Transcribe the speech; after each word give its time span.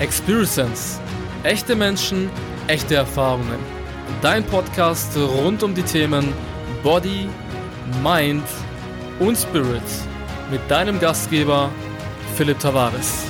Experience. 0.00 1.00
Echte 1.42 1.74
Menschen, 1.74 2.30
echte 2.68 2.94
Erfahrungen. 2.94 3.58
Dein 4.22 4.44
Podcast 4.44 5.16
rund 5.16 5.64
um 5.64 5.74
die 5.74 5.82
Themen 5.82 6.32
Body, 6.84 7.28
Mind 8.00 8.44
und 9.18 9.36
Spirit. 9.36 9.82
Mit 10.52 10.60
deinem 10.70 11.00
Gastgeber 11.00 11.70
Philipp 12.36 12.60
Tavares. 12.60 13.24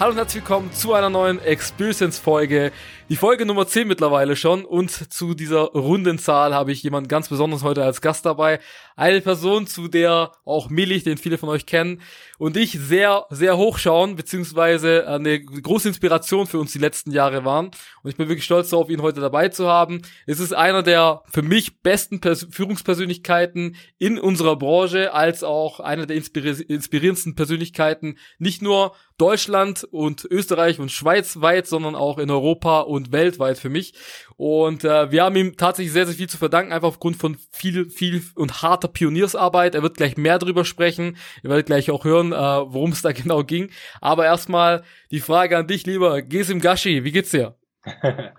Hallo 0.00 0.12
und 0.12 0.16
herzlich 0.16 0.42
willkommen 0.42 0.72
zu 0.72 0.94
einer 0.94 1.10
neuen 1.10 1.40
Experience-Folge. 1.42 2.72
Die 3.12 3.18
Folge 3.18 3.44
Nummer 3.44 3.66
10 3.66 3.86
mittlerweile 3.88 4.36
schon 4.36 4.64
und 4.64 4.90
zu 5.12 5.34
dieser 5.34 5.64
runden 5.64 6.18
Zahl 6.18 6.54
habe 6.54 6.72
ich 6.72 6.82
jemanden 6.82 7.08
ganz 7.08 7.28
besonders 7.28 7.62
heute 7.62 7.84
als 7.84 8.00
Gast 8.00 8.24
dabei. 8.24 8.58
Eine 8.96 9.20
Person, 9.20 9.66
zu 9.66 9.88
der 9.88 10.32
auch 10.46 10.70
Millich, 10.70 11.04
den 11.04 11.18
viele 11.18 11.36
von 11.36 11.50
euch 11.50 11.66
kennen, 11.66 12.00
und 12.38 12.56
ich 12.56 12.72
sehr, 12.72 13.26
sehr 13.30 13.56
hochschauen, 13.56 14.16
beziehungsweise 14.16 15.06
eine 15.06 15.40
große 15.40 15.88
Inspiration 15.88 16.46
für 16.46 16.58
uns 16.58 16.72
die 16.72 16.78
letzten 16.78 17.12
Jahre 17.12 17.44
waren. 17.44 17.66
Und 18.02 18.10
ich 18.10 18.16
bin 18.16 18.28
wirklich 18.28 18.44
stolz 18.44 18.70
darauf, 18.70 18.88
ihn 18.88 19.02
heute 19.02 19.20
dabei 19.20 19.48
zu 19.48 19.68
haben. 19.68 20.02
Es 20.26 20.40
ist 20.40 20.52
einer 20.52 20.82
der 20.82 21.22
für 21.30 21.42
mich 21.42 21.82
besten 21.82 22.20
Pers 22.20 22.48
Führungspersönlichkeiten 22.50 23.76
in 23.98 24.18
unserer 24.18 24.56
Branche, 24.56 25.12
als 25.14 25.44
auch 25.44 25.78
einer 25.80 26.06
der 26.06 26.16
inspirierendsten 26.16 27.36
Persönlichkeiten, 27.36 28.18
nicht 28.38 28.60
nur 28.60 28.94
Deutschland 29.18 29.84
und 29.84 30.24
Österreich 30.24 30.80
und 30.80 30.90
Schweiz 30.90 31.40
weit, 31.40 31.68
sondern 31.68 31.94
auch 31.94 32.18
in 32.18 32.28
Europa 32.28 32.80
und 32.80 33.01
weltweit 33.10 33.58
für 33.58 33.70
mich. 33.70 33.94
Und 34.36 34.84
äh, 34.84 35.10
wir 35.10 35.24
haben 35.24 35.34
ihm 35.34 35.56
tatsächlich 35.56 35.92
sehr, 35.92 36.06
sehr 36.06 36.14
viel 36.14 36.28
zu 36.28 36.38
verdanken, 36.38 36.72
einfach 36.72 36.88
aufgrund 36.88 37.16
von 37.16 37.36
viel, 37.50 37.90
viel 37.90 38.22
und 38.36 38.62
harter 38.62 38.88
Pioniersarbeit. 38.88 39.74
Er 39.74 39.82
wird 39.82 39.96
gleich 39.96 40.16
mehr 40.16 40.38
darüber 40.38 40.64
sprechen. 40.64 41.16
Ihr 41.42 41.50
werdet 41.50 41.66
gleich 41.66 41.90
auch 41.90 42.04
hören, 42.04 42.32
äh, 42.32 42.36
worum 42.36 42.92
es 42.92 43.02
da 43.02 43.12
genau 43.12 43.42
ging. 43.42 43.70
Aber 44.00 44.24
erstmal 44.26 44.84
die 45.10 45.20
Frage 45.20 45.56
an 45.56 45.66
dich, 45.66 45.86
lieber 45.86 46.22
Gesim 46.22 46.60
Gashi, 46.60 47.02
wie 47.02 47.12
geht's 47.12 47.30
dir? 47.30 47.56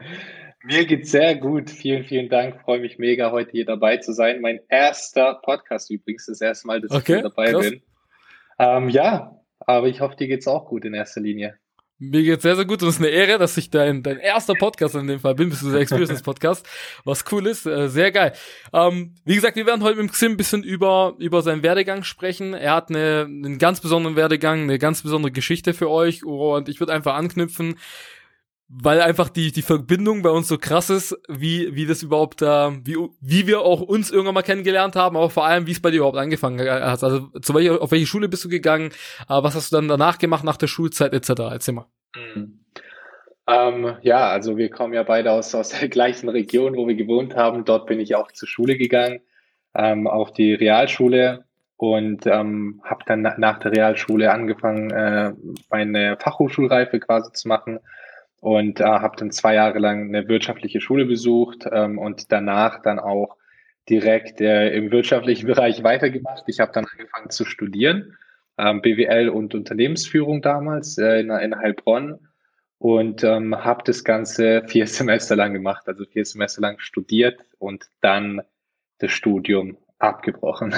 Mir 0.65 0.85
geht's 0.85 1.11
sehr 1.11 1.35
gut. 1.35 1.69
Vielen, 1.69 2.05
vielen 2.05 2.29
Dank. 2.29 2.61
Freue 2.61 2.79
mich 2.79 2.97
mega, 2.97 3.31
heute 3.31 3.51
hier 3.51 3.65
dabei 3.65 3.97
zu 3.97 4.13
sein. 4.13 4.39
Mein 4.39 4.61
erster 4.69 5.41
Podcast 5.43 5.91
übrigens, 5.91 6.27
das 6.27 6.39
erste 6.39 6.67
Mal, 6.67 6.79
dass 6.79 6.91
okay, 6.91 6.99
ich 6.99 7.07
hier 7.07 7.21
dabei 7.23 7.51
krass. 7.51 7.69
bin. 7.69 7.81
Ähm, 8.59 8.87
ja, 8.87 9.41
aber 9.59 9.87
ich 9.87 9.99
hoffe, 9.99 10.15
dir 10.15 10.27
geht's 10.27 10.47
auch 10.47 10.65
gut 10.65 10.85
in 10.85 10.93
erster 10.93 11.19
Linie. 11.19 11.57
Mir 12.11 12.21
geht's 12.23 12.43
sehr, 12.43 12.57
sehr 12.57 12.65
gut 12.65 12.83
und 12.83 12.89
es 12.89 12.95
ist 12.95 13.01
eine 13.01 13.11
Ehre, 13.11 13.37
dass 13.37 13.55
ich 13.55 13.69
dein, 13.69 14.03
dein 14.03 14.19
erster 14.19 14.55
Podcast 14.55 14.95
in 14.95 15.07
dem 15.07 15.21
Fall 15.21 15.35
bin, 15.35 15.49
bist 15.49 15.61
du 15.61 15.71
der 15.71 15.79
Experience 15.79 16.21
Podcast, 16.23 16.67
was 17.05 17.23
cool 17.31 17.47
ist, 17.47 17.65
äh, 17.65 17.87
sehr 17.87 18.11
geil. 18.11 18.33
Ähm, 18.73 19.13
wie 19.23 19.35
gesagt, 19.35 19.55
wir 19.55 19.65
werden 19.65 19.83
heute 19.83 20.01
mit 20.01 20.11
Xim 20.11 20.33
ein 20.33 20.37
bisschen 20.37 20.63
über, 20.63 21.15
über 21.17 21.41
seinen 21.41 21.63
Werdegang 21.63 22.03
sprechen. 22.03 22.53
Er 22.53 22.73
hat 22.73 22.89
eine, 22.89 23.21
einen 23.25 23.57
ganz 23.57 23.79
besonderen 23.79 24.17
Werdegang, 24.17 24.63
eine 24.63 24.79
ganz 24.79 25.01
besondere 25.01 25.31
Geschichte 25.31 25.73
für 25.73 25.89
euch 25.89 26.25
und 26.25 26.67
ich 26.67 26.81
würde 26.81 26.91
einfach 26.91 27.15
anknüpfen 27.15 27.75
weil 28.81 29.01
einfach 29.01 29.29
die 29.29 29.51
die 29.51 29.61
Verbindung 29.61 30.23
bei 30.23 30.29
uns 30.29 30.47
so 30.47 30.57
krass 30.57 30.89
ist, 30.89 31.17
wie 31.27 31.75
wie 31.75 31.85
das 31.85 32.01
überhaupt 32.01 32.41
äh, 32.41 32.45
wie 32.83 32.97
wie 33.21 33.45
wir 33.45 33.61
auch 33.61 33.81
uns 33.81 34.09
irgendwann 34.09 34.33
mal 34.33 34.41
kennengelernt 34.41 34.95
haben, 34.95 35.15
aber 35.15 35.29
vor 35.29 35.45
allem 35.45 35.67
wie 35.67 35.71
es 35.71 35.81
bei 35.81 35.91
dir 35.91 35.97
überhaupt 35.97 36.17
angefangen 36.17 36.59
hat. 36.59 37.03
Also 37.03 37.27
zu 37.41 37.53
welcher 37.53 37.81
auf 37.81 37.91
welche 37.91 38.07
Schule 38.07 38.29
bist 38.29 38.43
du 38.45 38.49
gegangen? 38.49 38.89
Äh, 39.29 39.43
was 39.43 39.55
hast 39.55 39.71
du 39.71 39.75
dann 39.75 39.87
danach 39.87 40.17
gemacht 40.17 40.43
nach 40.43 40.57
der 40.57 40.67
Schulzeit 40.67 41.13
etc. 41.13 41.29
Erzähl 41.51 41.75
mal. 41.75 41.85
Mhm. 42.15 42.59
Ähm, 43.45 43.97
ja, 44.01 44.29
also 44.29 44.57
wir 44.57 44.69
kommen 44.69 44.93
ja 44.93 45.03
beide 45.03 45.31
aus 45.31 45.53
aus 45.53 45.69
der 45.69 45.89
gleichen 45.89 46.29
Region, 46.29 46.75
wo 46.75 46.87
wir 46.87 46.95
gewohnt 46.95 47.35
haben. 47.35 47.65
Dort 47.65 47.85
bin 47.85 47.99
ich 47.99 48.15
auch 48.15 48.31
zur 48.31 48.47
Schule 48.47 48.77
gegangen, 48.77 49.19
ähm, 49.75 50.07
auf 50.07 50.31
die 50.31 50.53
Realschule 50.53 51.45
und 51.77 52.25
ähm, 52.25 52.81
habe 52.85 53.03
dann 53.05 53.21
nach 53.21 53.59
der 53.59 53.73
Realschule 53.73 54.31
angefangen, 54.31 54.89
äh, 54.91 55.33
meine 55.69 56.17
Fachhochschulreife 56.17 56.99
quasi 56.99 57.31
zu 57.33 57.47
machen 57.47 57.79
und 58.43 58.81
äh, 58.81 58.83
habe 58.83 59.15
dann 59.15 59.31
zwei 59.31 59.55
Jahre 59.55 59.79
lang 59.79 60.09
eine 60.09 60.27
wirtschaftliche 60.27 60.81
Schule 60.81 61.05
besucht 61.05 61.65
ähm, 61.71 61.97
und 61.97 62.29
danach 62.33 62.81
dann 62.81 62.99
auch 62.99 63.37
direkt 63.89 64.41
äh, 64.41 64.75
im 64.75 64.91
wirtschaftlichen 64.91 65.47
Bereich 65.47 65.81
weitergemacht. 65.81 66.43
Ich 66.47 66.59
habe 66.59 66.73
dann 66.73 66.85
angefangen 66.85 67.29
zu 67.29 67.45
studieren, 67.45 68.17
ähm, 68.57 68.81
BWL 68.81 69.29
und 69.29 69.55
Unternehmensführung 69.55 70.41
damals 70.41 70.97
äh, 70.97 71.21
in, 71.21 71.29
in 71.29 71.57
Heilbronn 71.57 72.19
und 72.79 73.23
ähm, 73.23 73.55
habe 73.55 73.83
das 73.85 74.03
Ganze 74.03 74.63
vier 74.67 74.87
Semester 74.87 75.37
lang 75.37 75.53
gemacht, 75.53 75.87
also 75.87 76.03
vier 76.03 76.25
Semester 76.25 76.59
lang 76.59 76.79
studiert 76.79 77.39
und 77.59 77.85
dann 78.01 78.41
das 78.97 79.11
Studium 79.11 79.77
abgebrochen. 79.99 80.75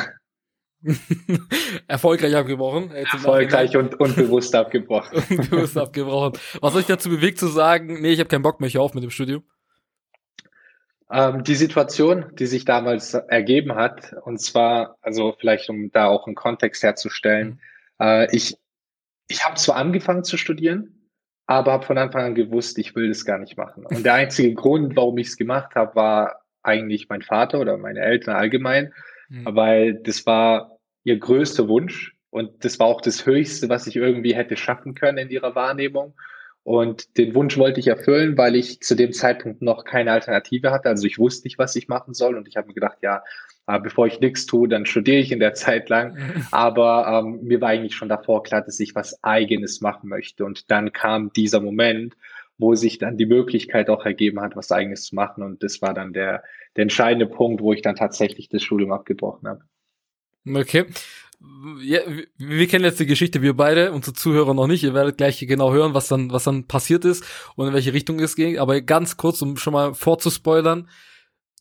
Erfolgreich 1.87 2.35
abgebrochen. 2.35 2.91
Erfolgreich 2.91 3.75
und, 3.75 3.99
und 3.99 4.15
bewusst 4.15 4.53
abgebrochen. 4.55 5.23
bewusst 5.49 5.77
abgebrochen. 5.77 6.33
Was 6.61 6.75
ich 6.75 6.85
dazu 6.85 7.09
bewegt 7.09 7.39
zu 7.39 7.47
sagen, 7.47 8.01
nee, 8.01 8.11
ich 8.11 8.19
habe 8.19 8.29
keinen 8.29 8.43
Bock 8.43 8.59
mehr, 8.59 8.67
ich 8.67 8.77
auf 8.77 8.93
mit 8.93 9.03
dem 9.03 9.09
Studium? 9.09 9.43
Ähm, 11.11 11.43
die 11.43 11.55
Situation, 11.55 12.25
die 12.33 12.47
sich 12.47 12.65
damals 12.65 13.13
ergeben 13.13 13.75
hat, 13.75 14.13
und 14.23 14.39
zwar, 14.39 14.97
also 15.01 15.35
vielleicht 15.39 15.69
um 15.69 15.91
da 15.91 16.07
auch 16.07 16.25
einen 16.25 16.35
Kontext 16.35 16.83
herzustellen, 16.83 17.59
mhm. 17.99 18.05
äh, 18.05 18.35
ich, 18.35 18.57
ich 19.27 19.45
habe 19.45 19.55
zwar 19.55 19.75
angefangen 19.75 20.23
zu 20.23 20.37
studieren, 20.37 21.09
aber 21.47 21.73
habe 21.73 21.85
von 21.85 21.97
Anfang 21.97 22.23
an 22.23 22.35
gewusst, 22.35 22.77
ich 22.79 22.95
will 22.95 23.07
das 23.07 23.25
gar 23.25 23.37
nicht 23.37 23.57
machen. 23.57 23.85
Und 23.85 24.03
der 24.03 24.15
einzige 24.15 24.53
Grund, 24.55 24.95
warum 24.95 25.17
ich 25.17 25.27
es 25.27 25.37
gemacht 25.37 25.75
habe, 25.75 25.95
war 25.95 26.41
eigentlich 26.63 27.07
mein 27.09 27.21
Vater 27.21 27.59
oder 27.59 27.77
meine 27.77 27.99
Eltern 27.99 28.35
allgemein, 28.35 28.93
mhm. 29.29 29.45
weil 29.55 29.93
das 29.93 30.25
war 30.25 30.74
ihr 31.05 31.17
größter 31.17 31.69
Wunsch 31.69 32.15
und 32.35 32.65
das 32.65 32.79
war 32.79 32.87
auch 32.87 32.99
das 32.99 33.25
Höchste, 33.25 33.69
was 33.69 33.87
ich 33.87 33.95
irgendwie 33.95 34.35
hätte 34.35 34.57
schaffen 34.57 34.93
können 34.93 35.19
in 35.19 35.29
ihrer 35.29 35.55
Wahrnehmung. 35.55 36.13
Und 36.63 37.17
den 37.17 37.33
Wunsch 37.33 37.57
wollte 37.57 37.79
ich 37.79 37.87
erfüllen, 37.87 38.37
weil 38.37 38.55
ich 38.55 38.81
zu 38.81 38.95
dem 38.95 39.13
Zeitpunkt 39.13 39.61
noch 39.61 39.85
keine 39.85 40.11
Alternative 40.11 40.71
hatte. 40.71 40.89
Also 40.89 41.05
ich 41.05 41.19
wusste 41.19 41.45
nicht, 41.45 41.57
was 41.59 41.75
ich 41.75 41.87
machen 41.87 42.13
soll. 42.13 42.35
Und 42.35 42.47
ich 42.47 42.57
habe 42.57 42.67
mir 42.67 42.73
gedacht, 42.73 42.97
ja, 43.01 43.23
äh, 43.67 43.79
bevor 43.79 44.07
ich 44.07 44.19
nichts 44.19 44.47
tue, 44.47 44.67
dann 44.67 44.85
studiere 44.85 45.19
ich 45.19 45.31
in 45.31 45.39
der 45.39 45.53
Zeit 45.53 45.87
lang. 45.87 46.17
Aber 46.51 47.23
ähm, 47.23 47.39
mir 47.43 47.61
war 47.61 47.69
eigentlich 47.69 47.95
schon 47.95 48.09
davor 48.09 48.43
klar, 48.43 48.63
dass 48.63 48.79
ich 48.79 48.95
was 48.95 49.23
Eigenes 49.23 49.79
machen 49.79 50.09
möchte. 50.09 50.43
Und 50.43 50.71
dann 50.71 50.91
kam 50.91 51.31
dieser 51.33 51.61
Moment, 51.61 52.17
wo 52.57 52.73
sich 52.75 52.97
dann 52.97 53.15
die 53.15 53.27
Möglichkeit 53.27 53.89
auch 53.89 54.05
ergeben 54.05 54.41
hat, 54.41 54.55
was 54.55 54.71
Eigenes 54.71 55.05
zu 55.05 55.15
machen. 55.15 55.43
Und 55.43 55.63
das 55.63 55.81
war 55.81 55.93
dann 55.93 56.13
der, 56.13 56.43
der 56.75 56.81
entscheidende 56.81 57.27
Punkt, 57.27 57.61
wo 57.61 57.73
ich 57.73 57.81
dann 57.81 57.95
tatsächlich 57.95 58.49
das 58.49 58.63
Studium 58.63 58.91
abgebrochen 58.91 59.47
habe. 59.47 59.61
Okay. 60.47 60.85
Ja, 61.81 61.99
wir 62.37 62.67
kennen 62.67 62.85
jetzt 62.85 62.99
die 62.99 63.05
Geschichte, 63.05 63.41
wir 63.41 63.55
beide, 63.55 63.91
unsere 63.91 64.13
Zuhörer 64.13 64.53
noch 64.53 64.67
nicht. 64.67 64.83
Ihr 64.83 64.93
werdet 64.93 65.17
gleich 65.17 65.39
genau 65.39 65.71
hören, 65.73 65.93
was 65.93 66.07
dann, 66.07 66.31
was 66.31 66.43
dann 66.43 66.65
passiert 66.65 67.05
ist 67.05 67.23
und 67.55 67.67
in 67.67 67.73
welche 67.73 67.93
Richtung 67.93 68.19
es 68.19 68.35
ging. 68.35 68.57
Aber 68.57 68.81
ganz 68.81 69.17
kurz, 69.17 69.41
um 69.41 69.57
schon 69.57 69.73
mal 69.73 69.93
vorzuspoilern, 69.93 70.89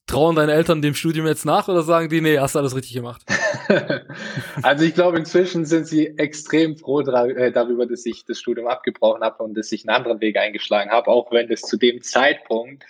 trauen 0.06 0.36
deine 0.36 0.52
Eltern 0.52 0.82
dem 0.82 0.94
Studium 0.94 1.26
jetzt 1.26 1.46
nach 1.46 1.68
oder 1.68 1.82
sagen 1.82 2.08
die, 2.08 2.20
nee, 2.20 2.38
hast 2.38 2.54
du 2.54 2.58
alles 2.58 2.76
richtig 2.76 2.94
gemacht? 2.94 3.22
also 4.62 4.84
ich 4.84 4.94
glaube, 4.94 5.18
inzwischen 5.18 5.64
sind 5.64 5.86
sie 5.86 6.06
extrem 6.18 6.76
froh 6.76 7.00
äh, 7.00 7.52
darüber, 7.52 7.86
dass 7.86 8.04
ich 8.04 8.24
das 8.26 8.38
Studium 8.38 8.66
abgebrochen 8.66 9.22
habe 9.22 9.42
und 9.42 9.54
dass 9.56 9.72
ich 9.72 9.86
einen 9.88 9.96
anderen 9.96 10.20
Weg 10.20 10.36
eingeschlagen 10.36 10.90
habe, 10.90 11.08
auch 11.08 11.32
wenn 11.32 11.48
das 11.48 11.62
zu 11.62 11.78
dem 11.78 12.02
Zeitpunkt 12.02 12.84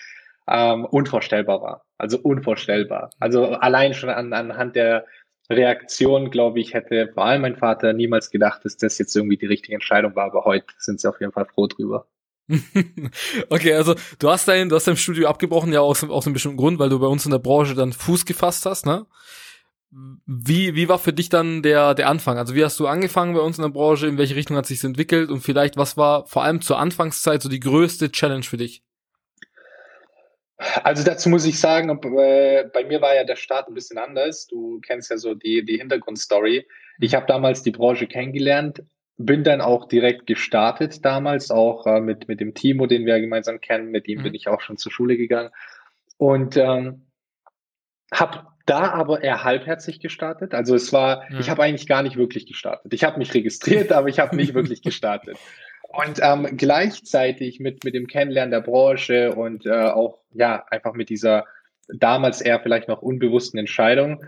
ähm, 0.47 0.85
unvorstellbar 0.85 1.61
war. 1.61 1.85
Also 1.97 2.19
unvorstellbar. 2.19 3.09
Also 3.19 3.45
allein 3.45 3.93
schon 3.93 4.09
an, 4.09 4.33
anhand 4.33 4.75
der 4.75 5.05
Reaktion, 5.49 6.31
glaube 6.31 6.59
ich, 6.59 6.73
hätte 6.73 7.11
vor 7.13 7.25
allem 7.25 7.41
mein 7.41 7.55
Vater 7.55 7.93
niemals 7.93 8.31
gedacht, 8.31 8.65
dass 8.65 8.77
das 8.77 8.97
jetzt 8.97 9.15
irgendwie 9.15 9.37
die 9.37 9.45
richtige 9.45 9.75
Entscheidung 9.75 10.15
war, 10.15 10.25
aber 10.25 10.45
heute 10.45 10.67
sind 10.77 10.99
sie 10.99 11.09
auf 11.09 11.19
jeden 11.19 11.31
Fall 11.31 11.45
froh 11.45 11.67
drüber. 11.67 12.07
okay, 13.49 13.73
also 13.73 13.95
du 14.19 14.29
hast 14.29 14.47
dein, 14.47 14.69
du 14.69 14.75
hast 14.75 14.87
dein 14.87 14.97
Studio 14.97 15.27
abgebrochen, 15.27 15.73
ja 15.73 15.81
aus, 15.81 16.03
aus 16.03 16.25
einem 16.25 16.33
bestimmten 16.33 16.57
Grund, 16.57 16.79
weil 16.79 16.89
du 16.89 16.99
bei 16.99 17.07
uns 17.07 17.25
in 17.25 17.31
der 17.31 17.39
Branche 17.39 17.73
dann 17.73 17.93
Fuß 17.93 18.25
gefasst 18.25 18.65
hast, 18.65 18.85
ne? 18.85 19.05
Wie, 20.25 20.75
wie 20.75 20.89
war 20.89 20.99
für 20.99 21.13
dich 21.13 21.29
dann 21.29 21.63
der, 21.63 21.93
der 21.93 22.09
Anfang? 22.09 22.37
Also 22.37 22.53
wie 22.53 22.63
hast 22.63 22.79
du 22.79 22.87
angefangen 22.87 23.33
bei 23.33 23.39
uns 23.39 23.57
in 23.57 23.61
der 23.61 23.69
Branche? 23.69 24.07
In 24.07 24.17
welche 24.17 24.35
Richtung 24.35 24.57
hat 24.57 24.65
sich 24.65 24.83
entwickelt? 24.83 25.29
Und 25.29 25.39
vielleicht, 25.39 25.77
was 25.77 25.95
war 25.95 26.25
vor 26.25 26.43
allem 26.43 26.61
zur 26.61 26.79
Anfangszeit 26.79 27.41
so 27.41 27.47
die 27.47 27.61
größte 27.61 28.11
Challenge 28.11 28.43
für 28.43 28.57
dich? 28.57 28.83
Also 30.57 31.03
dazu 31.03 31.29
muss 31.29 31.45
ich 31.45 31.59
sagen, 31.59 31.89
äh, 31.89 32.65
bei 32.73 32.85
mir 32.85 33.01
war 33.01 33.13
ja 33.13 33.23
der 33.25 33.35
Start 33.35 33.67
ein 33.67 33.73
bisschen 33.73 33.97
anders. 33.97 34.47
Du 34.47 34.79
kennst 34.79 35.11
ja 35.11 35.17
so 35.17 35.33
die, 35.33 35.65
die 35.65 35.77
Hintergrundstory. 35.77 36.65
Ich 36.99 37.13
habe 37.13 37.25
damals 37.25 37.61
die 37.61 37.71
Branche 37.71 38.07
kennengelernt, 38.07 38.83
bin 39.17 39.43
dann 39.43 39.59
auch 39.59 39.87
direkt 39.87 40.27
gestartet 40.27 41.03
damals, 41.03 41.51
auch 41.51 41.85
äh, 41.85 41.99
mit, 41.99 42.29
mit 42.29 42.39
dem 42.39 42.53
Timo, 42.53 42.87
den 42.87 43.05
wir 43.05 43.19
gemeinsam 43.19 43.59
kennen, 43.59 43.91
mit 43.91 44.07
ihm 44.07 44.19
mhm. 44.19 44.23
bin 44.23 44.33
ich 44.33 44.47
auch 44.47 44.61
schon 44.61 44.77
zur 44.77 44.91
Schule 44.91 45.17
gegangen. 45.17 45.49
Und 46.17 46.55
ähm, 46.55 47.07
habe 48.13 48.47
da 48.65 48.91
aber 48.91 49.21
eher 49.21 49.43
halbherzig 49.43 49.99
gestartet. 49.99 50.53
Also 50.53 50.75
es 50.75 50.93
war, 50.93 51.23
mhm. 51.29 51.39
ich 51.39 51.49
habe 51.49 51.63
eigentlich 51.63 51.87
gar 51.87 52.01
nicht 52.01 52.15
wirklich 52.15 52.45
gestartet. 52.45 52.93
Ich 52.93 53.03
habe 53.03 53.17
mich 53.17 53.33
registriert, 53.33 53.91
aber 53.91 54.07
ich 54.07 54.19
habe 54.19 54.35
nicht 54.35 54.53
wirklich 54.53 54.81
gestartet. 54.83 55.37
Und 55.97 56.19
ähm, 56.21 56.57
gleichzeitig 56.57 57.59
mit, 57.59 57.83
mit 57.83 57.93
dem 57.93 58.07
Kennenlernen 58.07 58.51
der 58.51 58.61
Branche 58.61 59.33
und 59.33 59.65
äh, 59.65 59.71
auch 59.71 60.19
ja 60.33 60.65
einfach 60.69 60.93
mit 60.93 61.09
dieser 61.09 61.45
damals 61.87 62.41
eher 62.41 62.59
vielleicht 62.59 62.87
noch 62.87 63.01
unbewussten 63.01 63.59
Entscheidung 63.59 64.23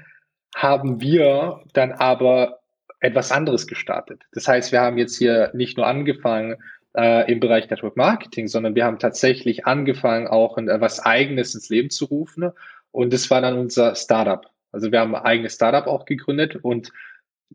haben 0.56 1.02
wir 1.02 1.62
dann 1.74 1.92
aber 1.92 2.60
etwas 3.00 3.32
anderes 3.32 3.68
gestartet. 3.68 4.24
Das 4.32 4.48
heißt, 4.48 4.72
wir 4.72 4.82
haben 4.82 4.98
jetzt 4.98 5.18
hier 5.18 5.52
nicht 5.54 5.78
nur 5.78 5.86
angefangen 5.86 6.56
äh, 6.96 7.32
im 7.32 7.40
Bereich 7.40 7.70
Network 7.70 7.96
Marketing, 7.96 8.48
sondern 8.48 8.76
wir 8.76 8.86
haben 8.86 9.00
tatsächlich 9.00 9.68
angefangen, 9.68 10.28
auch 10.28 10.58
in, 10.58 10.68
äh, 10.68 10.82
was 10.82 11.00
Eigenes 11.00 11.54
ins 11.54 11.70
Leben 11.70 11.90
zu 11.90 12.06
rufen. 12.06 12.52
Und 12.92 13.14
das 13.14 13.30
war 13.30 13.42
dann 13.42 13.58
unser 13.58 13.96
Startup. 13.96 14.50
Also 14.72 14.92
wir 14.92 15.00
haben 15.00 15.16
ein 15.16 15.24
eigenes 15.24 15.54
Startup 15.54 15.86
auch 15.86 16.06
gegründet 16.06 16.56
und 16.56 16.92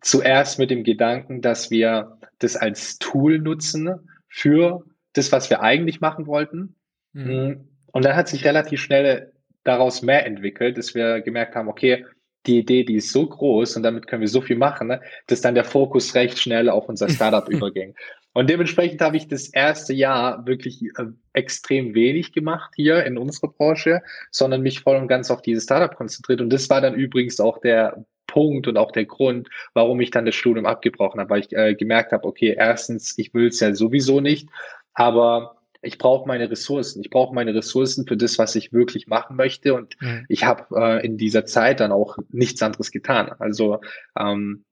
zuerst 0.00 0.58
mit 0.58 0.70
dem 0.70 0.84
Gedanken, 0.84 1.42
dass 1.42 1.70
wir 1.70 2.18
das 2.38 2.56
als 2.56 2.98
Tool 2.98 3.38
nutzen 3.38 4.08
für 4.28 4.84
das, 5.12 5.32
was 5.32 5.50
wir 5.50 5.62
eigentlich 5.62 6.00
machen 6.00 6.26
wollten. 6.26 6.76
Mhm. 7.12 7.68
Und 7.92 8.04
dann 8.04 8.16
hat 8.16 8.28
sich 8.28 8.44
relativ 8.44 8.80
schnell 8.80 9.32
daraus 9.64 10.02
mehr 10.02 10.26
entwickelt, 10.26 10.78
dass 10.78 10.94
wir 10.94 11.20
gemerkt 11.20 11.54
haben, 11.54 11.68
okay, 11.68 12.04
die 12.46 12.58
Idee, 12.58 12.84
die 12.84 12.96
ist 12.96 13.12
so 13.12 13.26
groß 13.26 13.76
und 13.76 13.84
damit 13.84 14.08
können 14.08 14.22
wir 14.22 14.28
so 14.28 14.40
viel 14.40 14.56
machen, 14.56 14.88
ne, 14.88 15.00
dass 15.28 15.40
dann 15.40 15.54
der 15.54 15.64
Fokus 15.64 16.14
recht 16.14 16.38
schnell 16.38 16.68
auf 16.68 16.88
unser 16.88 17.08
Startup 17.10 17.48
überging. 17.48 17.94
Und 18.34 18.48
dementsprechend 18.48 19.00
habe 19.00 19.16
ich 19.16 19.28
das 19.28 19.48
erste 19.48 19.92
Jahr 19.92 20.46
wirklich 20.46 20.82
äh, 20.82 21.06
extrem 21.32 21.94
wenig 21.94 22.32
gemacht 22.32 22.72
hier 22.76 23.04
in 23.04 23.18
unserer 23.18 23.48
Branche, 23.48 24.02
sondern 24.30 24.62
mich 24.62 24.80
voll 24.80 24.96
und 24.96 25.08
ganz 25.08 25.30
auf 25.30 25.42
dieses 25.42 25.64
Startup 25.64 25.94
konzentriert. 25.94 26.40
Und 26.40 26.50
das 26.50 26.70
war 26.70 26.80
dann 26.80 26.94
übrigens 26.94 27.40
auch 27.40 27.58
der 27.58 28.04
Punkt 28.26 28.66
und 28.66 28.78
auch 28.78 28.92
der 28.92 29.04
Grund, 29.04 29.48
warum 29.74 30.00
ich 30.00 30.10
dann 30.10 30.24
das 30.24 30.34
Studium 30.34 30.64
abgebrochen 30.64 31.20
habe, 31.20 31.30
weil 31.30 31.40
ich 31.40 31.52
äh, 31.52 31.74
gemerkt 31.74 32.12
habe, 32.12 32.26
okay, 32.26 32.54
erstens, 32.56 33.18
ich 33.18 33.34
will 33.34 33.48
es 33.48 33.60
ja 33.60 33.74
sowieso 33.74 34.20
nicht, 34.20 34.48
aber 34.94 35.56
ich 35.82 35.98
brauche 35.98 36.26
meine 36.26 36.50
Ressourcen. 36.50 37.02
Ich 37.02 37.10
brauche 37.10 37.34
meine 37.34 37.54
Ressourcen 37.54 38.06
für 38.06 38.16
das, 38.16 38.38
was 38.38 38.54
ich 38.54 38.72
wirklich 38.72 39.08
machen 39.08 39.36
möchte. 39.36 39.74
Und 39.74 40.00
mhm. 40.00 40.24
ich 40.28 40.44
habe 40.44 40.64
äh, 40.76 41.04
in 41.04 41.18
dieser 41.18 41.44
Zeit 41.44 41.80
dann 41.80 41.92
auch 41.92 42.16
nichts 42.30 42.62
anderes 42.62 42.92
getan. 42.92 43.32
Also 43.38 43.80
ähm, 44.18 44.64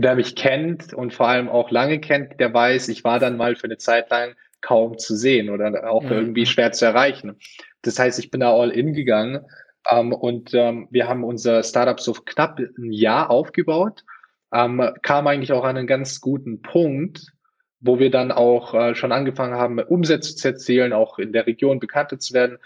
wer 0.00 0.14
mich 0.14 0.36
kennt 0.36 0.94
und 0.94 1.12
vor 1.12 1.26
allem 1.26 1.48
auch 1.48 1.72
lange 1.72 1.98
kennt, 1.98 2.38
der 2.38 2.54
weiß, 2.54 2.88
ich 2.88 3.02
war 3.02 3.18
dann 3.18 3.36
mal 3.36 3.56
für 3.56 3.64
eine 3.64 3.78
Zeit 3.78 4.08
lang 4.10 4.36
kaum 4.60 4.96
zu 4.96 5.16
sehen 5.16 5.50
oder 5.50 5.90
auch 5.90 6.04
mhm. 6.04 6.12
irgendwie 6.12 6.46
schwer 6.46 6.70
zu 6.70 6.84
erreichen. 6.84 7.36
Das 7.82 7.98
heißt, 7.98 8.20
ich 8.20 8.30
bin 8.30 8.40
da 8.40 8.54
all 8.54 8.70
in 8.70 8.92
gegangen 8.94 9.44
ähm, 9.90 10.12
und 10.12 10.54
ähm, 10.54 10.86
wir 10.92 11.08
haben 11.08 11.24
unser 11.24 11.64
Startup 11.64 11.98
so 11.98 12.12
knapp 12.12 12.60
ein 12.60 12.92
Jahr 12.92 13.28
aufgebaut, 13.28 14.04
ähm, 14.52 14.88
kam 15.02 15.26
eigentlich 15.26 15.52
auch 15.52 15.64
an 15.64 15.76
einen 15.76 15.88
ganz 15.88 16.20
guten 16.20 16.62
Punkt, 16.62 17.32
wo 17.80 17.98
wir 17.98 18.12
dann 18.12 18.30
auch 18.30 18.74
äh, 18.74 18.94
schon 18.94 19.10
angefangen 19.10 19.54
haben, 19.54 19.80
Umsätze 19.80 20.36
zu 20.36 20.46
erzielen, 20.46 20.92
auch 20.92 21.18
in 21.18 21.32
der 21.32 21.48
Region 21.48 21.80
bekannter 21.80 22.20
zu 22.20 22.34
werden. 22.34 22.58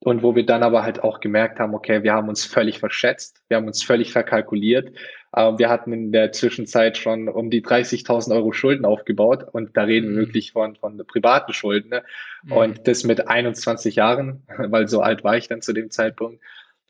Und 0.00 0.22
wo 0.22 0.34
wir 0.34 0.44
dann 0.44 0.62
aber 0.62 0.82
halt 0.82 1.02
auch 1.02 1.20
gemerkt 1.20 1.58
haben, 1.60 1.74
okay, 1.74 2.02
wir 2.02 2.12
haben 2.12 2.28
uns 2.28 2.44
völlig 2.44 2.78
verschätzt, 2.78 3.42
wir 3.48 3.56
haben 3.56 3.66
uns 3.66 3.82
völlig 3.82 4.12
verkalkuliert. 4.12 4.94
Äh, 5.34 5.58
wir 5.58 5.68
hatten 5.68 5.92
in 5.92 6.12
der 6.12 6.32
Zwischenzeit 6.32 6.96
schon 6.96 7.28
um 7.28 7.50
die 7.50 7.62
30.000 7.62 8.34
Euro 8.34 8.52
Schulden 8.52 8.84
aufgebaut 8.84 9.46
und 9.52 9.76
da 9.76 9.82
reden 9.82 10.10
wir 10.10 10.16
mhm. 10.16 10.26
wirklich 10.26 10.52
von, 10.52 10.76
von 10.76 10.96
privaten 11.06 11.52
Schulden. 11.52 11.90
Ne? 11.90 12.02
Mhm. 12.44 12.52
Und 12.52 12.88
das 12.88 13.04
mit 13.04 13.28
21 13.28 13.96
Jahren, 13.96 14.42
weil 14.58 14.88
so 14.88 15.00
alt 15.00 15.24
war 15.24 15.36
ich 15.36 15.48
dann 15.48 15.62
zu 15.62 15.72
dem 15.72 15.90
Zeitpunkt, 15.90 16.42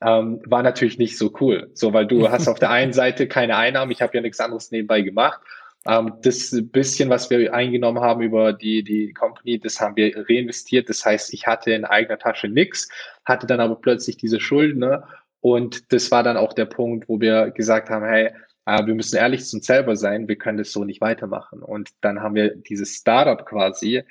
ähm, 0.03 0.41
war 0.45 0.63
natürlich 0.63 0.99
nicht 0.99 1.17
so 1.17 1.33
cool. 1.41 1.71
So, 1.75 1.93
weil 1.93 2.07
du 2.07 2.31
hast 2.31 2.49
auf 2.49 2.59
der 2.59 2.71
einen 2.71 2.93
Seite 2.95 3.29
keine 3.29 3.57
Einnahmen, 3.57 3.93
ich 3.93 4.03
habe 4.03 4.15
ja 4.15 4.21
nichts 4.21 4.41
anderes 4.41 4.71
nebenbei 4.71 5.01
gemacht 5.01 5.41
ähm, 5.87 6.15
das 6.23 6.57
bisschen, 6.73 7.11
was 7.11 7.31
wir 7.31 7.53
eingenommen 7.53 8.03
haben 8.03 8.23
über 8.23 8.53
die, 8.53 8.83
die 8.83 9.13
Company, 9.13 9.59
das 9.59 9.81
haben 9.81 9.97
wir 9.97 10.25
reinvestiert. 10.29 10.89
Das 10.89 11.05
heißt, 11.05 11.35
ich 11.35 11.47
hatte 11.47 11.73
in 11.73 11.85
eigener 11.85 12.19
Tasche 12.19 12.49
nichts, 12.49 12.89
hatte 13.25 13.47
dann 13.47 13.61
aber 13.61 13.77
plötzlich 13.77 14.17
diese 14.17 14.41
Schulden. 14.41 14.81
Ne? 14.81 15.05
Und 15.45 15.93
das 15.93 16.11
war 16.11 16.23
dann 16.23 16.39
auch 16.39 16.55
der 16.55 16.65
Punkt, 16.65 17.07
wo 17.07 17.21
wir 17.21 17.51
gesagt 17.51 17.91
haben, 17.91 18.07
hey, 18.07 18.31
äh, 18.65 18.87
wir 18.87 18.95
müssen 18.95 19.17
ehrlich 19.17 19.45
zu 19.45 19.59
uns 19.59 19.67
selber 19.67 19.95
sein, 19.95 20.27
wir 20.27 20.37
können 20.37 20.57
das 20.57 20.73
so 20.73 20.85
nicht 20.85 21.03
weitermachen. 21.03 21.63
Und 21.63 21.91
dann 22.01 22.23
haben 22.23 22.35
wir 22.35 22.57
dieses 22.57 22.95
Startup 22.95 23.45
quasi 23.45 24.05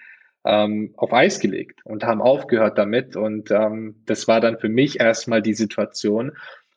ähm, 0.46 0.94
auf 0.96 1.12
Eis 1.12 1.40
gelegt 1.40 1.84
und 1.86 2.04
haben 2.04 2.22
aufgehört 2.22 2.78
damit. 2.78 3.16
Und 3.16 3.50
ähm, 3.50 4.04
das 4.06 4.28
war 4.28 4.42
dann 4.42 4.60
für 4.60 4.70
mich 4.70 5.00
erstmal 5.00 5.42
die 5.42 5.56
Situation, 5.56 6.34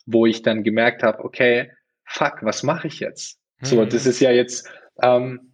wo 0.06 0.25
ich 0.25 0.41
dann 0.41 0.64
gemerkt 0.64 1.03
habe, 1.03 1.23
okay, 1.23 1.73
fuck, 2.06 2.38
was 2.41 2.62
mache 2.62 2.87
ich 2.87 2.99
jetzt? 2.99 3.38
So, 3.61 3.85
das 3.85 4.05
mhm. 4.05 4.11
ist 4.11 4.20
ja 4.20 4.31
jetzt 4.31 4.70
ähm, 5.03 5.53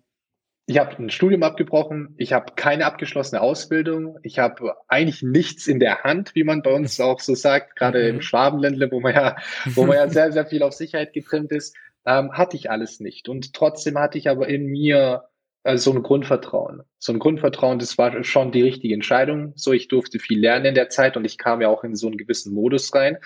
ich 0.67 0.79
habe 0.79 1.03
ein 1.03 1.11
Studium 1.11 1.43
abgebrochen, 1.43 2.15
ich 2.19 2.33
habe 2.33 2.53
keine 2.55 2.87
abgeschlossene 2.87 3.41
Ausbildung, 3.41 4.19
ich 4.23 4.39
habe 4.39 4.75
eigentlich 4.87 5.23
nichts 5.23 5.67
in 5.67 5.81
der 5.81 6.05
Hand, 6.05 6.35
wie 6.35 6.45
man 6.45 6.63
bei 6.63 6.73
uns 6.73 7.01
auch 7.01 7.21
so 7.21 7.35
sagt, 7.35 7.77
gerade 7.77 8.03
mhm. 8.03 8.17
im 8.17 8.23
Schwabenländle, 8.23 8.91
wo 8.91 9.01
man 9.01 9.15
ja, 9.15 9.37
wo 9.75 9.87
man 9.87 9.97
ja 9.97 10.09
sehr, 10.11 10.33
sehr 10.33 10.47
viel 10.47 10.63
auf 10.63 10.73
Sicherheit 10.73 11.13
getrimmt 11.13 11.51
ist, 11.51 11.77
ähm, 12.07 12.33
hatte 12.33 12.57
ich 12.57 12.71
alles 12.71 13.01
nicht. 13.01 13.29
Und 13.29 13.55
trotzdem 13.55 13.99
hatte 13.99 14.19
ich 14.19 14.29
aber 14.29 14.49
in 14.49 14.67
mir 14.67 15.25
äh, 15.65 15.77
so 15.77 15.93
ein 15.93 16.03
Grundvertrauen. 16.03 16.83
So 16.99 17.13
ein 17.13 17.19
Grundvertrauen, 17.19 17.81
das 17.81 17.99
war 17.99 18.23
schon 18.23 18.53
die 18.53 18.63
richtige 18.63 18.95
Entscheidung. 18.95 19.53
So, 19.57 19.73
ich 19.73 19.89
durfte 19.89 20.21
viel 20.21 20.39
lernen 20.39 20.67
in 20.67 20.75
der 20.77 20.91
Zeit 20.91 21.17
und 21.17 21.25
ich 21.25 21.39
kam 21.39 21.61
ja 21.61 21.69
auch 21.69 21.83
in 21.83 21.97
so 21.97 22.07
einen 22.07 22.19
gewissen 22.19 22.55
Modus 22.55 22.95
rein. 22.95 23.19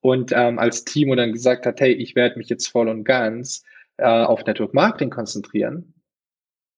Und 0.00 0.32
ähm, 0.32 0.58
als 0.58 0.84
Timo 0.84 1.14
dann 1.14 1.32
gesagt 1.32 1.64
hat, 1.64 1.80
hey, 1.80 1.92
ich 1.92 2.14
werde 2.14 2.38
mich 2.38 2.50
jetzt 2.50 2.68
voll 2.68 2.88
und 2.88 3.04
ganz 3.04 3.64
äh, 3.96 4.04
auf 4.04 4.44
Network 4.44 4.74
Marketing 4.74 5.10
konzentrieren 5.10 5.94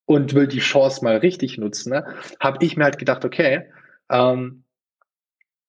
und 0.06 0.34
will 0.34 0.46
die 0.46 0.58
Chance 0.58 1.04
mal 1.04 1.16
richtig 1.16 1.58
nutzen, 1.58 1.90
ne, 1.90 2.06
habe 2.40 2.64
ich 2.64 2.76
mir 2.76 2.84
halt 2.84 2.98
gedacht, 2.98 3.24
okay, 3.24 3.70
ähm, 4.10 4.64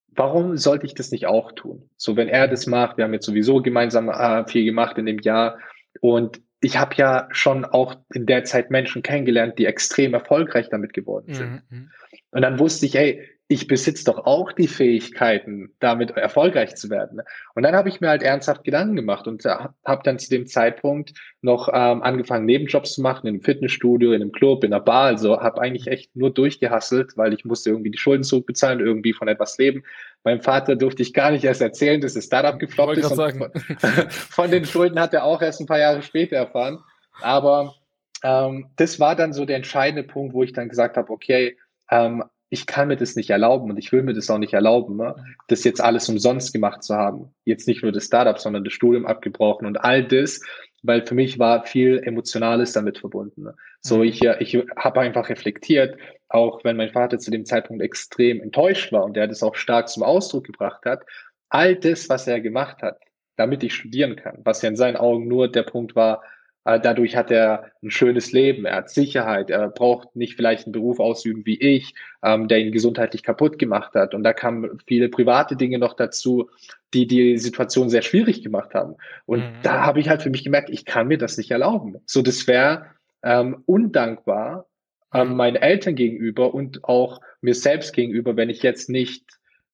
warum 0.09 0.57
sollte 0.57 0.85
ich 0.85 0.93
das 0.93 1.11
nicht 1.11 1.27
auch 1.27 1.51
tun? 1.51 1.89
So, 1.97 2.15
wenn 2.15 2.29
er 2.29 2.47
das 2.47 2.67
macht, 2.67 2.97
wir 2.97 3.05
haben 3.05 3.13
jetzt 3.13 3.25
sowieso 3.25 3.61
gemeinsam 3.61 4.09
äh, 4.09 4.45
viel 4.47 4.65
gemacht 4.65 4.97
in 4.97 5.05
dem 5.05 5.19
Jahr 5.19 5.59
und 6.01 6.41
ich 6.61 6.77
habe 6.77 6.95
ja 6.95 7.27
schon 7.31 7.63
auch 7.63 7.95
in 8.13 8.25
der 8.25 8.43
Zeit 8.43 8.71
Menschen 8.71 9.03
kennengelernt, 9.03 9.59
die 9.59 9.65
extrem 9.65 10.13
erfolgreich 10.13 10.67
damit 10.69 10.93
geworden 10.93 11.33
sind. 11.33 11.61
Mhm. 11.69 11.91
Und 12.31 12.41
dann 12.41 12.57
wusste 12.57 12.87
ich, 12.87 12.95
hey, 12.95 13.29
ich 13.47 13.67
besitze 13.67 14.05
doch 14.05 14.25
auch 14.25 14.51
die 14.51 14.67
Fähigkeiten, 14.67 15.71
damit 15.79 16.11
erfolgreich 16.11 16.75
zu 16.75 16.89
werden. 16.89 17.21
Und 17.53 17.61
dann 17.61 17.75
habe 17.75 17.89
ich 17.89 18.01
mir 18.01 18.09
halt 18.09 18.23
ernsthaft 18.23 18.63
Gedanken 18.63 18.95
gemacht 18.95 19.27
und 19.27 19.45
äh, 19.45 19.49
habe 19.85 20.01
dann 20.03 20.17
zu 20.17 20.31
dem 20.31 20.47
Zeitpunkt 20.47 21.13
noch 21.41 21.69
ähm, 21.71 22.01
angefangen, 22.01 22.45
Nebenjobs 22.45 22.93
zu 22.93 23.03
machen, 23.03 23.27
in 23.27 23.35
einem 23.35 23.43
Fitnessstudio, 23.43 24.13
in 24.13 24.21
einem 24.21 24.31
Club, 24.31 24.63
in 24.63 24.73
einer 24.73 24.83
Bar. 24.83 25.05
Also 25.05 25.39
habe 25.41 25.61
eigentlich 25.61 25.85
echt 25.85 26.15
nur 26.15 26.33
durchgehasselt, 26.33 27.17
weil 27.17 27.33
ich 27.33 27.45
musste 27.45 27.69
irgendwie 27.69 27.91
die 27.91 27.99
Schulden 27.99 28.23
zurückbezahlen, 28.23 28.79
irgendwie 28.79 29.13
von 29.13 29.27
etwas 29.27 29.59
leben. 29.59 29.83
Meinem 30.23 30.41
Vater 30.41 30.75
durfte 30.75 31.03
ich 31.03 31.13
gar 31.13 31.29
nicht 31.29 31.43
erst 31.43 31.61
erzählen, 31.61 32.01
dass 32.01 32.15
das 32.15 32.25
Startup 32.25 32.57
gefloppt 32.57 32.97
ist. 32.97 33.13
Von, 33.13 33.51
von 34.09 34.49
den 34.49 34.65
Schulden 34.65 34.99
hat 34.99 35.13
er 35.13 35.23
auch 35.23 35.43
erst 35.43 35.61
ein 35.61 35.67
paar 35.67 35.79
Jahre 35.79 36.01
später 36.01 36.35
erfahren. 36.35 36.79
Aber 37.21 37.75
ähm, 38.23 38.71
das 38.77 38.99
war 38.99 39.15
dann 39.15 39.33
so 39.33 39.45
der 39.45 39.57
entscheidende 39.57 40.01
Punkt, 40.01 40.33
wo 40.33 40.41
ich 40.41 40.51
dann 40.51 40.67
gesagt 40.67 40.97
habe, 40.97 41.11
okay, 41.11 41.57
ähm, 41.91 42.23
ich 42.49 42.65
kann 42.67 42.87
mir 42.87 42.95
das 42.95 43.15
nicht 43.15 43.29
erlauben 43.29 43.69
und 43.69 43.77
ich 43.77 43.91
will 43.91 44.03
mir 44.03 44.13
das 44.13 44.29
auch 44.29 44.37
nicht 44.37 44.53
erlauben, 44.53 44.97
ne? 44.97 45.15
das 45.47 45.63
jetzt 45.63 45.81
alles 45.81 46.07
umsonst 46.09 46.53
gemacht 46.53 46.83
zu 46.83 46.95
haben. 46.95 47.33
Jetzt 47.43 47.67
nicht 47.67 47.81
nur 47.81 47.91
das 47.91 48.05
Startup, 48.05 48.39
sondern 48.39 48.63
das 48.63 48.73
Studium 48.73 49.05
abgebrochen 49.05 49.65
und 49.65 49.77
all 49.77 50.07
das, 50.07 50.41
weil 50.83 51.05
für 51.05 51.15
mich 51.15 51.39
war 51.39 51.65
viel 51.65 52.01
Emotionales 52.03 52.73
damit 52.73 52.99
verbunden. 52.99 53.43
Ne? 53.43 53.55
So, 53.81 53.97
mhm. 53.97 54.03
ich, 54.03 54.23
ich 54.23 54.55
habe 54.77 54.99
einfach 54.99 55.29
reflektiert, 55.29 55.97
auch 56.29 56.63
wenn 56.63 56.77
mein 56.77 56.91
Vater 56.91 57.17
zu 57.17 57.31
dem 57.31 57.45
Zeitpunkt 57.45 57.83
extrem 57.83 58.41
enttäuscht 58.41 58.91
war 58.91 59.03
und 59.03 59.15
der 59.15 59.27
das 59.27 59.43
auch 59.43 59.55
stark 59.55 59.89
zum 59.89 60.03
Ausdruck 60.03 60.45
gebracht 60.45 60.85
hat, 60.85 61.03
all 61.49 61.75
das, 61.75 62.09
was 62.09 62.27
er 62.27 62.41
gemacht 62.41 62.81
hat, 62.81 62.99
damit 63.37 63.63
ich 63.63 63.73
studieren 63.73 64.15
kann, 64.15 64.39
was 64.43 64.61
ja 64.61 64.69
in 64.69 64.75
seinen 64.75 64.97
Augen 64.97 65.27
nur 65.27 65.51
der 65.51 65.63
Punkt 65.63 65.95
war, 65.95 66.21
dadurch 66.65 67.15
hat 67.15 67.29
er 67.29 67.71
ein 67.83 67.91
schönes 67.91 68.31
Leben, 68.31 68.65
er 68.65 68.77
hat 68.77 68.89
Sicherheit, 68.89 69.51
er 69.51 69.69
braucht 69.69 70.15
nicht 70.15 70.35
vielleicht 70.35 70.65
einen 70.65 70.73
Beruf 70.73 70.99
ausüben 70.99 71.45
wie 71.45 71.59
ich, 71.59 71.93
ähm, 72.23 72.47
der 72.47 72.59
ihn 72.59 72.71
gesundheitlich 72.71 73.21
kaputt 73.21 73.59
gemacht 73.59 73.93
hat. 73.93 74.15
Und 74.15 74.23
da 74.23 74.33
kamen 74.33 74.79
viele 74.87 75.09
private 75.09 75.55
Dinge 75.55 75.77
noch 75.77 75.93
dazu, 75.93 76.49
die 76.93 77.05
die 77.05 77.37
Situation 77.37 77.89
sehr 77.89 78.01
schwierig 78.01 78.41
gemacht 78.41 78.73
haben. 78.73 78.95
Und 79.27 79.41
mhm. 79.41 79.53
da 79.61 79.85
habe 79.85 79.99
ich 79.99 80.09
halt 80.09 80.23
für 80.23 80.31
mich 80.31 80.43
gemerkt, 80.43 80.69
ich 80.71 80.85
kann 80.85 81.07
mir 81.07 81.19
das 81.19 81.37
nicht 81.37 81.51
erlauben. 81.51 81.97
So, 82.07 82.23
das 82.23 82.47
wäre 82.47 82.87
ähm, 83.21 83.61
undankbar 83.67 84.65
ähm, 85.13 85.29
mhm. 85.29 85.35
meinen 85.35 85.55
Eltern 85.57 85.95
gegenüber 85.95 86.53
und 86.53 86.83
auch 86.83 87.21
mir 87.41 87.53
selbst 87.53 87.93
gegenüber, 87.93 88.37
wenn 88.37 88.49
ich 88.49 88.63
jetzt 88.63 88.89
nicht 88.89 89.23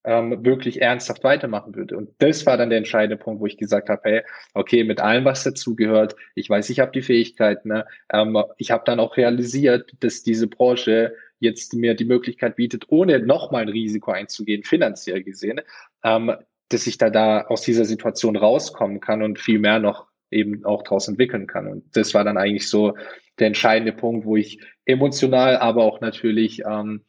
ähm, 0.04 0.44
wirklich 0.44 0.82
ernsthaft 0.82 1.24
weitermachen 1.24 1.76
würde. 1.76 1.98
Und 1.98 2.10
das 2.20 2.46
war 2.46 2.58
dann 2.58 2.70
der 2.70 2.80
entscheidende 2.80 3.18
Punkt, 3.18 3.42
wo 3.42 3.46
ich 3.46 3.58
gesagt 3.58 3.90
habe, 3.90 4.02
hey, 4.04 4.22
okay, 4.54 4.84
mit 4.84 5.00
allem, 5.00 5.26
was 5.26 5.44
dazugehört, 5.44 6.16
ich 6.36 6.50
weiß, 6.50 6.70
ich 6.70 6.80
habe 6.80 6.92
die 6.92 7.02
Fähigkeiten, 7.02 7.70
ne? 7.70 7.86
ähm, 8.12 8.38
ich 8.58 8.72
habe 8.72 8.84
dann 8.86 9.00
auch 9.00 9.18
realisiert, 9.18 9.92
dass 10.00 10.24
diese 10.24 10.48
Branche 10.48 11.14
jetzt 11.40 11.74
mir 11.74 11.96
die 11.96 12.06
Möglichkeit 12.06 12.56
bietet, 12.56 12.86
ohne 12.90 13.20
nochmal 13.20 13.64
ein 13.64 13.70
Risiko 13.70 14.12
einzugehen, 14.12 14.64
finanziell 14.64 15.24
gesehen, 15.24 15.62
ähm, 16.04 16.34
dass 16.70 16.88
ich 16.88 16.98
da, 16.98 17.10
da 17.10 17.42
aus 17.42 17.62
dieser 17.62 17.86
Situation 17.86 18.36
rauskommen 18.36 19.02
kann 19.02 19.22
und 19.22 19.40
viel 19.40 19.60
mehr 19.60 19.80
noch 19.80 20.08
eben 20.30 20.64
auch 20.64 20.84
daraus 20.84 21.08
entwickeln 21.08 21.46
kann. 21.46 21.68
Und 21.68 21.84
das 21.96 22.14
war 22.14 22.24
dann 22.24 22.38
eigentlich 22.38 22.70
so 22.70 22.96
der 23.40 23.48
entscheidende 23.48 23.92
Punkt, 23.92 24.26
wo 24.26 24.38
ich 24.38 24.62
emotional, 24.86 25.58
aber 25.58 25.84
auch 25.84 26.00
natürlich 26.00 26.64
ähm, 26.66 27.04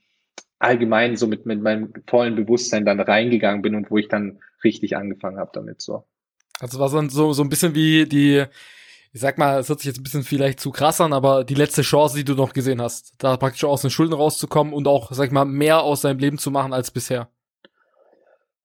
allgemein 0.62 1.16
so 1.16 1.26
mit, 1.26 1.44
mit 1.44 1.60
meinem 1.60 1.92
vollen 2.06 2.36
Bewusstsein 2.36 2.84
dann 2.84 3.00
reingegangen 3.00 3.62
bin 3.62 3.74
und 3.74 3.90
wo 3.90 3.98
ich 3.98 4.08
dann 4.08 4.38
richtig 4.62 4.96
angefangen 4.96 5.38
habe 5.38 5.50
damit 5.52 5.82
so. 5.82 6.04
Also 6.60 6.78
war 6.78 6.88
so, 6.88 7.08
so, 7.08 7.32
so 7.32 7.42
ein 7.42 7.48
bisschen 7.48 7.74
wie 7.74 8.06
die, 8.06 8.44
ich 9.12 9.20
sag 9.20 9.38
mal, 9.38 9.58
es 9.58 9.68
hört 9.68 9.80
sich 9.80 9.88
jetzt 9.88 9.98
ein 9.98 10.04
bisschen 10.04 10.22
vielleicht 10.22 10.60
zu 10.60 10.70
krass 10.70 11.00
an, 11.00 11.12
aber 11.12 11.42
die 11.42 11.54
letzte 11.54 11.82
Chance, 11.82 12.16
die 12.16 12.24
du 12.24 12.34
noch 12.34 12.52
gesehen 12.52 12.80
hast, 12.80 13.14
da 13.18 13.36
praktisch 13.36 13.64
aus 13.64 13.82
den 13.82 13.90
Schulden 13.90 14.14
rauszukommen 14.14 14.72
und 14.72 14.86
auch, 14.86 15.10
sag 15.12 15.26
ich 15.26 15.32
mal, 15.32 15.44
mehr 15.44 15.82
aus 15.82 16.02
deinem 16.02 16.20
Leben 16.20 16.38
zu 16.38 16.52
machen 16.52 16.72
als 16.72 16.92
bisher? 16.92 17.28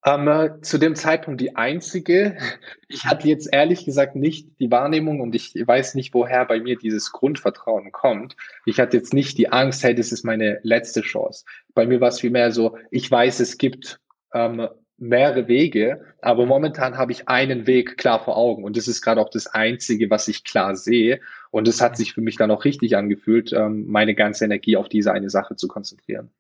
Ähm, 0.07 0.27
äh, 0.29 0.61
zu 0.61 0.77
dem 0.77 0.95
Zeitpunkt 0.95 1.41
die 1.41 1.55
einzige. 1.55 2.37
Ich 2.89 3.03
hatte 3.03 3.27
jetzt 3.27 3.49
ehrlich 3.51 3.83
gesagt 3.83 4.15
nicht 4.15 4.47
die 4.61 4.71
Wahrnehmung 4.71 5.19
und 5.19 5.35
ich 5.35 5.53
weiß 5.53 5.95
nicht, 5.95 6.13
woher 6.13 6.45
bei 6.45 6.61
mir 6.61 6.77
dieses 6.77 7.11
Grundvertrauen 7.11 7.91
kommt. 7.91 8.37
Ich 8.65 8.79
hatte 8.79 8.95
jetzt 8.95 9.13
nicht 9.13 9.37
die 9.37 9.51
Angst, 9.51 9.83
hey, 9.83 9.93
das 9.93 10.13
ist 10.13 10.23
meine 10.23 10.61
letzte 10.63 11.01
Chance. 11.01 11.43
Bei 11.75 11.85
mir 11.85 11.99
war 11.99 12.07
es 12.07 12.21
vielmehr 12.21 12.53
so, 12.53 12.77
ich 12.89 13.11
weiß, 13.11 13.41
es 13.41 13.57
gibt 13.57 13.99
ähm, 14.33 14.69
mehrere 14.97 15.49
Wege, 15.49 16.01
aber 16.21 16.45
momentan 16.45 16.97
habe 16.97 17.11
ich 17.11 17.27
einen 17.27 17.67
Weg 17.67 17.97
klar 17.97 18.23
vor 18.23 18.37
Augen 18.37 18.63
und 18.63 18.77
das 18.77 18.87
ist 18.87 19.01
gerade 19.01 19.19
auch 19.19 19.29
das 19.29 19.47
Einzige, 19.47 20.09
was 20.09 20.29
ich 20.29 20.45
klar 20.45 20.77
sehe 20.77 21.19
und 21.51 21.67
es 21.67 21.81
hat 21.81 21.97
sich 21.97 22.13
für 22.13 22.21
mich 22.21 22.37
dann 22.37 22.51
auch 22.51 22.63
richtig 22.63 22.95
angefühlt, 22.95 23.51
ähm, 23.51 23.85
meine 23.87 24.15
ganze 24.15 24.45
Energie 24.45 24.77
auf 24.77 24.87
diese 24.87 25.11
eine 25.11 25.29
Sache 25.29 25.57
zu 25.57 25.67
konzentrieren. 25.67 26.31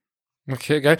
Okay, 0.49 0.79
geil. 0.79 0.97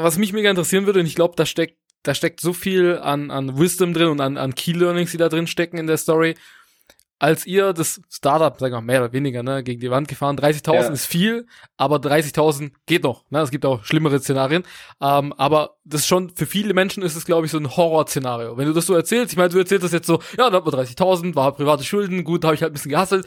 Was 0.00 0.16
mich 0.16 0.32
mega 0.32 0.48
interessieren 0.48 0.86
würde, 0.86 1.00
und 1.00 1.06
ich 1.06 1.14
glaube, 1.14 1.34
da 1.36 1.44
steckt, 1.44 1.76
da 2.02 2.14
steckt 2.14 2.40
so 2.40 2.52
viel 2.52 2.98
an, 2.98 3.30
an 3.30 3.58
Wisdom 3.58 3.92
drin 3.92 4.08
und 4.08 4.20
an, 4.20 4.38
an 4.38 4.54
Key 4.54 4.72
Learnings, 4.72 5.10
die 5.10 5.18
da 5.18 5.28
drin 5.28 5.46
stecken 5.46 5.76
in 5.76 5.86
der 5.86 5.98
Story 5.98 6.34
als 7.22 7.46
ihr 7.46 7.72
das 7.72 8.00
Startup, 8.10 8.58
sagen 8.58 8.72
wir 8.72 8.80
mal, 8.80 8.86
mehr 8.86 9.04
oder 9.04 9.12
weniger, 9.12 9.44
ne, 9.44 9.62
gegen 9.62 9.80
die 9.80 9.92
Wand 9.92 10.08
gefahren. 10.08 10.36
30.000 10.36 10.74
ja. 10.74 10.88
ist 10.88 11.06
viel, 11.06 11.46
aber 11.76 11.98
30.000 11.98 12.72
geht 12.84 13.04
noch. 13.04 13.22
Ne? 13.30 13.38
Es 13.38 13.52
gibt 13.52 13.64
auch 13.64 13.84
schlimmere 13.84 14.18
Szenarien. 14.18 14.64
Ähm, 15.00 15.32
aber 15.34 15.76
das 15.84 16.00
ist 16.00 16.08
schon, 16.08 16.30
für 16.30 16.46
viele 16.46 16.74
Menschen 16.74 17.04
ist 17.04 17.14
es, 17.14 17.24
glaube 17.24 17.46
ich, 17.46 17.52
so 17.52 17.58
ein 17.58 17.76
Horrorszenario. 17.76 18.56
Wenn 18.56 18.66
du 18.66 18.72
das 18.72 18.86
so 18.86 18.94
erzählst, 18.94 19.32
ich 19.32 19.38
meine, 19.38 19.50
du 19.50 19.58
erzählst 19.58 19.84
das 19.84 19.92
jetzt 19.92 20.08
so, 20.08 20.20
ja, 20.36 20.50
da 20.50 20.56
hat 20.56 20.64
man 20.64 20.74
30.000, 20.74 21.36
war 21.36 21.52
private 21.52 21.84
Schulden, 21.84 22.24
gut, 22.24 22.44
habe 22.44 22.56
ich 22.56 22.62
halt 22.62 22.72
ein 22.72 22.74
bisschen 22.74 22.90
gehasselt. 22.90 23.24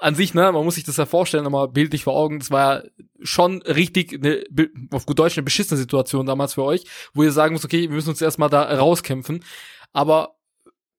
An 0.00 0.16
sich, 0.16 0.34
ne, 0.34 0.50
man 0.50 0.64
muss 0.64 0.74
sich 0.74 0.82
das 0.82 0.96
ja 0.96 1.06
vorstellen, 1.06 1.44
nochmal 1.44 1.68
bildlich 1.68 2.02
vor 2.02 2.16
Augen, 2.16 2.40
das 2.40 2.50
war 2.50 2.82
ja 2.82 2.82
schon 3.22 3.62
richtig, 3.62 4.12
eine, 4.12 4.42
auf 4.90 5.06
gut 5.06 5.20
Deutsch, 5.20 5.38
eine 5.38 5.44
beschissene 5.44 5.78
Situation 5.78 6.26
damals 6.26 6.54
für 6.54 6.64
euch, 6.64 6.84
wo 7.14 7.22
ihr 7.22 7.30
sagen 7.30 7.52
müsst, 7.52 7.64
okay, 7.64 7.82
wir 7.82 7.90
müssen 7.90 8.08
uns 8.08 8.20
erstmal 8.20 8.50
da 8.50 8.62
rauskämpfen. 8.76 9.44
Aber 9.92 10.36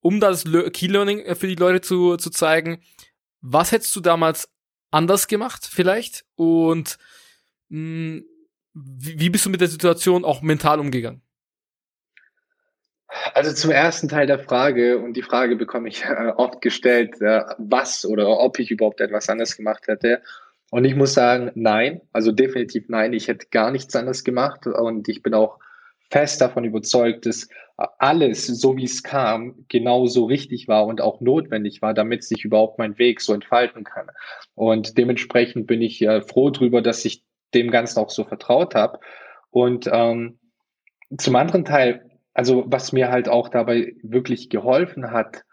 um 0.07 0.21
das 0.21 0.45
Key 0.71 0.87
Learning 0.87 1.19
äh, 1.19 1.35
für 1.35 1.47
die 1.47 1.55
Leute 1.55 1.81
zu, 1.81 2.15
zu 2.15 2.29
zeigen, 2.29 2.81
was 3.41 3.73
hättest 3.73 3.93
du 3.93 3.99
damals 3.99 4.47
anders 4.89 5.27
gemacht 5.27 5.67
vielleicht 5.69 6.23
und 6.35 6.97
mh, 7.67 8.21
hm, 8.21 8.25
wie, 8.73 9.19
wie 9.19 9.29
bist 9.29 9.45
du 9.45 9.49
mit 9.49 9.59
der 9.59 9.67
Situation 9.67 10.23
auch 10.23 10.41
mental 10.41 10.79
umgegangen? 10.79 11.21
Also 13.33 13.51
zum 13.51 13.71
ersten 13.71 14.07
Teil 14.07 14.27
der 14.27 14.39
Frage, 14.39 14.97
und 14.99 15.13
die 15.17 15.23
Frage 15.23 15.57
bekomme 15.57 15.89
ich 15.89 16.05
äh, 16.05 16.31
oft 16.37 16.61
gestellt, 16.61 17.19
äh, 17.19 17.43
was 17.57 18.05
oder 18.05 18.29
ob 18.29 18.59
ich 18.59 18.71
überhaupt 18.71 19.01
etwas 19.01 19.27
anders 19.27 19.57
gemacht 19.57 19.87
hätte. 19.87 20.21
Und 20.71 20.85
ich 20.85 20.95
muss 20.95 21.15
sagen, 21.15 21.51
nein, 21.55 21.99
also 22.13 22.31
definitiv 22.31 22.85
nein, 22.87 23.11
ich 23.11 23.27
hätte 23.27 23.47
gar 23.51 23.71
nichts 23.71 23.93
anders 23.93 24.23
gemacht 24.23 24.67
und 24.67 25.09
ich 25.09 25.21
bin 25.21 25.33
auch 25.33 25.59
fest 26.09 26.39
davon 26.39 26.63
überzeugt, 26.63 27.25
dass 27.25 27.49
alles, 27.77 28.48
so 28.48 28.75
wie 28.75 28.86
es 28.86 29.03
kam, 29.03 29.65
genauso 29.67 30.25
richtig 30.25 30.67
war 30.67 30.88
und 30.88 31.00
auch 31.00 31.22
notwendig 31.22 31.81
war, 31.81 31.93
damit 31.93 32.24
sich 32.24 32.43
überhaupt 32.43 32.79
mein 32.79 32.98
Weg 32.98 33.22
so 33.22 33.34
entfalten 33.34 33.84
kann. 33.84 34.07
Und 34.55 34.98
dementsprechend 34.98 35.67
bin 35.67 35.81
ich 35.84 36.01
äh, 36.01 36.22
froh 36.22 36.50
drüber, 36.50 36.81
dass 36.81 37.05
ich 37.05 37.24
dem 37.53 37.69
Ganzen 37.69 38.00
auch 38.00 38.10
so 38.10 38.24
vertraut 38.24 38.74
habe. 38.74 39.00
Und 39.51 39.88
ähm, 39.91 40.39
zum 41.17 41.36
anderen 41.36 41.65
Teil, 41.65 42.10
also 42.34 42.63
was 42.67 42.91
mir 42.91 43.10
halt 43.10 43.29
auch 43.29 43.50
dabei 43.50 43.93
wirklich 44.01 44.50
geholfen 44.50 45.12
hat, 45.12 45.43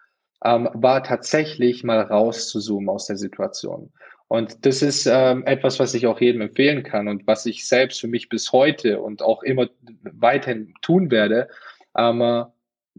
ähm, 0.44 0.68
war 0.72 1.02
tatsächlich 1.02 1.84
mal 1.84 2.00
rauszuzoomen 2.00 2.88
aus 2.88 3.06
der 3.06 3.16
Situation. 3.16 3.92
Und 4.28 4.64
das 4.64 4.82
ist 4.82 5.06
ähm, 5.06 5.44
etwas, 5.46 5.78
was 5.78 5.94
ich 5.94 6.06
auch 6.06 6.20
jedem 6.20 6.40
empfehlen 6.40 6.82
kann 6.82 7.08
und 7.08 7.26
was 7.26 7.44
ich 7.46 7.68
selbst 7.68 8.00
für 8.00 8.08
mich 8.08 8.28
bis 8.28 8.52
heute 8.52 9.00
und 9.00 9.22
auch 9.22 9.42
immer 9.42 9.68
weiterhin 10.02 10.74
tun 10.80 11.10
werde, 11.10 11.48
ähm, 11.96 12.44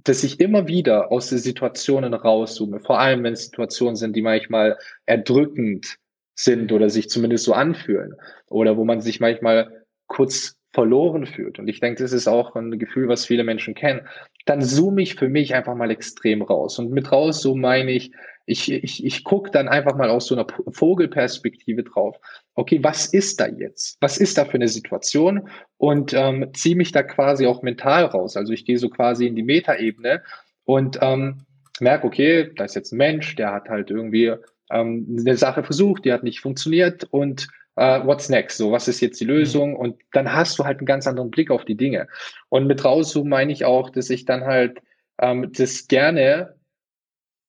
dass 0.04 0.24
ich 0.24 0.40
immer 0.40 0.68
wieder 0.68 1.12
aus 1.12 1.30
den 1.30 1.38
Situationen 1.38 2.14
rauszoome. 2.14 2.80
Vor 2.82 3.00
allem, 3.00 3.24
wenn 3.24 3.34
es 3.34 3.46
Situationen 3.46 3.96
sind, 3.96 4.16
die 4.16 4.22
manchmal 4.22 4.78
erdrückend 5.06 5.98
sind 6.36 6.72
oder 6.72 6.90
sich 6.90 7.10
zumindest 7.10 7.46
so 7.46 7.54
anfühlen 7.54 8.16
oder 8.50 8.76
wo 8.76 8.84
man 8.84 9.00
sich 9.02 9.20
manchmal 9.20 9.86
kurz 10.08 10.55
verloren 10.76 11.26
fühlt. 11.26 11.58
Und 11.58 11.70
ich 11.70 11.80
denke, 11.80 12.04
das 12.04 12.12
ist 12.12 12.28
auch 12.28 12.54
ein 12.56 12.78
Gefühl, 12.78 13.08
was 13.08 13.26
viele 13.26 13.46
Menschen 13.46 13.76
kennen. 13.76 14.02
Dann 14.46 14.62
zoome 14.62 15.02
ich 15.02 15.16
für 15.16 15.30
mich 15.30 15.56
einfach 15.56 15.74
mal 15.74 15.90
extrem 15.90 16.42
raus. 16.42 16.78
Und 16.78 16.92
mit 16.92 17.14
raus, 17.14 17.42
so 17.42 17.56
meine 17.56 17.92
ich, 17.92 18.12
ich, 18.46 18.70
ich, 18.70 19.04
ich 19.06 19.24
gucke 19.24 19.50
dann 19.52 19.70
einfach 19.70 19.96
mal 19.96 20.10
aus 20.10 20.28
so 20.28 20.36
einer 20.36 20.46
Vogelperspektive 20.70 21.84
drauf. 21.84 22.20
Okay, 22.56 22.84
was 22.84 23.06
ist 23.06 23.40
da 23.40 23.48
jetzt? 23.48 23.98
Was 24.02 24.18
ist 24.18 24.38
da 24.38 24.44
für 24.44 24.56
eine 24.56 24.68
Situation? 24.68 25.48
Und 25.78 26.14
ähm, 26.14 26.50
ziehe 26.54 26.76
mich 26.76 26.92
da 26.92 27.04
quasi 27.04 27.48
auch 27.48 27.62
mental 27.62 28.04
raus. 28.04 28.36
Also 28.36 28.52
ich 28.52 28.66
gehe 28.66 28.78
so 28.78 28.90
quasi 28.90 29.28
in 29.28 29.36
die 29.38 29.44
Metaebene 29.44 30.24
und 30.66 31.00
ähm, 31.02 31.46
merke, 31.80 32.06
okay, 32.06 32.52
da 32.54 32.66
ist 32.66 32.76
jetzt 32.76 32.92
ein 32.92 32.98
Mensch, 32.98 33.38
der 33.38 33.54
hat 33.54 33.70
halt 33.70 33.92
irgendwie 33.92 34.34
ähm, 34.70 35.18
eine 35.20 35.38
Sache 35.38 35.64
versucht, 35.64 36.04
die 36.04 36.12
hat 36.12 36.24
nicht 36.24 36.42
funktioniert 36.42 37.06
und 37.06 37.48
uh, 37.78 38.06
what's 38.06 38.30
next? 38.30 38.58
So, 38.58 38.72
was 38.72 38.88
ist 38.88 39.02
jetzt 39.02 39.20
die 39.20 39.26
Lösung? 39.26 39.72
Mhm. 39.72 39.78
Und 39.78 40.02
dann 40.14 40.34
hast 40.34 40.58
du 40.60 40.66
halt 40.66 40.80
einen 40.80 40.86
ganz 40.86 41.08
anderen 41.08 41.32
Blick 41.32 41.52
auf 41.52 41.66
die 41.66 41.76
Dinge. 41.76 42.08
Und 42.50 42.68
mit 42.68 42.84
rauszoomen 42.84 43.30
meine 43.30 43.52
ich 43.52 43.66
auch, 43.66 43.90
dass 43.90 44.10
ich 44.10 44.26
dann 44.26 44.46
halt 44.46 44.82
ähm, 45.20 45.52
das 45.54 45.88
gerne 45.88 46.56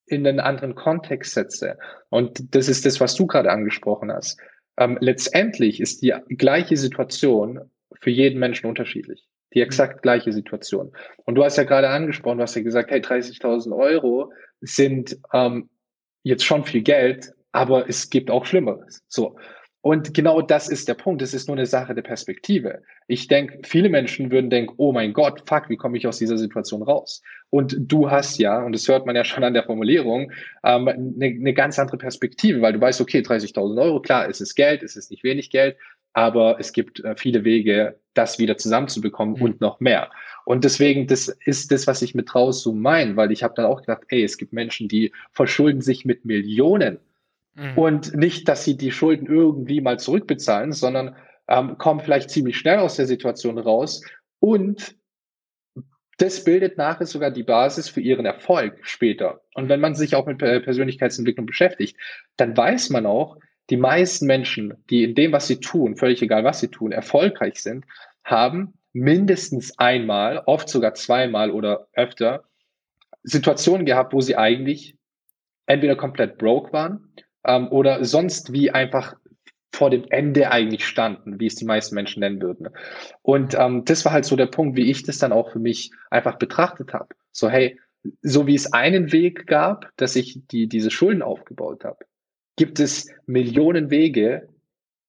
in 0.07 0.27
einen 0.27 0.41
anderen 0.41 0.75
Kontext 0.75 1.35
setze. 1.35 1.79
Und 2.11 2.55
das 2.55 2.69
ist 2.69 2.87
das, 2.87 3.01
was 3.01 3.15
du 3.17 3.27
gerade 3.27 3.51
angesprochen 3.51 4.13
hast. 4.13 4.39
Ähm, 4.79 4.99
letztendlich 5.01 5.81
ist 5.81 6.03
die 6.03 6.15
gleiche 6.29 6.77
Situation 6.77 7.61
für 8.01 8.11
jeden 8.11 8.39
Menschen 8.39 8.67
unterschiedlich. 8.67 9.27
Die 9.55 9.63
exakt 9.63 10.03
gleiche 10.03 10.33
Situation. 10.33 10.93
Und 11.25 11.35
du 11.37 11.45
hast 11.45 11.57
ja 11.57 11.65
gerade 11.65 11.89
angesprochen, 11.89 12.39
du 12.39 12.43
hast 12.43 12.55
ja 12.55 12.63
gesagt, 12.63 12.91
hey, 12.91 13.01
30.000 13.01 13.75
Euro 13.77 14.33
sind 14.61 15.17
ähm, 15.33 15.71
jetzt 16.23 16.45
schon 16.45 16.65
viel 16.65 16.83
Geld, 16.83 17.33
aber 17.53 17.89
es 17.89 18.11
gibt 18.11 18.31
auch 18.31 18.45
Schlimmeres. 18.45 19.03
So. 19.09 19.37
Und 19.87 20.15
genau 20.15 20.43
das 20.43 20.69
ist 20.69 20.89
der 20.89 20.95
Punkt. 20.95 21.23
Es 21.23 21.33
ist 21.33 21.47
nur 21.47 21.57
eine 21.57 21.65
Sache 21.65 21.95
der 21.95 22.03
Perspektive. 22.03 22.83
Ich 23.07 23.29
denke, 23.29 23.61
viele 23.63 23.89
Menschen 23.89 24.33
würden 24.33 24.51
denken, 24.51 24.75
oh 24.79 24.91
mein 24.91 25.13
Gott, 25.13 25.45
fuck, 25.47 25.69
wie 25.69 25.77
komme 25.77 25.97
ich 25.97 26.09
aus 26.09 26.19
dieser 26.19 26.37
Situation 26.39 26.83
raus? 26.83 27.23
Und 27.51 27.77
du 27.79 28.11
hast 28.11 28.37
ja, 28.39 28.65
und 28.65 28.73
das 28.73 28.89
hört 28.89 29.07
man 29.07 29.15
ja 29.15 29.23
schon 29.25 29.45
an 29.45 29.55
der 29.55 29.63
Formulierung, 29.63 30.33
ähm, 30.65 30.89
eine, 30.89 31.27
eine 31.27 31.55
ganz 31.55 31.79
andere 31.79 31.99
Perspektive, 31.99 32.63
weil 32.63 32.73
du 32.73 32.81
weißt, 32.81 33.01
okay, 33.01 33.21
30.000 33.21 33.81
Euro, 33.81 34.01
klar, 34.01 34.29
es 34.29 34.41
ist 34.41 34.57
Geld, 34.57 34.83
es 34.83 34.97
ist 34.97 35.13
nicht 35.13 35.23
wenig 35.23 35.51
Geld, 35.51 35.77
aber 36.15 36.59
es 36.59 36.73
gibt 36.73 37.05
äh, 37.05 37.15
viele 37.17 37.45
Wege, 37.45 37.95
das 38.15 38.41
wieder 38.41 38.59
zusammenzubekommen 38.59 39.37
mhm. 39.37 39.43
und 39.43 39.61
noch 39.61 39.79
mehr. 39.79 40.11
Und 40.45 40.65
deswegen, 40.65 41.07
das 41.07 41.29
ist 41.45 41.71
das, 41.71 41.87
was 41.87 42.03
ich 42.03 42.13
mit 42.13 42.35
raus 42.35 42.61
so 42.61 42.73
meine, 42.73 43.17
weil 43.17 43.31
ich 43.31 43.45
habe 43.45 43.55
dann 43.55 43.67
auch 43.67 43.83
gedacht, 43.83 44.03
ey, 44.09 44.25
es 44.25 44.37
gibt 44.37 44.53
Menschen, 44.53 44.89
die 44.89 45.13
verschulden 45.31 45.81
sich 45.81 46.05
mit 46.05 46.25
Millionen 46.25 46.99
Mhm. 47.57 47.79
Und 47.79 48.15
nicht, 48.15 48.49
dass 48.49 48.65
sie 48.65 48.77
die 48.77 48.93
Schulden 48.93 49.27
irgendwie 49.27 49.81
mal 49.81 49.99
zurückbezahlen, 49.99 50.73
sondern 50.73 51.17
ähm, 51.49 51.79
kommen 51.79 52.01
vielleicht 52.01 52.31
ziemlich 52.31 52.59
schnell 52.59 52.79
aus 52.79 52.97
der 52.97 53.07
Situation 53.07 53.59
raus 53.59 54.03
und 54.41 54.95
das 56.19 56.45
bildet 56.45 56.79
nachher 56.79 57.07
sogar 57.07 57.31
die 57.31 57.43
Basis 57.43 57.91
für 57.91 58.01
ihren 58.01 58.25
Erfolg 58.25 58.79
später. 58.83 59.43
Und 59.55 59.69
wenn 59.69 59.81
man 59.81 59.95
sich 59.95 60.15
auch 60.15 60.27
mit 60.27 60.39
Persönlichkeitsentwicklung 60.39 61.45
beschäftigt, 61.45 61.99
dann 62.39 62.57
weiß 62.57 62.89
man 62.89 63.05
auch, 63.05 63.37
die 63.69 63.77
meisten 63.77 64.27
Menschen, 64.27 64.83
die 64.89 65.05
in 65.05 65.15
dem, 65.15 65.33
was 65.33 65.47
sie 65.47 65.61
tun, 65.61 65.97
völlig 65.97 66.23
egal, 66.23 66.43
was 66.45 66.61
sie 66.61 66.69
tun, 66.69 66.91
erfolgreich 66.91 67.61
sind, 67.61 67.85
haben 68.25 68.79
mindestens 68.95 69.79
einmal, 69.79 70.43
oft 70.47 70.71
sogar 70.71 70.95
zweimal 70.95 71.51
oder 71.51 71.89
öfter 71.93 72.45
Situationen 73.23 73.85
gehabt, 73.85 74.15
wo 74.15 74.21
sie 74.23 74.37
eigentlich 74.37 74.97
entweder 75.67 75.97
komplett 75.97 76.39
broke 76.39 76.73
waren 76.73 77.13
ähm, 77.47 77.69
oder 77.69 78.05
sonst 78.05 78.53
wie 78.53 78.71
einfach 78.71 79.17
vor 79.73 79.91
dem 79.91 80.05
Ende 80.09 80.51
eigentlich 80.51 80.87
standen, 80.87 81.39
wie 81.39 81.47
es 81.47 81.55
die 81.55 81.67
meisten 81.67 81.95
Menschen 81.95 82.21
nennen 82.21 82.41
würden. 82.41 82.69
Und 83.23 83.55
ähm, 83.59 83.85
das 83.85 84.05
war 84.05 84.13
halt 84.13 84.25
so 84.25 84.35
der 84.35 84.47
Punkt, 84.47 84.77
wie 84.77 84.91
ich 84.91 85.03
das 85.03 85.19
dann 85.19 85.33
auch 85.33 85.53
für 85.53 85.59
mich 85.59 85.91
einfach 86.11 86.37
betrachtet 86.37 86.95
habe. 86.95 87.09
So, 87.33 87.51
hey, 87.51 87.79
so 88.23 88.47
wie 88.47 88.55
es 88.55 88.73
einen 88.73 89.13
Weg 89.13 89.47
gab, 89.47 89.91
dass 89.97 90.17
ich 90.17 90.41
die, 90.51 90.67
diese 90.67 90.91
Schulden 90.91 91.23
aufgebaut 91.23 91.85
habe, 91.85 91.99
gibt 92.57 92.81
es 92.81 93.13
Millionen 93.27 93.91
Wege, 93.91 94.49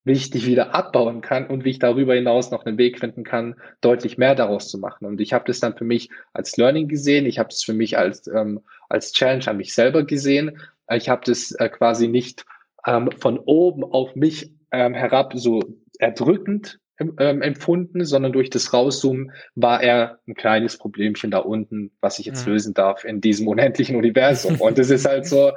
wie 0.03 0.13
ich 0.13 0.29
die 0.29 0.46
wieder 0.46 0.74
abbauen 0.74 1.22
kann 1.22 1.48
und 1.48 1.63
wie 1.63 1.72
ich 1.72 1.79
darüber 1.79 2.15
hinaus 2.15 2.50
noch 2.51 2.65
einen 2.65 2.77
Weg 2.77 3.00
finden 3.00 3.24
kann, 3.24 3.56
deutlich 3.82 4.17
mehr 4.17 4.36
daraus 4.36 4.70
zu 4.70 4.77
machen. 4.77 5.06
Und 5.06 5.22
ich 5.22 5.34
habe 5.34 5.46
das 5.48 5.60
dann 5.60 5.75
für 5.75 5.84
mich 5.84 6.10
als 6.34 6.58
Learning 6.58 6.88
gesehen, 6.88 7.25
ich 7.25 7.39
habe 7.39 7.50
es 7.50 7.63
für 7.63 7.74
mich 7.74 7.98
als, 7.98 8.27
ähm, 8.27 8.62
als 8.89 9.12
Challenge 9.12 9.48
an 9.48 9.58
mich 9.58 9.74
selber 9.74 10.03
gesehen 10.03 10.58
ich 10.89 11.10
habe 11.10 11.22
das 11.25 11.51
äh, 11.51 11.70
quasi 11.70 12.08
nicht 12.08 12.46
ähm, 12.86 13.10
von 13.12 13.39
oben 13.39 13.84
auf 13.84 14.15
mich 14.15 14.51
ähm, 14.72 14.94
herab 14.94 15.34
so 15.36 15.62
erdrückend 16.00 16.79
ähm, 17.00 17.41
empfunden, 17.41 18.06
sondern 18.06 18.32
durch 18.32 18.50
das 18.50 18.74
Rauszoomen 18.74 19.32
war 19.56 19.82
er 19.82 20.20
ein 20.27 20.34
kleines 20.34 20.77
Problemchen 20.77 21.32
da 21.32 21.39
unten, 21.39 21.91
was 22.01 22.20
ich 22.20 22.25
jetzt 22.25 22.46
mhm. 22.46 22.53
lösen 22.53 22.74
darf 22.74 23.03
in 23.03 23.22
diesem 23.22 23.48
unendlichen 23.48 23.96
Universum. 23.96 24.60
Und 24.60 24.77
das 24.77 24.89
ist 24.89 25.06
halt 25.06 25.25
so, 25.25 25.51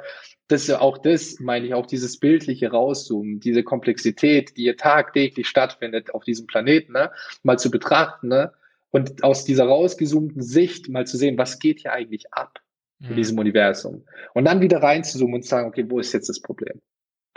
das 0.47 0.63
ist 0.63 0.75
auch 0.75 0.97
das, 0.97 1.39
meine 1.39 1.65
ich, 1.65 1.73
auch 1.73 1.85
dieses 1.85 2.19
bildliche 2.19 2.69
Rauszoomen, 2.69 3.39
diese 3.39 3.63
Komplexität, 3.63 4.57
die 4.57 4.63
hier 4.63 4.77
tagtäglich 4.77 5.47
stattfindet 5.47 6.13
auf 6.13 6.23
diesem 6.23 6.45
Planeten, 6.45 6.93
ne, 6.93 7.11
mal 7.41 7.57
zu 7.57 7.71
betrachten, 7.71 8.27
ne, 8.27 8.51
und 8.91 9.23
aus 9.23 9.45
dieser 9.45 9.65
rausgezoomten 9.65 10.41
Sicht 10.41 10.89
mal 10.89 11.07
zu 11.07 11.17
sehen, 11.17 11.37
was 11.37 11.59
geht 11.59 11.79
hier 11.79 11.93
eigentlich 11.93 12.33
ab 12.33 12.59
in 13.01 13.11
mhm. 13.11 13.15
diesem 13.15 13.39
Universum. 13.39 14.05
Und 14.33 14.45
dann 14.45 14.61
wieder 14.61 14.81
reinzuzoomen 14.81 15.35
und 15.35 15.43
zu 15.43 15.49
sagen, 15.49 15.67
okay, 15.67 15.85
wo 15.87 15.99
ist 15.99 16.13
jetzt 16.13 16.29
das 16.29 16.41
Problem? 16.41 16.79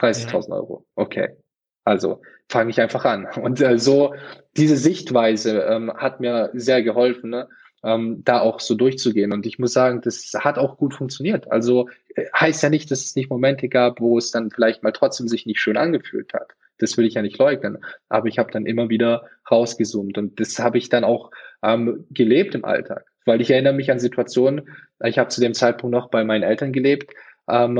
30.000 0.01 0.51
Euro. 0.53 0.87
Okay. 0.97 1.37
Also 1.85 2.23
fange 2.49 2.71
ich 2.71 2.81
einfach 2.81 3.05
an. 3.05 3.27
Und 3.41 3.61
äh, 3.61 3.79
so 3.79 4.15
diese 4.57 4.77
Sichtweise 4.77 5.61
ähm, 5.63 5.93
hat 5.95 6.21
mir 6.21 6.51
sehr 6.55 6.83
geholfen, 6.83 7.31
ne? 7.31 7.49
ähm, 7.85 8.23
da 8.25 8.41
auch 8.41 8.61
so 8.61 8.75
durchzugehen. 8.75 9.33
Und 9.33 9.47
ich 9.47 9.59
muss 9.59 9.75
sagen, 9.75 10.01
das 10.01 10.33
hat 10.35 10.59
auch 10.59 10.79
gut 10.79 10.95
funktioniert. 10.95 11.51
Also 11.53 11.89
äh, 12.15 12.25
heißt 12.35 12.63
ja 12.63 12.71
nicht, 12.71 12.91
dass 12.91 13.05
es 13.05 13.17
nicht 13.17 13.31
Momente 13.31 13.69
gab, 13.69 14.01
wo 14.01 14.17
es 14.19 14.31
dann 14.31 14.51
vielleicht 14.51 14.83
mal 14.83 14.93
trotzdem 14.93 15.29
sich 15.29 15.47
nicht 15.47 15.61
schön 15.61 15.77
angefühlt 15.77 16.33
hat. 16.33 16.53
Das 16.79 16.97
will 16.97 17.07
ich 17.07 17.15
ja 17.15 17.23
nicht 17.23 17.39
leugnen. 17.39 17.85
Aber 18.09 18.27
ich 18.27 18.39
habe 18.39 18.51
dann 18.51 18.67
immer 18.67 18.89
wieder 18.89 19.29
rausgezoomt. 19.51 20.17
Und 20.17 20.41
das 20.41 20.59
habe 20.59 20.79
ich 20.79 20.89
dann 20.89 21.05
auch 21.05 21.31
ähm, 21.63 22.07
gelebt 22.11 22.55
im 22.55 22.65
Alltag. 22.65 23.05
Weil 23.25 23.41
ich 23.41 23.51
erinnere 23.51 23.73
mich 23.73 23.91
an 23.91 23.99
Situationen, 23.99 24.69
ich 25.05 25.19
habe 25.19 25.29
zu 25.29 25.41
dem 25.41 25.55
Zeitpunkt 25.55 25.93
noch 25.95 26.11
bei 26.11 26.25
meinen 26.25 26.43
Eltern 26.43 26.73
gelebt, 26.73 27.13
ähm, 27.49 27.79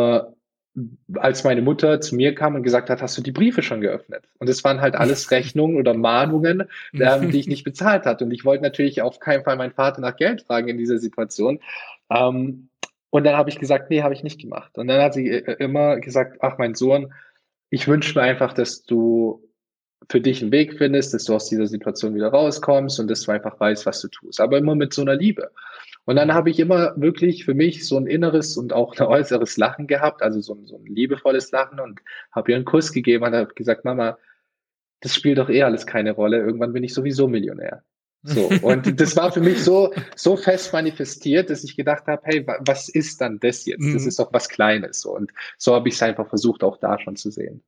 als 1.15 1.45
meine 1.45 1.63
Mutter 1.63 2.01
zu 2.01 2.17
mir 2.17 2.35
kam 2.35 2.57
und 2.57 2.65
gesagt 2.65 2.91
hat, 2.91 3.01
hast 3.01 3.17
du 3.17 3.23
die 3.23 3.31
Briefe 3.31 3.63
schon 3.63 3.81
geöffnet? 3.81 4.29
Und 4.39 4.49
es 4.49 4.65
waren 4.65 4.81
halt 4.81 4.97
alles 4.97 5.31
Rechnungen 5.31 5.77
oder 5.77 5.95
Mahnungen, 5.95 6.65
ähm, 6.93 7.31
die 7.31 7.39
ich 7.39 7.47
nicht 7.47 7.65
bezahlt 7.65 8.07
hatte. 8.07 8.25
Und 8.25 8.33
ich 8.33 8.45
wollte 8.45 8.65
natürlich 8.65 9.01
auf 9.01 9.21
keinen 9.21 9.45
Fall 9.45 9.57
meinen 9.57 9.73
Vater 9.73 10.01
nach 10.01 10.17
Geld 10.17 10.43
fragen 10.43 10.69
in 10.69 10.79
dieser 10.79 10.99
Situation. 10.99 11.61
Ähm, 12.11 12.69
und 13.11 13.25
dann 13.25 13.37
habe 13.37 13.51
ich 13.51 13.61
gesagt, 13.61 13.91
nee, 13.91 14.03
habe 14.03 14.15
ich 14.15 14.25
nicht 14.25 14.41
gemacht. 14.41 14.77
Und 14.77 14.89
dann 14.89 15.01
hat 15.01 15.15
sie 15.15 15.29
äh, 15.29 15.57
immer 15.63 16.01
gesagt, 16.01 16.39
ach 16.41 16.59
mein 16.59 16.75
Sohn, 16.75 17.13
ich 17.71 17.87
wünsche 17.87 18.19
mir 18.19 18.25
einfach, 18.25 18.53
dass 18.53 18.83
du 18.83 19.49
für 20.11 20.21
dich 20.21 20.43
einen 20.43 20.53
Weg 20.53 20.77
findest, 20.79 21.15
dass 21.15 21.25
du 21.25 21.35
aus 21.35 21.49
dieser 21.49 21.67
Situation 21.67 22.15
wieder 22.15 22.29
rauskommst 22.29 23.01
und 23.01 23.09
dass 23.09 23.23
du 23.23 23.33
einfach 23.33 23.59
weißt, 23.59 23.87
was 23.87 24.01
du 24.01 24.09
tust. 24.09 24.41
Aber 24.41 24.59
immer 24.59 24.75
mit 24.75 24.93
so 24.93 25.03
einer 25.03 25.15
Liebe. 25.15 25.51
Und 26.05 26.17
dann 26.17 26.35
habe 26.35 26.51
ich 26.51 26.61
immer 26.61 26.93
wirklich 26.97 27.45
für 27.45 27.55
mich 27.55 27.87
so 27.87 27.97
ein 27.97 28.07
inneres 28.07 28.57
und 28.57 28.73
auch 28.73 28.99
ein 28.99 29.07
äußeres 29.07 29.57
Lachen 29.57 29.87
gehabt, 29.87 30.23
also 30.23 30.41
so 30.41 30.55
ein, 30.55 30.67
so 30.67 30.77
ein 30.77 30.87
liebevolles 30.87 31.51
Lachen 31.51 31.81
und 31.81 32.01
habe 32.33 32.51
ihr 32.51 32.57
einen 32.57 32.65
Kuss 32.65 32.93
gegeben 32.93 33.25
und 33.25 33.35
habe 33.35 33.55
gesagt, 33.55 33.85
Mama, 33.85 34.19
das 35.01 35.15
spielt 35.15 35.39
doch 35.39 35.51
eh 35.51 35.63
alles 35.63 35.87
keine 35.87 36.13
Rolle. 36.13 36.39
Irgendwann 36.39 36.73
bin 36.73 36.85
ich 36.85 36.95
sowieso 36.95 37.29
Millionär. 37.29 37.83
So. 38.23 38.49
Und 38.63 38.99
das 38.99 39.17
war 39.17 39.31
für 39.31 39.41
mich 39.41 39.63
so, 39.63 39.93
so 40.17 40.37
fest 40.37 40.73
manifestiert, 40.73 41.51
dass 41.51 41.63
ich 41.63 41.77
gedacht 41.77 42.07
habe, 42.07 42.23
hey, 42.25 42.47
was 42.61 42.89
ist 42.89 43.21
dann 43.21 43.39
das 43.39 43.67
jetzt? 43.67 43.85
Das 43.85 44.03
mhm. 44.03 44.09
ist 44.09 44.19
doch 44.19 44.33
was 44.33 44.49
Kleines. 44.49 45.05
Und 45.05 45.31
so 45.59 45.75
habe 45.75 45.89
ich 45.89 45.97
es 45.97 46.03
einfach 46.03 46.27
versucht, 46.27 46.65
auch 46.65 46.79
da 46.79 46.99
schon 46.99 47.17
zu 47.17 47.31
sehen. 47.31 47.63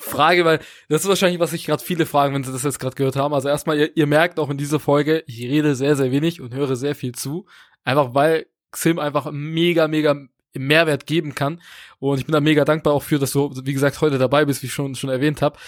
Frage, 0.00 0.44
weil 0.44 0.60
das 0.88 1.02
ist 1.02 1.08
wahrscheinlich, 1.08 1.40
was 1.40 1.50
sich 1.50 1.66
gerade 1.66 1.82
viele 1.82 2.06
fragen, 2.06 2.34
wenn 2.34 2.44
sie 2.44 2.52
das 2.52 2.62
jetzt 2.62 2.78
gerade 2.78 2.96
gehört 2.96 3.16
haben. 3.16 3.34
Also 3.34 3.48
erstmal, 3.48 3.78
ihr, 3.78 3.96
ihr 3.96 4.06
merkt 4.06 4.38
auch 4.38 4.50
in 4.50 4.56
dieser 4.58 4.80
Folge, 4.80 5.24
ich 5.26 5.40
rede 5.40 5.74
sehr, 5.74 5.96
sehr 5.96 6.10
wenig 6.10 6.40
und 6.40 6.54
höre 6.54 6.76
sehr 6.76 6.94
viel 6.94 7.14
zu. 7.14 7.46
Einfach 7.84 8.14
weil 8.14 8.46
Xim 8.70 8.98
einfach 8.98 9.30
mega, 9.30 9.88
mega 9.88 10.16
Mehrwert 10.54 11.06
geben 11.06 11.34
kann. 11.34 11.60
Und 11.98 12.18
ich 12.18 12.26
bin 12.26 12.32
da 12.32 12.40
mega 12.40 12.64
dankbar 12.64 12.94
auch 12.94 13.02
für, 13.02 13.18
dass 13.18 13.32
du, 13.32 13.52
wie 13.64 13.72
gesagt, 13.72 14.00
heute 14.00 14.18
dabei 14.18 14.44
bist, 14.44 14.62
wie 14.62 14.66
ich 14.66 14.72
schon, 14.72 14.94
schon 14.94 15.10
erwähnt 15.10 15.42
habe. 15.42 15.58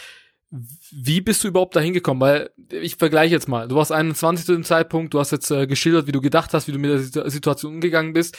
Wie 0.50 1.20
bist 1.20 1.44
du 1.44 1.48
überhaupt 1.48 1.76
da 1.76 1.80
hingekommen? 1.80 2.20
Weil 2.20 2.50
ich 2.70 2.96
vergleiche 2.96 3.32
jetzt 3.32 3.48
mal. 3.48 3.68
Du 3.68 3.76
warst 3.76 3.92
21 3.92 4.46
zu 4.46 4.52
dem 4.52 4.64
Zeitpunkt, 4.64 5.14
du 5.14 5.20
hast 5.20 5.30
jetzt 5.30 5.50
äh, 5.50 5.68
geschildert, 5.68 6.08
wie 6.08 6.12
du 6.12 6.20
gedacht 6.20 6.52
hast, 6.54 6.66
wie 6.66 6.72
du 6.72 6.78
mit 6.78 7.14
der 7.14 7.30
Situation 7.30 7.74
umgegangen 7.74 8.12
bist. 8.12 8.36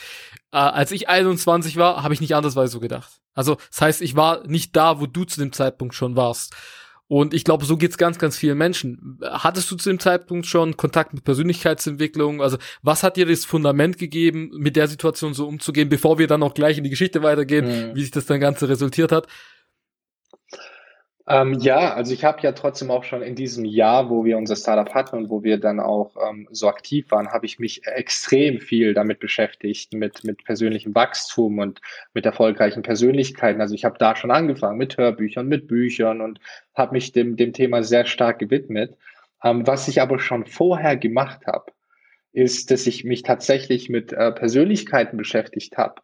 Äh, 0.52 0.58
als 0.58 0.92
ich 0.92 1.08
21 1.08 1.78
war, 1.78 2.04
habe 2.04 2.14
ich 2.14 2.20
nicht 2.20 2.36
andersweise 2.36 2.74
so 2.74 2.80
gedacht. 2.82 3.22
Also 3.34 3.56
das 3.70 3.82
heißt, 3.82 4.02
ich 4.02 4.16
war 4.18 4.46
nicht 4.46 4.76
da, 4.76 5.00
wo 5.00 5.06
du 5.06 5.24
zu 5.24 5.40
dem 5.40 5.54
Zeitpunkt 5.54 5.96
schon 5.96 6.18
warst. 6.18 6.54
Und 7.08 7.34
ich 7.34 7.44
glaube, 7.44 7.66
so 7.66 7.76
geht's 7.76 7.98
ganz, 7.98 8.20
ganz 8.20 8.38
vielen 8.38 8.58
Menschen. 8.58 9.20
Hattest 9.22 9.70
du 9.70 9.76
zu 9.76 9.90
dem 9.90 10.00
Zeitpunkt 10.00 10.46
schon 10.46 10.78
Kontakt 10.78 11.14
mit 11.14 11.26
Persönlichkeitsentwicklung? 11.26 12.42
Also 12.42 12.58
was 12.84 13.04
hat 13.04 13.18
dir 13.18 13.26
das 13.26 13.44
Fundament 13.44 13.98
gegeben, 13.98 14.50
mit 14.54 14.78
der 14.78 14.88
Situation 14.88 15.34
so 15.34 15.46
umzugehen, 15.46 15.90
bevor 15.90 16.20
wir 16.20 16.28
dann 16.28 16.42
auch 16.42 16.54
gleich 16.54 16.78
in 16.78 16.86
die 16.86 16.90
Geschichte 16.90 17.22
weitergehen, 17.22 17.90
mhm. 17.90 17.96
wie 17.96 18.02
sich 18.02 18.12
das 18.12 18.28
dann 18.28 18.40
Ganze 18.40 18.70
resultiert 18.70 19.12
hat? 19.12 19.28
Ähm, 21.28 21.54
ja, 21.60 21.94
also 21.94 22.14
ich 22.14 22.24
habe 22.24 22.42
ja 22.42 22.52
trotzdem 22.52 22.90
auch 22.90 23.04
schon 23.04 23.22
in 23.22 23.36
diesem 23.36 23.64
Jahr, 23.64 24.10
wo 24.10 24.26
wir 24.26 24.38
unser 24.38 24.56
Startup 24.56 24.92
hatten 24.94 25.18
und 25.18 25.30
wo 25.30 25.44
wir 25.44 25.60
dann 25.60 25.80
auch 25.80 26.16
ähm, 26.18 26.48
so 26.52 26.68
aktiv 26.68 27.12
waren, 27.12 27.32
habe 27.32 27.46
ich 27.46 27.60
mich 27.60 27.86
extrem 27.86 28.60
viel 28.60 28.94
damit 28.96 29.20
beschäftigt, 29.20 29.94
mit, 29.94 30.24
mit 30.24 30.44
persönlichem 30.44 30.96
Wachstum 30.96 31.60
und 31.60 31.80
mit 32.14 32.26
erfolgreichen 32.26 32.82
Persönlichkeiten. 32.82 33.62
Also 33.62 33.76
ich 33.76 33.86
habe 33.86 34.00
da 34.00 34.16
schon 34.16 34.32
angefangen 34.32 34.80
mit 34.80 34.98
Hörbüchern, 34.98 35.48
mit 35.48 35.68
Büchern 35.68 36.22
und 36.22 36.40
habe 36.74 36.94
mich 36.94 37.12
dem, 37.12 37.36
dem 37.38 37.54
Thema 37.54 37.84
sehr 37.84 38.06
stark 38.06 38.40
gewidmet. 38.40 38.98
Ähm, 39.44 39.68
was 39.68 39.88
ich 39.88 40.02
aber 40.02 40.18
schon 40.18 40.46
vorher 40.48 40.98
gemacht 40.98 41.46
habe, 41.46 41.72
ist, 42.34 42.72
dass 42.72 42.88
ich 42.88 43.04
mich 43.04 43.22
tatsächlich 43.22 43.90
mit 43.90 44.12
äh, 44.12 44.32
Persönlichkeiten 44.32 45.18
beschäftigt 45.18 45.78
habe, 45.78 46.02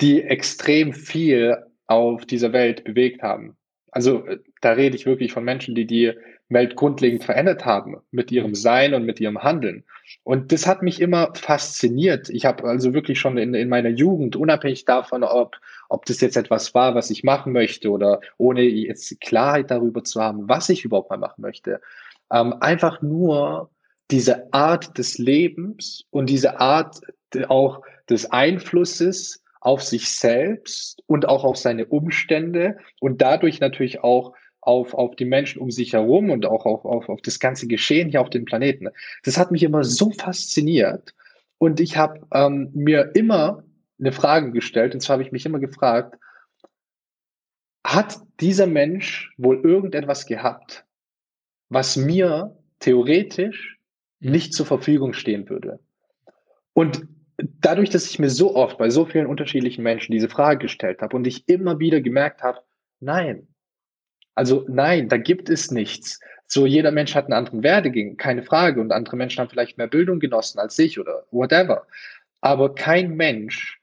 die 0.00 0.22
extrem 0.22 0.94
viel 0.94 1.58
auf 1.86 2.24
dieser 2.24 2.52
Welt 2.52 2.84
bewegt 2.84 3.22
haben 3.22 3.58
also 3.92 4.26
äh, 4.26 4.38
da 4.60 4.72
rede 4.72 4.96
ich 4.96 5.06
wirklich 5.06 5.32
von 5.32 5.44
Menschen, 5.44 5.74
die 5.74 5.86
die 5.86 6.12
Welt 6.48 6.76
grundlegend 6.76 7.24
verändert 7.24 7.64
haben 7.64 7.96
mit 8.10 8.32
ihrem 8.32 8.54
Sein 8.54 8.94
und 8.94 9.04
mit 9.04 9.20
ihrem 9.20 9.42
Handeln. 9.42 9.84
Und 10.24 10.52
das 10.52 10.66
hat 10.66 10.82
mich 10.82 11.00
immer 11.00 11.32
fasziniert. 11.34 12.28
Ich 12.28 12.44
habe 12.44 12.64
also 12.64 12.92
wirklich 12.92 13.20
schon 13.20 13.38
in, 13.38 13.54
in 13.54 13.68
meiner 13.68 13.88
Jugend, 13.88 14.34
unabhängig 14.34 14.84
davon, 14.84 15.22
ob, 15.22 15.56
ob 15.88 16.04
das 16.06 16.20
jetzt 16.20 16.36
etwas 16.36 16.74
war, 16.74 16.94
was 16.94 17.10
ich 17.10 17.22
machen 17.22 17.52
möchte 17.52 17.90
oder 17.90 18.20
ohne 18.36 18.62
jetzt 18.62 19.20
Klarheit 19.20 19.70
darüber 19.70 20.02
zu 20.02 20.20
haben, 20.20 20.48
was 20.48 20.68
ich 20.68 20.84
überhaupt 20.84 21.10
mal 21.10 21.18
machen 21.18 21.42
möchte, 21.42 21.80
ähm, 22.32 22.54
einfach 22.60 23.00
nur 23.00 23.70
diese 24.10 24.52
Art 24.52 24.98
des 24.98 25.18
Lebens 25.18 26.04
und 26.10 26.28
diese 26.28 26.58
Art 26.60 27.00
auch 27.48 27.82
des 28.08 28.30
Einflusses 28.32 29.39
auf 29.60 29.82
sich 29.82 30.10
selbst 30.10 31.02
und 31.06 31.28
auch 31.28 31.44
auf 31.44 31.56
seine 31.56 31.86
Umstände 31.86 32.78
und 32.98 33.20
dadurch 33.20 33.60
natürlich 33.60 34.02
auch 34.02 34.34
auf, 34.62 34.94
auf 34.94 35.16
die 35.16 35.24
Menschen 35.24 35.60
um 35.60 35.70
sich 35.70 35.92
herum 35.92 36.30
und 36.30 36.46
auch 36.46 36.66
auf, 36.66 36.84
auf, 36.84 37.08
auf 37.08 37.20
das 37.22 37.38
ganze 37.38 37.66
Geschehen 37.66 38.10
hier 38.10 38.20
auf 38.20 38.30
dem 38.30 38.44
Planeten. 38.44 38.88
Das 39.22 39.38
hat 39.38 39.50
mich 39.50 39.62
immer 39.62 39.84
so 39.84 40.10
fasziniert 40.10 41.14
und 41.58 41.80
ich 41.80 41.96
habe 41.96 42.26
ähm, 42.32 42.70
mir 42.74 43.12
immer 43.14 43.64
eine 43.98 44.12
Frage 44.12 44.50
gestellt 44.50 44.94
und 44.94 45.00
zwar 45.00 45.14
habe 45.14 45.22
ich 45.22 45.32
mich 45.32 45.46
immer 45.46 45.60
gefragt, 45.60 46.18
hat 47.84 48.18
dieser 48.40 48.66
Mensch 48.66 49.32
wohl 49.36 49.60
irgendetwas 49.62 50.26
gehabt, 50.26 50.84
was 51.68 51.96
mir 51.96 52.56
theoretisch 52.78 53.78
nicht 54.20 54.54
zur 54.54 54.66
Verfügung 54.66 55.12
stehen 55.12 55.48
würde? 55.48 55.80
Und 56.72 57.06
dadurch, 57.60 57.90
dass 57.90 58.10
ich 58.10 58.18
mir 58.18 58.30
so 58.30 58.54
oft 58.54 58.78
bei 58.78 58.90
so 58.90 59.04
vielen 59.04 59.26
unterschiedlichen 59.26 59.82
Menschen 59.82 60.12
diese 60.12 60.28
Frage 60.28 60.58
gestellt 60.58 61.02
habe 61.02 61.16
und 61.16 61.26
ich 61.26 61.48
immer 61.48 61.78
wieder 61.78 62.00
gemerkt 62.00 62.42
habe, 62.42 62.60
nein. 63.00 63.48
Also 64.34 64.64
nein, 64.68 65.08
da 65.08 65.16
gibt 65.16 65.50
es 65.50 65.70
nichts. 65.70 66.20
So 66.46 66.66
jeder 66.66 66.90
Mensch 66.90 67.14
hat 67.14 67.26
einen 67.26 67.34
anderen 67.34 67.62
Werdegang, 67.62 68.16
keine 68.16 68.42
Frage. 68.42 68.80
Und 68.80 68.92
andere 68.92 69.16
Menschen 69.16 69.40
haben 69.40 69.50
vielleicht 69.50 69.78
mehr 69.78 69.86
Bildung 69.86 70.18
genossen 70.18 70.58
als 70.58 70.78
ich 70.78 70.98
oder 70.98 71.24
whatever. 71.30 71.86
Aber 72.40 72.74
kein 72.74 73.16
Mensch 73.16 73.80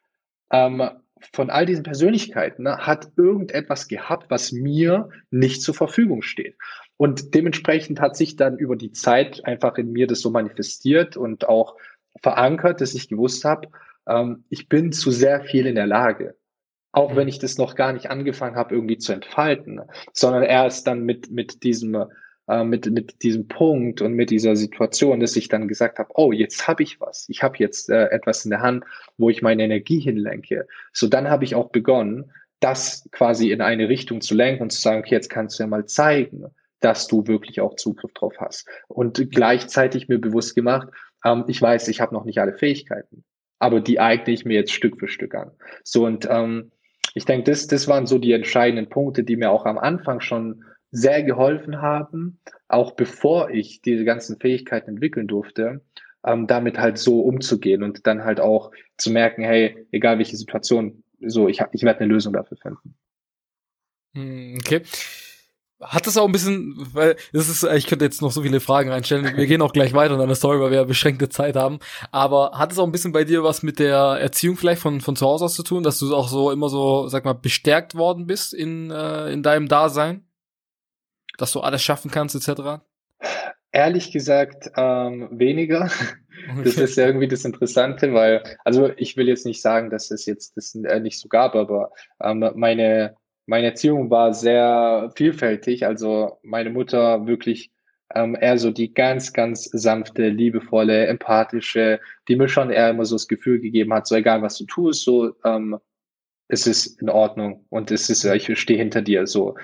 ähm, 0.51 0.89
von 1.33 1.49
all 1.49 1.65
diesen 1.65 1.83
Persönlichkeiten 1.83 2.63
ne, 2.63 2.77
hat 2.79 3.11
irgendetwas 3.15 3.87
gehabt, 3.87 4.29
was 4.29 4.51
mir 4.51 5.09
nicht 5.31 5.61
zur 5.61 5.75
Verfügung 5.75 6.21
steht. 6.21 6.57
Und 6.97 7.35
dementsprechend 7.35 7.99
hat 8.01 8.17
sich 8.17 8.35
dann 8.35 8.57
über 8.57 8.75
die 8.75 8.91
Zeit 8.91 9.45
einfach 9.45 9.77
in 9.77 9.91
mir 9.91 10.07
das 10.07 10.21
so 10.21 10.29
manifestiert 10.29 11.15
und 11.15 11.47
auch 11.47 11.75
verankert, 12.21 12.81
dass 12.81 12.93
ich 12.93 13.09
gewusst 13.09 13.45
habe, 13.45 13.67
ähm, 14.07 14.43
ich 14.49 14.69
bin 14.69 14.91
zu 14.91 15.11
sehr 15.11 15.41
viel 15.41 15.65
in 15.65 15.75
der 15.75 15.87
Lage. 15.87 16.35
Auch 16.91 17.15
wenn 17.15 17.23
mhm. 17.23 17.29
ich 17.29 17.39
das 17.39 17.57
noch 17.57 17.75
gar 17.75 17.93
nicht 17.93 18.09
angefangen 18.09 18.55
habe, 18.55 18.73
irgendwie 18.73 18.97
zu 18.97 19.13
entfalten, 19.13 19.81
sondern 20.13 20.43
erst 20.43 20.87
dann 20.87 21.03
mit, 21.03 21.29
mit 21.29 21.63
diesem, 21.63 21.95
äh, 22.47 22.63
mit, 22.63 22.85
mit 22.87 23.21
diesem 23.23 23.47
Punkt 23.47 24.01
und 24.01 24.13
mit 24.13 24.29
dieser 24.29 24.55
Situation, 24.55 25.19
dass 25.19 25.35
ich 25.35 25.49
dann 25.49 25.67
gesagt 25.67 25.99
habe, 25.99 26.09
oh, 26.15 26.31
jetzt 26.31 26.67
habe 26.67 26.83
ich 26.83 26.99
was. 26.99 27.25
Ich 27.29 27.43
habe 27.43 27.57
jetzt 27.59 27.89
äh, 27.89 28.05
etwas 28.05 28.45
in 28.45 28.51
der 28.51 28.61
Hand, 28.61 28.85
wo 29.17 29.29
ich 29.29 29.41
meine 29.41 29.63
Energie 29.63 29.99
hinlenke. 29.99 30.67
So 30.93 31.07
dann 31.07 31.29
habe 31.29 31.43
ich 31.43 31.55
auch 31.55 31.69
begonnen, 31.69 32.31
das 32.59 33.07
quasi 33.11 33.51
in 33.51 33.61
eine 33.61 33.89
Richtung 33.89 34.21
zu 34.21 34.33
lenken 34.33 34.63
und 34.63 34.71
zu 34.71 34.81
sagen, 34.81 34.99
okay, 34.99 35.13
jetzt 35.13 35.29
kannst 35.29 35.59
du 35.59 35.63
ja 35.63 35.67
mal 35.67 35.85
zeigen, 35.85 36.45
dass 36.79 37.07
du 37.07 37.27
wirklich 37.27 37.61
auch 37.61 37.75
Zugriff 37.75 38.13
drauf 38.13 38.33
hast. 38.39 38.67
Und 38.87 39.31
gleichzeitig 39.31 40.07
mir 40.07 40.19
bewusst 40.19 40.55
gemacht, 40.55 40.87
ähm, 41.23 41.45
ich 41.47 41.61
weiß, 41.61 41.87
ich 41.87 42.01
habe 42.01 42.13
noch 42.13 42.25
nicht 42.25 42.39
alle 42.39 42.53
Fähigkeiten, 42.53 43.23
aber 43.59 43.81
die 43.81 43.99
eigne 43.99 44.33
ich 44.33 44.45
mir 44.45 44.55
jetzt 44.55 44.71
Stück 44.71 44.99
für 44.99 45.07
Stück 45.07 45.35
an. 45.35 45.51
So 45.83 46.05
und 46.05 46.27
ähm, 46.29 46.71
ich 47.13 47.25
denke, 47.25 47.49
das, 47.49 47.67
das 47.67 47.87
waren 47.87 48.05
so 48.05 48.19
die 48.19 48.33
entscheidenden 48.33 48.89
Punkte, 48.89 49.23
die 49.23 49.35
mir 49.35 49.51
auch 49.51 49.65
am 49.65 49.77
Anfang 49.77 50.19
schon 50.19 50.63
sehr 50.91 51.23
geholfen 51.23 51.81
haben, 51.81 52.39
auch 52.67 52.91
bevor 52.91 53.49
ich 53.49 53.81
diese 53.81 54.05
ganzen 54.05 54.39
Fähigkeiten 54.39 54.91
entwickeln 54.91 55.27
durfte, 55.27 55.81
ähm, 56.25 56.47
damit 56.47 56.77
halt 56.77 56.97
so 56.97 57.21
umzugehen 57.21 57.83
und 57.83 58.07
dann 58.07 58.23
halt 58.23 58.39
auch 58.39 58.71
zu 58.97 59.11
merken, 59.11 59.43
hey, 59.43 59.87
egal 59.91 60.17
welche 60.17 60.37
Situation, 60.37 61.03
so 61.19 61.47
ich, 61.47 61.61
ich 61.71 61.83
werde 61.83 62.01
eine 62.01 62.13
Lösung 62.13 62.33
dafür 62.33 62.57
finden. 62.57 62.95
Hm, 64.13 64.57
okay 64.59 64.83
hat 65.79 66.07
das 66.07 66.17
auch 66.17 66.25
ein 66.25 66.31
bisschen, 66.31 66.75
weil 66.93 67.15
das 67.33 67.49
ist, 67.49 67.63
ich 67.63 67.85
könnte 67.85 68.05
jetzt 68.05 68.21
noch 68.21 68.31
so 68.31 68.41
viele 68.41 68.59
Fragen 68.59 68.89
reinstellen. 68.89 69.37
Wir 69.37 69.45
gehen 69.45 69.61
auch 69.61 69.73
gleich 69.73 69.93
weiter 69.93 70.13
in 70.13 70.19
deiner 70.19 70.35
Story, 70.35 70.59
weil 70.59 70.71
wir 70.71 70.77
ja 70.77 70.83
beschränkte 70.83 71.29
Zeit 71.29 71.55
haben. 71.55 71.79
Aber 72.11 72.57
hat 72.57 72.71
es 72.71 72.79
auch 72.79 72.85
ein 72.85 72.91
bisschen 72.91 73.11
bei 73.11 73.23
dir 73.23 73.43
was 73.43 73.61
mit 73.61 73.77
der 73.77 73.97
Erziehung 74.19 74.57
vielleicht 74.57 74.81
von 74.81 75.01
von 75.01 75.15
zu 75.15 75.25
Hause 75.25 75.45
aus 75.45 75.55
zu 75.55 75.63
tun, 75.63 75.83
dass 75.83 75.99
du 75.99 76.15
auch 76.15 76.29
so 76.29 76.51
immer 76.51 76.69
so, 76.69 77.07
sag 77.07 77.25
mal, 77.25 77.33
bestärkt 77.33 77.95
worden 77.95 78.25
bist 78.25 78.53
in 78.53 78.89
äh, 78.89 79.31
in 79.31 79.43
deinem 79.43 79.67
Dasein, 79.67 80.25
dass 81.37 81.51
du 81.51 81.59
alles 81.59 81.83
schaffen 81.83 82.09
kannst 82.09 82.35
etc. 82.35 82.81
Ehrlich 83.71 84.11
gesagt 84.11 84.71
ähm, 84.75 85.29
weniger. 85.31 85.91
Okay. 86.49 86.61
Das 86.63 86.77
ist 86.77 86.95
ja 86.95 87.05
irgendwie 87.05 87.27
das 87.27 87.43
Interessante, 87.45 88.13
weil 88.13 88.41
also 88.63 88.91
ich 88.95 89.17
will 89.17 89.27
jetzt 89.27 89.45
nicht 89.45 89.61
sagen, 89.61 89.89
dass 89.89 90.11
es 90.11 90.25
jetzt 90.25 90.55
das 90.55 90.73
äh, 90.75 90.99
nicht 90.99 91.19
so 91.19 91.27
gab, 91.27 91.55
aber 91.55 91.91
ähm, 92.21 92.51
meine 92.55 93.17
meine 93.47 93.67
Erziehung 93.67 94.11
war 94.11 94.33
sehr 94.33 95.11
vielfältig. 95.15 95.85
Also 95.85 96.37
meine 96.43 96.69
Mutter 96.69 97.25
wirklich 97.25 97.71
ähm, 98.13 98.37
eher 98.39 98.57
so 98.57 98.71
die 98.71 98.93
ganz, 98.93 99.33
ganz 99.33 99.65
sanfte, 99.65 100.29
liebevolle, 100.29 101.07
empathische, 101.07 101.99
die 102.27 102.35
mir 102.35 102.49
schon 102.49 102.69
eher 102.69 102.91
immer 102.91 103.05
so 103.05 103.15
das 103.15 103.27
Gefühl 103.27 103.59
gegeben 103.59 103.93
hat, 103.93 104.07
so 104.07 104.15
egal 104.15 104.41
was 104.41 104.57
du 104.57 104.65
tust, 104.65 105.03
so 105.03 105.33
ähm, 105.43 105.77
es 106.49 106.67
ist 106.67 107.01
in 107.01 107.09
Ordnung 107.09 107.65
und 107.69 107.91
es 107.91 108.09
ist, 108.09 108.23
ich 108.25 108.59
stehe 108.59 108.79
hinter 108.79 109.01
dir. 109.01 109.27
So, 109.27 109.55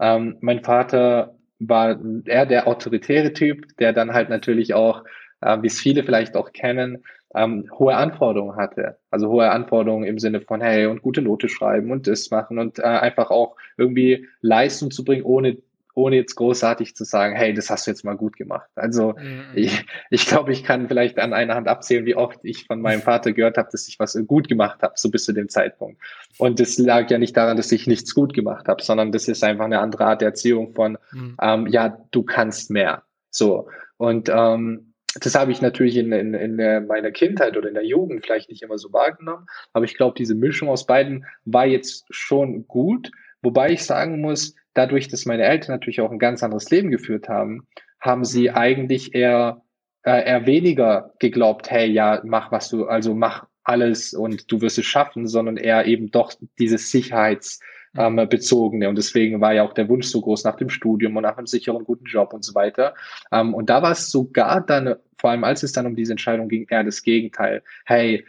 ähm, 0.00 0.36
mein 0.40 0.62
Vater 0.64 1.36
war 1.58 2.00
eher 2.26 2.46
der 2.46 2.66
autoritäre 2.66 3.32
Typ, 3.32 3.76
der 3.78 3.92
dann 3.92 4.12
halt 4.12 4.28
natürlich 4.28 4.74
auch, 4.74 5.04
äh, 5.40 5.62
wie 5.62 5.68
es 5.68 5.78
viele 5.80 6.02
vielleicht 6.02 6.36
auch 6.36 6.52
kennen, 6.52 7.04
ähm, 7.34 7.70
hohe 7.78 7.94
Anforderungen 7.94 8.56
hatte. 8.56 8.98
Also 9.10 9.28
hohe 9.28 9.50
Anforderungen 9.50 10.04
im 10.04 10.18
Sinne 10.18 10.40
von, 10.40 10.60
hey, 10.60 10.86
und 10.86 11.02
gute 11.02 11.22
Note 11.22 11.48
schreiben 11.48 11.90
und 11.90 12.06
das 12.06 12.30
machen 12.30 12.58
und 12.58 12.78
äh, 12.78 12.82
einfach 12.82 13.30
auch 13.30 13.56
irgendwie 13.76 14.26
Leistung 14.40 14.90
zu 14.90 15.04
bringen, 15.04 15.24
ohne 15.24 15.58
ohne 15.94 16.16
jetzt 16.16 16.36
großartig 16.36 16.96
zu 16.96 17.04
sagen, 17.04 17.36
hey, 17.36 17.52
das 17.52 17.68
hast 17.68 17.86
du 17.86 17.90
jetzt 17.90 18.04
mal 18.04 18.16
gut 18.16 18.36
gemacht. 18.36 18.68
Also 18.74 19.14
mhm. 19.18 19.44
ich, 19.54 19.84
ich 20.10 20.26
glaube, 20.26 20.52
ich 20.52 20.64
kann 20.64 20.88
vielleicht 20.88 21.18
an 21.18 21.32
einer 21.32 21.54
Hand 21.54 21.68
abzählen, 21.68 22.06
wie 22.06 22.14
oft 22.14 22.38
ich 22.42 22.66
von 22.66 22.80
meinem 22.80 23.02
Vater 23.02 23.32
gehört 23.32 23.58
habe, 23.58 23.68
dass 23.70 23.88
ich 23.88 23.98
was 23.98 24.18
gut 24.26 24.48
gemacht 24.48 24.82
habe, 24.82 24.94
so 24.96 25.10
bis 25.10 25.24
zu 25.24 25.32
dem 25.32 25.48
Zeitpunkt. 25.48 26.00
Und 26.38 26.60
das 26.60 26.78
lag 26.78 27.10
ja 27.10 27.18
nicht 27.18 27.36
daran, 27.36 27.56
dass 27.56 27.72
ich 27.72 27.86
nichts 27.86 28.14
gut 28.14 28.32
gemacht 28.32 28.68
habe, 28.68 28.82
sondern 28.82 29.12
das 29.12 29.28
ist 29.28 29.44
einfach 29.44 29.66
eine 29.66 29.80
andere 29.80 30.06
Art 30.06 30.22
der 30.22 30.28
Erziehung 30.28 30.72
von, 30.72 30.96
mhm. 31.12 31.36
ähm, 31.40 31.66
ja, 31.66 31.98
du 32.10 32.22
kannst 32.22 32.70
mehr. 32.70 33.02
So. 33.30 33.68
Und 33.98 34.30
ähm, 34.34 34.91
das 35.20 35.34
habe 35.34 35.52
ich 35.52 35.60
natürlich 35.60 35.96
in, 35.96 36.12
in, 36.12 36.34
in 36.34 36.86
meiner 36.86 37.10
Kindheit 37.10 37.56
oder 37.56 37.68
in 37.68 37.74
der 37.74 37.86
Jugend 37.86 38.24
vielleicht 38.24 38.50
nicht 38.50 38.62
immer 38.62 38.78
so 38.78 38.92
wahrgenommen, 38.92 39.46
aber 39.72 39.84
ich 39.84 39.96
glaube, 39.96 40.14
diese 40.16 40.34
Mischung 40.34 40.68
aus 40.68 40.86
beiden 40.86 41.26
war 41.44 41.66
jetzt 41.66 42.06
schon 42.10 42.66
gut, 42.66 43.10
wobei 43.42 43.70
ich 43.70 43.84
sagen 43.84 44.20
muss, 44.20 44.54
dadurch, 44.74 45.08
dass 45.08 45.26
meine 45.26 45.44
Eltern 45.44 45.74
natürlich 45.74 46.00
auch 46.00 46.10
ein 46.10 46.18
ganz 46.18 46.42
anderes 46.42 46.70
Leben 46.70 46.90
geführt 46.90 47.28
haben, 47.28 47.66
haben 48.00 48.24
sie 48.24 48.48
mhm. 48.48 48.56
eigentlich 48.56 49.14
eher, 49.14 49.62
äh, 50.02 50.26
eher 50.26 50.46
weniger 50.46 51.12
geglaubt, 51.18 51.70
hey, 51.70 51.90
ja, 51.90 52.20
mach 52.24 52.50
was 52.52 52.68
du, 52.68 52.86
also 52.86 53.14
mach 53.14 53.46
alles 53.64 54.12
und 54.12 54.50
du 54.50 54.60
wirst 54.60 54.78
es 54.78 54.86
schaffen, 54.86 55.28
sondern 55.28 55.56
eher 55.56 55.86
eben 55.86 56.10
doch 56.10 56.32
dieses 56.58 56.90
Sicherheits, 56.90 57.60
ähm, 57.96 58.16
bezogene. 58.28 58.88
Und 58.88 58.96
deswegen 58.96 59.40
war 59.40 59.52
ja 59.52 59.62
auch 59.62 59.74
der 59.74 59.88
Wunsch 59.88 60.06
so 60.06 60.20
groß 60.20 60.44
nach 60.44 60.56
dem 60.56 60.70
Studium 60.70 61.16
und 61.16 61.22
nach 61.22 61.36
einem 61.36 61.46
sicheren, 61.46 61.84
guten 61.84 62.06
Job 62.06 62.32
und 62.32 62.44
so 62.44 62.54
weiter. 62.54 62.94
Ähm, 63.30 63.54
und 63.54 63.68
da 63.68 63.82
war 63.82 63.92
es 63.92 64.10
sogar 64.10 64.60
dann, 64.60 64.94
vor 65.18 65.30
allem 65.30 65.44
als 65.44 65.62
es 65.62 65.72
dann 65.72 65.86
um 65.86 65.94
diese 65.94 66.12
Entscheidung 66.12 66.48
ging, 66.48 66.66
eher 66.68 66.84
das 66.84 67.02
Gegenteil. 67.02 67.62
Hey, 67.84 68.24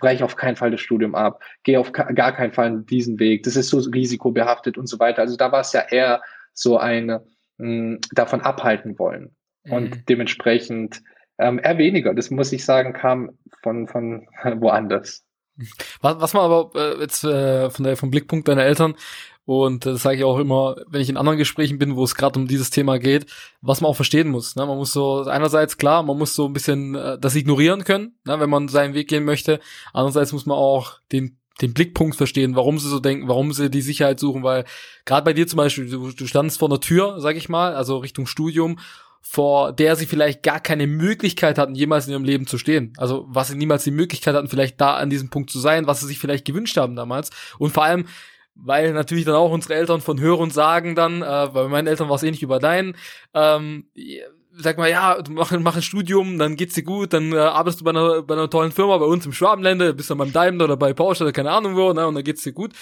brech 0.00 0.22
auf 0.22 0.36
keinen 0.36 0.56
Fall 0.56 0.70
das 0.70 0.80
Studium 0.80 1.14
ab, 1.14 1.42
geh 1.64 1.76
auf 1.76 1.92
gar 1.92 2.32
keinen 2.32 2.52
Fall 2.52 2.82
diesen 2.82 3.18
Weg, 3.18 3.42
das 3.42 3.56
ist 3.56 3.68
so 3.68 3.78
risikobehaftet 3.78 4.78
und 4.78 4.86
so 4.86 4.98
weiter. 4.98 5.22
Also 5.22 5.36
da 5.36 5.52
war 5.52 5.60
es 5.60 5.72
ja 5.72 5.82
eher 5.90 6.22
so 6.52 6.78
ein 6.78 7.06
mh, 7.06 7.20
hm, 7.58 8.00
davon 8.12 8.40
abhalten 8.40 8.98
wollen. 8.98 9.34
Und 9.68 9.90
mhm. 9.90 10.04
dementsprechend 10.08 11.02
ähm, 11.38 11.58
eher 11.62 11.78
weniger, 11.78 12.14
das 12.14 12.30
muss 12.30 12.52
ich 12.52 12.64
sagen, 12.64 12.92
kam 12.92 13.30
von, 13.62 13.88
von 13.88 14.26
woanders. 14.60 15.24
Was, 16.00 16.20
was 16.20 16.34
man 16.34 16.42
aber 16.44 16.70
äh, 16.74 17.00
jetzt 17.00 17.24
äh, 17.24 17.70
von 17.70 17.84
der 17.84 17.96
vom 17.96 18.10
Blickpunkt 18.10 18.48
deiner 18.48 18.64
Eltern 18.64 18.94
und 19.46 19.84
das 19.84 20.02
sage 20.02 20.18
ich 20.18 20.24
auch 20.24 20.38
immer, 20.38 20.76
wenn 20.88 21.02
ich 21.02 21.10
in 21.10 21.18
anderen 21.18 21.38
Gesprächen 21.38 21.78
bin, 21.78 21.96
wo 21.96 22.04
es 22.04 22.14
gerade 22.14 22.38
um 22.38 22.48
dieses 22.48 22.70
Thema 22.70 22.98
geht, 22.98 23.26
was 23.60 23.80
man 23.80 23.90
auch 23.90 23.96
verstehen 23.96 24.30
muss. 24.30 24.56
Ne? 24.56 24.64
Man 24.64 24.78
muss 24.78 24.92
so 24.92 25.22
einerseits 25.24 25.76
klar, 25.76 26.02
man 26.02 26.16
muss 26.16 26.34
so 26.34 26.46
ein 26.46 26.54
bisschen 26.54 26.94
äh, 26.94 27.18
das 27.18 27.34
ignorieren 27.34 27.84
können, 27.84 28.16
ne? 28.24 28.40
wenn 28.40 28.48
man 28.48 28.68
seinen 28.68 28.94
Weg 28.94 29.08
gehen 29.08 29.24
möchte. 29.24 29.60
Andererseits 29.92 30.32
muss 30.32 30.46
man 30.46 30.56
auch 30.56 30.98
den 31.12 31.38
den 31.60 31.72
Blickpunkt 31.72 32.16
verstehen, 32.16 32.56
warum 32.56 32.80
sie 32.80 32.88
so 32.88 32.98
denken, 32.98 33.28
warum 33.28 33.52
sie 33.52 33.70
die 33.70 33.80
Sicherheit 33.80 34.18
suchen, 34.18 34.42
weil 34.42 34.64
gerade 35.04 35.24
bei 35.24 35.32
dir 35.32 35.46
zum 35.46 35.58
Beispiel, 35.58 35.88
du, 35.88 36.10
du 36.10 36.26
standst 36.26 36.58
vor 36.58 36.68
einer 36.68 36.80
Tür, 36.80 37.20
sag 37.20 37.36
ich 37.36 37.48
mal, 37.48 37.74
also 37.74 37.98
Richtung 37.98 38.26
Studium 38.26 38.80
vor 39.26 39.72
der 39.72 39.96
sie 39.96 40.04
vielleicht 40.04 40.42
gar 40.42 40.60
keine 40.60 40.86
Möglichkeit 40.86 41.56
hatten, 41.56 41.74
jemals 41.74 42.06
in 42.06 42.12
ihrem 42.12 42.24
Leben 42.24 42.46
zu 42.46 42.58
stehen. 42.58 42.92
Also 42.98 43.24
was 43.26 43.48
sie 43.48 43.56
niemals 43.56 43.82
die 43.82 43.90
Möglichkeit 43.90 44.34
hatten, 44.34 44.48
vielleicht 44.48 44.78
da 44.80 44.96
an 44.96 45.08
diesem 45.08 45.30
Punkt 45.30 45.50
zu 45.50 45.58
sein, 45.58 45.86
was 45.86 46.00
sie 46.00 46.06
sich 46.06 46.18
vielleicht 46.18 46.44
gewünscht 46.44 46.76
haben 46.76 46.94
damals. 46.94 47.30
Und 47.58 47.72
vor 47.72 47.84
allem, 47.84 48.04
weil 48.54 48.92
natürlich 48.92 49.24
dann 49.24 49.34
auch 49.34 49.50
unsere 49.50 49.74
Eltern 49.74 50.02
von 50.02 50.20
hören 50.20 50.40
und 50.40 50.52
sagen 50.52 50.94
dann, 50.94 51.22
äh, 51.22 51.48
bei 51.52 51.66
meinen 51.68 51.86
Eltern 51.86 52.10
war 52.10 52.16
es 52.16 52.22
ähnlich 52.22 52.42
über 52.42 52.58
deinen, 52.58 52.96
ähm, 53.32 53.86
sag 54.52 54.76
mal, 54.76 54.90
ja, 54.90 55.20
du 55.22 55.32
mach, 55.32 55.50
mach 55.58 55.76
ein 55.76 55.82
Studium, 55.82 56.38
dann 56.38 56.56
geht's 56.56 56.74
dir 56.74 56.84
gut, 56.84 57.14
dann 57.14 57.32
äh, 57.32 57.38
arbeitest 57.38 57.80
du 57.80 57.84
bei 57.84 57.90
einer, 57.90 58.22
bei 58.22 58.34
einer 58.34 58.50
tollen 58.50 58.72
Firma, 58.72 58.98
bei 58.98 59.06
uns 59.06 59.24
im 59.24 59.32
Schwabenländer, 59.32 59.94
bist 59.94 60.10
dann 60.10 60.18
beim 60.18 60.34
Daimler 60.34 60.66
oder 60.66 60.76
bei 60.76 60.92
Porsche 60.92 61.24
oder 61.24 61.32
keine 61.32 61.50
Ahnung 61.50 61.76
wo, 61.76 61.92
ne, 61.94 62.06
und 62.06 62.14
dann 62.14 62.24
geht's 62.24 62.42
dir 62.42 62.52
gut. 62.52 62.72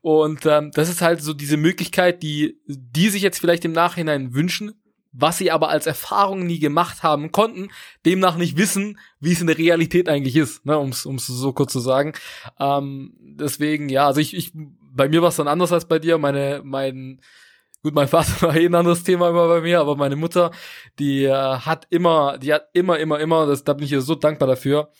Und 0.00 0.46
ähm, 0.46 0.70
das 0.72 0.88
ist 0.88 1.02
halt 1.02 1.22
so 1.22 1.34
diese 1.34 1.56
Möglichkeit, 1.56 2.22
die 2.22 2.60
die 2.66 3.10
sich 3.10 3.22
jetzt 3.22 3.40
vielleicht 3.40 3.64
im 3.64 3.72
Nachhinein 3.72 4.32
wünschen, 4.32 4.72
was 5.20 5.38
sie 5.38 5.50
aber 5.50 5.68
als 5.68 5.86
Erfahrung 5.86 6.46
nie 6.46 6.60
gemacht 6.60 7.02
haben 7.02 7.32
konnten, 7.32 7.70
demnach 8.06 8.36
nicht 8.36 8.56
wissen, 8.56 8.98
wie 9.18 9.32
es 9.32 9.40
in 9.40 9.48
der 9.48 9.58
Realität 9.58 10.08
eigentlich 10.08 10.36
ist, 10.36 10.64
ne, 10.64 10.78
um 10.78 10.90
es 10.90 11.02
so 11.02 11.52
kurz 11.52 11.72
zu 11.72 11.80
sagen. 11.80 12.12
Ähm, 12.60 13.14
deswegen, 13.18 13.88
ja, 13.88 14.06
also 14.06 14.20
ich, 14.20 14.34
ich 14.36 14.52
bei 14.54 15.08
mir 15.08 15.22
war 15.22 15.30
es 15.30 15.36
dann 15.36 15.48
anders 15.48 15.72
als 15.72 15.86
bei 15.86 15.98
dir. 15.98 16.18
Meine, 16.18 16.60
mein, 16.64 17.20
gut, 17.82 17.94
mein 17.94 18.08
Vater 18.08 18.42
war 18.46 18.56
eh 18.56 18.66
ein 18.66 18.74
anderes 18.74 19.02
Thema 19.02 19.30
immer 19.30 19.48
bei 19.48 19.60
mir, 19.60 19.80
aber 19.80 19.96
meine 19.96 20.16
Mutter, 20.16 20.52
die 20.98 21.24
äh, 21.24 21.32
hat 21.32 21.86
immer, 21.90 22.38
die 22.38 22.54
hat 22.54 22.68
immer, 22.72 22.98
immer, 22.98 23.18
immer, 23.18 23.46
das, 23.46 23.64
da 23.64 23.72
bin 23.72 23.84
ich 23.84 23.92
ihr 23.92 24.02
so 24.02 24.14
dankbar 24.14 24.48
dafür. 24.48 24.90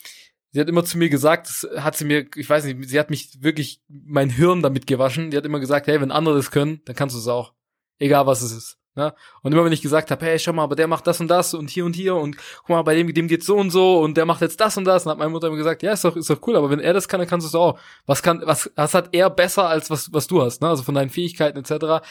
Sie 0.51 0.61
hat 0.61 0.69
immer 0.69 0.85
zu 0.85 0.97
mir 0.97 1.11
gesagt, 1.11 1.49
das 1.49 1.69
hat 1.83 1.97
sie 1.97 2.07
mir, 2.07 2.27
ich 2.35 2.49
weiß 2.49 2.65
nicht, 2.65 2.89
sie 2.89 2.99
hat 2.99 3.11
mich 3.11 3.43
wirklich 3.43 3.83
mein 3.89 4.31
Hirn 4.31 4.63
damit 4.63 4.87
gewaschen. 4.87 5.31
Die 5.31 5.37
hat 5.37 5.45
immer 5.45 5.61
gesagt, 5.61 5.87
hey, 5.87 6.01
wenn 6.01 6.11
andere 6.11 6.37
das 6.37 6.51
können, 6.51 6.81
dann 6.87 6.97
kannst 6.97 7.15
du 7.15 7.21
es 7.21 7.29
auch. 7.29 7.53
Egal 7.99 8.27
was 8.27 8.41
es 8.41 8.53
ist. 8.53 8.79
Ne? 8.99 9.15
Und 9.43 9.53
immer 9.53 9.65
wenn 9.65 9.73
ich 9.73 9.81
gesagt 9.81 10.11
habe, 10.11 10.27
hey, 10.27 10.41
schau 10.41 10.53
mal, 10.53 10.65
aber 10.65 10.75
der 10.75 10.89
macht 10.89 11.07
das 11.07 11.21
und 11.21 11.29
das 11.29 11.55
und 11.55 11.71
hier 11.71 11.85
und 11.85 11.95
hier 11.95 12.17
und 12.17 12.37
guck 12.37 12.71
mal, 12.71 12.83
bei 12.83 12.97
dem, 12.97 13.15
dem 13.15 13.29
geht's 13.29 13.47
so 13.47 13.57
und 13.57 13.71
so 13.71 14.01
und 14.01 14.17
der 14.17 14.27
macht 14.27 14.41
jetzt 14.41 14.61
das 14.61 14.77
und 14.77 14.85
das, 14.85 15.05
dann 15.05 15.13
hat 15.13 15.19
meine 15.19 15.31
Mutter 15.31 15.47
immer 15.47 15.57
gesagt, 15.57 15.85
ja, 15.85 15.93
ist 15.93 16.05
doch, 16.05 16.17
ist 16.17 16.29
doch 16.29 16.41
cool, 16.49 16.57
aber 16.57 16.69
wenn 16.69 16.81
er 16.81 16.93
das 16.95 17.07
kann, 17.07 17.21
dann 17.21 17.29
kannst 17.29 17.45
du 17.45 17.49
es 17.49 17.55
auch. 17.55 17.79
Was 18.07 18.25
kann, 18.25 18.43
was, 18.45 18.69
was 18.75 18.95
hat 18.95 19.11
er 19.13 19.31
besser 19.31 19.69
als 19.69 19.89
was, 19.89 20.13
was 20.13 20.27
du 20.27 20.43
hast, 20.43 20.63
ne? 20.63 20.69
Also 20.69 20.83
von 20.83 20.97
deinen 20.97 21.11
Fähigkeiten 21.11 21.59
etc. 21.59 22.05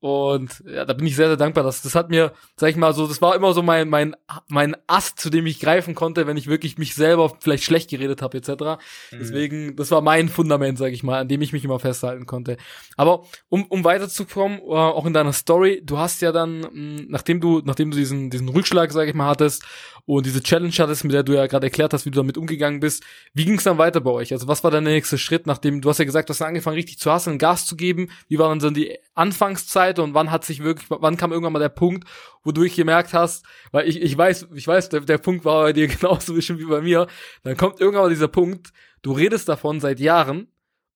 Und 0.00 0.62
ja, 0.66 0.86
da 0.86 0.94
bin 0.94 1.06
ich 1.06 1.14
sehr, 1.14 1.26
sehr 1.26 1.36
dankbar. 1.36 1.62
Das, 1.62 1.82
das 1.82 1.94
hat 1.94 2.08
mir, 2.08 2.32
sag 2.56 2.70
ich 2.70 2.76
mal, 2.76 2.94
so, 2.94 3.06
das 3.06 3.20
war 3.20 3.36
immer 3.36 3.52
so 3.52 3.62
mein, 3.62 3.90
mein, 3.90 4.16
mein 4.48 4.74
Ast, 4.86 5.20
zu 5.20 5.28
dem 5.28 5.44
ich 5.44 5.60
greifen 5.60 5.94
konnte, 5.94 6.26
wenn 6.26 6.38
ich 6.38 6.46
wirklich 6.46 6.78
mich 6.78 6.94
selber 6.94 7.30
vielleicht 7.38 7.64
schlecht 7.64 7.90
geredet 7.90 8.22
habe, 8.22 8.38
etc. 8.38 8.48
Mhm. 8.50 8.76
Deswegen, 9.12 9.76
das 9.76 9.90
war 9.90 10.00
mein 10.00 10.30
Fundament, 10.30 10.78
sag 10.78 10.92
ich 10.92 11.02
mal, 11.02 11.20
an 11.20 11.28
dem 11.28 11.42
ich 11.42 11.52
mich 11.52 11.64
immer 11.64 11.78
festhalten 11.78 12.24
konnte. 12.24 12.56
Aber 12.96 13.24
um, 13.50 13.66
um 13.66 13.84
weiterzukommen, 13.84 14.60
uh, 14.62 14.74
auch 14.74 15.04
in 15.04 15.12
deiner 15.12 15.34
Story, 15.34 15.82
du 15.84 15.98
hast 15.98 16.22
ja 16.22 16.32
dann, 16.32 16.60
mh, 16.60 17.02
nachdem 17.08 17.42
du, 17.42 17.60
nachdem 17.62 17.90
du 17.90 17.98
diesen, 17.98 18.30
diesen 18.30 18.48
Rückschlag, 18.48 18.92
sag 18.92 19.06
ich 19.06 19.14
mal, 19.14 19.28
hattest 19.28 19.64
und 20.06 20.24
diese 20.24 20.42
Challenge 20.42 20.72
hattest, 20.78 21.04
mit 21.04 21.12
der 21.12 21.22
du 21.22 21.34
ja 21.34 21.46
gerade 21.46 21.66
erklärt 21.66 21.92
hast, 21.92 22.06
wie 22.06 22.10
du 22.10 22.16
damit 22.16 22.38
umgegangen 22.38 22.80
bist, 22.80 23.04
wie 23.34 23.44
ging 23.44 23.58
es 23.58 23.64
dann 23.64 23.76
weiter 23.76 24.00
bei 24.00 24.10
euch? 24.10 24.32
Also 24.32 24.48
was 24.48 24.64
war 24.64 24.70
dein 24.70 24.84
nächster 24.84 25.18
Schritt, 25.18 25.46
nachdem, 25.46 25.82
du 25.82 25.90
hast 25.90 25.98
ja 25.98 26.06
gesagt, 26.06 26.30
du 26.30 26.32
hast 26.32 26.40
angefangen, 26.40 26.76
richtig 26.76 26.98
zu 26.98 27.12
hasseln, 27.12 27.38
Gas 27.38 27.66
zu 27.66 27.76
geben. 27.76 28.08
Wie 28.28 28.38
war 28.38 28.48
dann 28.48 28.60
so 28.60 28.70
die 28.70 28.96
Anfangszeit? 29.14 29.89
Zeit 29.90 29.98
und 29.98 30.14
wann 30.14 30.30
hat 30.30 30.44
sich 30.44 30.62
wirklich, 30.62 30.88
wann 30.88 31.16
kam 31.16 31.32
irgendwann 31.32 31.52
mal 31.52 31.58
der 31.58 31.68
Punkt, 31.68 32.08
wo 32.42 32.52
du 32.52 32.68
gemerkt 32.68 33.12
hast, 33.12 33.44
weil 33.72 33.88
ich, 33.88 34.00
ich 34.00 34.16
weiß, 34.16 34.48
ich 34.54 34.66
weiß, 34.66 34.88
der, 34.88 35.00
der 35.00 35.18
Punkt 35.18 35.44
war 35.44 35.62
bei 35.62 35.72
dir 35.72 35.88
genauso 36.00 36.34
bestimmt 36.34 36.60
wie 36.60 36.66
bei 36.66 36.80
mir, 36.80 37.06
dann 37.42 37.56
kommt 37.56 37.80
irgendwann 37.80 38.04
mal 38.04 38.10
dieser 38.10 38.28
Punkt, 38.28 38.72
du 39.02 39.12
redest 39.12 39.48
davon 39.48 39.80
seit 39.80 40.00
Jahren 40.00 40.48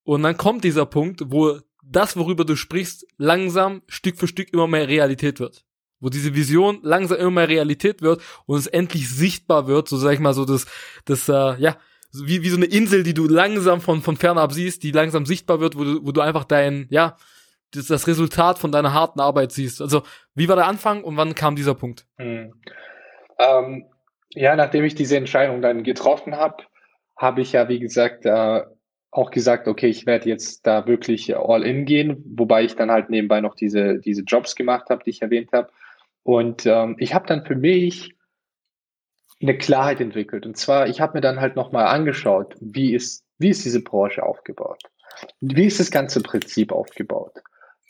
und 0.05 0.23
dann 0.23 0.37
kommt 0.37 0.65
dieser 0.65 0.87
Punkt, 0.87 1.23
wo 1.27 1.59
das, 1.83 2.17
worüber 2.17 2.45
du 2.45 2.57
sprichst, 2.57 3.07
langsam 3.19 3.83
Stück 3.89 4.17
für 4.17 4.29
Stück 4.29 4.53
immer 4.53 4.67
mehr 4.67 4.89
Realität 4.89 5.39
wird. 5.39 5.65
Wo 6.01 6.09
diese 6.09 6.35
Vision 6.35 6.81
langsam 6.83 7.19
immer 7.19 7.31
mehr 7.31 7.49
Realität 7.49 8.03
wird 8.03 8.23
und 8.47 8.59
es 8.59 8.67
endlich 8.67 9.09
sichtbar 9.09 9.67
wird, 9.67 9.89
so 9.89 9.97
sag 9.97 10.13
ich 10.13 10.21
mal 10.21 10.35
so 10.35 10.45
das, 10.45 10.67
das, 11.05 11.29
äh, 11.29 11.61
ja, 11.61 11.77
wie, 12.13 12.43
wie 12.43 12.49
so 12.49 12.57
eine 12.57 12.67
Insel, 12.67 13.03
die 13.03 13.15
du 13.15 13.27
langsam 13.27 13.81
von, 13.81 14.01
von 14.01 14.17
fernab 14.17 14.53
siehst, 14.53 14.83
die 14.83 14.93
langsam 14.93 15.27
sichtbar 15.27 15.61
wird, 15.61 15.77
wo 15.77 15.85
du, 15.85 16.07
wo 16.07 16.13
du 16.13 16.21
einfach 16.21 16.45
dein, 16.45 16.87
ja, 16.91 17.17
das, 17.77 17.87
das 17.87 18.07
Resultat 18.07 18.59
von 18.59 18.73
deiner 18.73 18.93
harten 18.93 19.21
Arbeit 19.21 19.53
siehst. 19.53 19.81
Also 19.81 20.03
wie 20.35 20.49
war 20.49 20.57
der 20.57 20.67
Anfang 20.67 21.05
und 21.05 21.17
wann 21.17 21.35
kam 21.35 21.57
dieser 21.57 21.75
Punkt? 21.75 22.07
Hm. 22.17 22.55
Ähm, 23.39 23.87
ja, 24.31 24.57
nachdem 24.57 24.85
ich 24.85 24.95
diese 24.95 25.17
Entscheidung 25.17 25.63
dann 25.63 25.85
getroffen 25.85 26.37
habe, 26.37 26.65
habe 27.17 27.41
ich 27.41 27.53
ja, 27.53 27.69
wie 27.69 27.79
gesagt, 27.79 28.27
äh, 28.27 28.63
auch 29.11 29.31
gesagt, 29.31 29.69
okay, 29.69 29.87
ich 29.87 30.07
werde 30.07 30.29
jetzt 30.29 30.67
da 30.67 30.87
wirklich 30.89 31.37
all 31.37 31.63
in 31.63 31.85
gehen, 31.85 32.23
wobei 32.37 32.65
ich 32.65 32.75
dann 32.75 32.91
halt 32.91 33.11
nebenbei 33.11 33.41
noch 33.41 33.55
diese, 33.55 34.01
diese 34.01 34.23
Jobs 34.23 34.57
gemacht 34.57 34.91
habe, 34.91 35.05
die 35.05 35.11
ich 35.11 35.23
erwähnt 35.23 35.51
habe. 35.53 35.71
Und 36.25 36.67
ähm, 36.67 36.97
ich 36.99 37.15
habe 37.15 37.27
dann 37.27 37.45
für 37.45 37.55
mich 37.55 38.15
eine 39.41 39.57
Klarheit 39.57 40.01
entwickelt. 40.01 40.47
Und 40.47 40.57
zwar, 40.57 40.89
ich 40.89 41.01
habe 41.01 41.15
mir 41.15 41.21
dann 41.21 41.41
halt 41.41 41.55
nochmal 41.55 41.87
angeschaut, 41.87 42.57
wie 42.61 42.93
ist, 42.93 43.25
wie 43.39 43.51
ist 43.51 43.65
diese 43.65 43.83
Branche 43.83 44.23
aufgebaut? 44.25 44.83
Wie 45.41 45.67
ist 45.67 45.79
das 45.79 45.93
ganze 45.93 46.21
Prinzip 46.21 46.73
aufgebaut? 46.73 47.41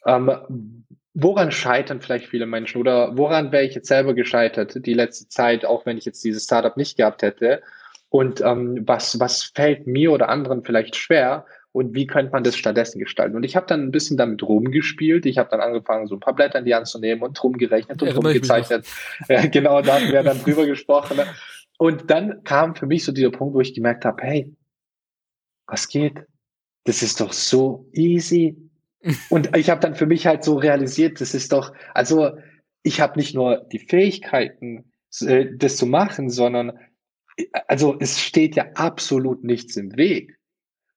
Ähm, 0.06 0.84
woran 1.14 1.52
scheitern 1.52 2.00
vielleicht 2.00 2.26
viele 2.26 2.46
Menschen 2.46 2.80
oder 2.80 3.16
woran 3.16 3.52
wäre 3.52 3.64
ich 3.64 3.74
jetzt 3.74 3.88
selber 3.88 4.14
gescheitert 4.14 4.84
die 4.84 4.94
letzte 4.94 5.28
Zeit, 5.28 5.64
auch 5.64 5.86
wenn 5.86 5.96
ich 5.96 6.04
jetzt 6.04 6.24
dieses 6.24 6.44
Startup 6.44 6.76
nicht 6.76 6.96
gehabt 6.96 7.22
hätte? 7.22 7.62
Und 8.10 8.40
ähm, 8.42 8.82
was, 8.86 9.18
was 9.18 9.42
fällt 9.42 9.86
mir 9.86 10.12
oder 10.12 10.28
anderen 10.28 10.62
vielleicht 10.62 10.94
schwer? 10.94 11.46
Und 11.72 11.96
wie 11.96 12.06
könnte 12.06 12.30
man 12.30 12.44
das 12.44 12.56
stattdessen 12.56 13.00
gestalten? 13.00 13.34
Und 13.34 13.42
ich 13.42 13.56
habe 13.56 13.66
dann 13.66 13.82
ein 13.82 13.90
bisschen 13.90 14.16
damit 14.16 14.44
rumgespielt. 14.44 15.26
Ich 15.26 15.38
habe 15.38 15.50
dann 15.50 15.60
angefangen, 15.60 16.06
so 16.06 16.14
ein 16.14 16.20
paar 16.20 16.36
Blätter 16.36 16.60
in 16.60 16.64
die 16.64 16.74
Hand 16.76 16.86
zu 16.86 17.00
nehmen 17.00 17.22
und 17.22 17.42
rumgerechnet 17.42 18.00
und 18.00 18.16
rumgezeichnet. 18.16 18.86
Ja, 19.28 19.44
genau, 19.46 19.82
da 19.82 19.94
haben 19.94 20.12
wir 20.12 20.22
dann 20.22 20.40
drüber 20.40 20.66
gesprochen. 20.66 21.18
Und 21.76 22.08
dann 22.08 22.44
kam 22.44 22.76
für 22.76 22.86
mich 22.86 23.04
so 23.04 23.10
dieser 23.10 23.32
Punkt, 23.32 23.54
wo 23.54 23.60
ich 23.60 23.74
gemerkt 23.74 24.04
habe, 24.04 24.22
hey, 24.22 24.54
was 25.66 25.88
geht? 25.88 26.24
Das 26.84 27.02
ist 27.02 27.20
doch 27.20 27.32
so 27.32 27.88
easy. 27.92 28.56
Und 29.28 29.56
ich 29.56 29.70
habe 29.70 29.80
dann 29.80 29.94
für 29.94 30.06
mich 30.06 30.26
halt 30.26 30.44
so 30.44 30.56
realisiert, 30.56 31.20
das 31.20 31.34
ist 31.34 31.52
doch, 31.52 31.74
also 31.92 32.32
ich 32.82 33.00
habe 33.00 33.18
nicht 33.18 33.34
nur 33.34 33.66
die 33.72 33.78
Fähigkeiten, 33.78 34.92
äh, 35.20 35.46
das 35.54 35.76
zu 35.76 35.86
machen, 35.86 36.30
sondern 36.30 36.78
also 37.66 37.96
es 37.98 38.20
steht 38.20 38.56
ja 38.56 38.66
absolut 38.74 39.44
nichts 39.44 39.76
im 39.76 39.96
Weg. 39.96 40.38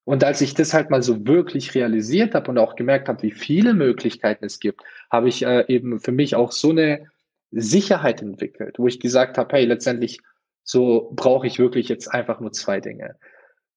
Und 0.03 0.23
als 0.23 0.39
ich 0.39 0.53
das 0.53 0.73
halt 0.73 0.89
mal 0.89 1.01
so 1.01 1.27
wirklich 1.27 1.75
realisiert 1.75 2.33
habe 2.33 2.49
und 2.49 2.57
auch 2.57 2.75
gemerkt 2.75 3.09
habe, 3.09 3.23
wie 3.23 3.31
viele 3.31 3.73
Möglichkeiten 3.73 4.45
es 4.45 4.59
gibt, 4.59 4.81
habe 5.11 5.27
ich 5.27 5.43
äh, 5.43 5.65
eben 5.67 5.99
für 5.99 6.13
mich 6.13 6.35
auch 6.35 6.51
so 6.51 6.69
eine 6.69 7.07
Sicherheit 7.51 8.21
entwickelt, 8.21 8.79
wo 8.79 8.87
ich 8.87 8.99
gesagt 8.99 9.37
habe, 9.37 9.55
hey, 9.55 9.65
letztendlich 9.65 10.19
so 10.63 11.11
brauche 11.13 11.47
ich 11.47 11.59
wirklich 11.59 11.89
jetzt 11.89 12.07
einfach 12.07 12.39
nur 12.39 12.51
zwei 12.51 12.79
Dinge. 12.79 13.17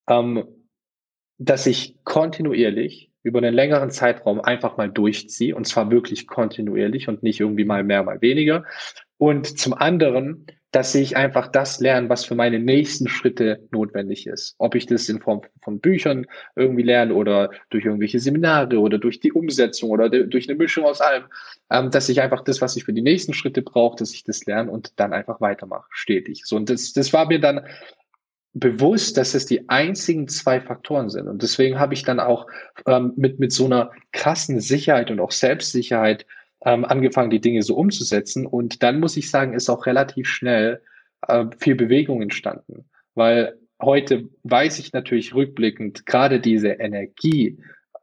Ähm, 0.09 0.45
dass 1.39 1.67
ich 1.67 1.97
kontinuierlich 2.05 3.10
über 3.23 3.39
einen 3.39 3.55
längeren 3.55 3.91
Zeitraum 3.91 4.41
einfach 4.41 4.77
mal 4.77 4.91
durchziehe 4.91 5.55
und 5.55 5.67
zwar 5.67 5.91
wirklich 5.91 6.27
kontinuierlich 6.27 7.09
und 7.09 7.23
nicht 7.23 7.41
irgendwie 7.41 7.65
mal 7.65 7.85
mehr, 7.85 8.03
mal 8.03 8.21
weniger. 8.21 8.65
Und 9.19 9.59
zum 9.59 9.75
anderen, 9.75 10.47
dass 10.71 10.95
ich 10.95 11.17
einfach 11.17 11.49
das 11.49 11.81
lerne, 11.81 12.09
was 12.09 12.25
für 12.25 12.37
meine 12.37 12.61
nächsten 12.61 13.09
Schritte 13.09 13.67
notwendig 13.73 14.27
ist. 14.27 14.55
Ob 14.59 14.77
ich 14.77 14.87
das 14.87 15.09
in 15.09 15.21
Form 15.21 15.43
von 15.63 15.81
Büchern 15.81 16.27
irgendwie 16.55 16.85
lerne 16.85 17.15
oder 17.15 17.51
durch 17.71 17.85
irgendwelche 17.85 18.21
Seminare 18.21 18.79
oder 18.79 18.99
durch 18.99 19.19
die 19.19 19.33
Umsetzung 19.33 19.91
oder 19.91 20.09
durch 20.09 20.49
eine 20.49 20.57
Mischung 20.57 20.85
aus 20.85 21.01
allem, 21.01 21.25
ähm, 21.71 21.91
dass 21.91 22.09
ich 22.09 22.21
einfach 22.21 22.45
das, 22.45 22.61
was 22.61 22.77
ich 22.77 22.85
für 22.85 22.93
die 22.93 23.03
nächsten 23.03 23.35
Schritte 23.35 23.63
brauche, 23.63 23.97
dass 23.97 24.15
ich 24.15 24.23
das 24.23 24.47
lerne 24.47 24.71
und 24.71 24.93
dann 25.01 25.13
einfach 25.13 25.41
weitermache, 25.41 25.89
stetig. 25.91 26.43
So, 26.45 26.57
und 26.57 26.71
das, 26.71 26.93
das 26.93 27.13
war 27.13 27.27
mir 27.27 27.41
dann 27.41 27.63
bewusst, 28.53 29.17
dass 29.17 29.35
es 29.35 29.47
die 29.47 29.69
einzigen 29.69 30.27
zwei 30.29 30.61
Faktoren 30.61 31.09
sind. 31.09 31.29
Und 31.29 31.43
deswegen 31.43 31.79
habe 31.79 31.95
ich 31.95 32.03
dann 32.03 32.19
auch 32.19 32.47
ähm, 32.87 33.13
mit, 33.17 33.39
mit 33.39 33.53
so 33.53 33.67
einer 33.67 33.91
krassen 34.13 34.61
Sicherheit 34.61 35.11
und 35.11 35.21
auch 35.21 35.31
Selbstsicherheit 35.31 36.27
ähm, 36.65 36.85
angefangen, 36.85 37.31
die 37.31 37.41
Dinge 37.41 37.63
so 37.63 37.77
umzusetzen. 37.77 38.47
Und 38.47 38.83
dann 38.83 39.01
muss 39.01 39.17
ich 39.17 39.31
sagen, 39.31 39.55
ist 39.55 39.71
auch 39.71 39.87
relativ 39.87 40.29
schnell 40.29 40.83
äh, 41.29 41.47
viel 41.59 41.77
Bewegung 41.77 42.23
entstanden. 42.23 42.89
Weil 43.15 43.57
heute 43.81 44.29
weiß 44.43 44.79
ich 44.81 44.93
natürlich 44.93 45.35
rückblickend 45.35 46.05
gerade 46.07 46.41
diese 46.41 46.71
Energie, 46.71 47.59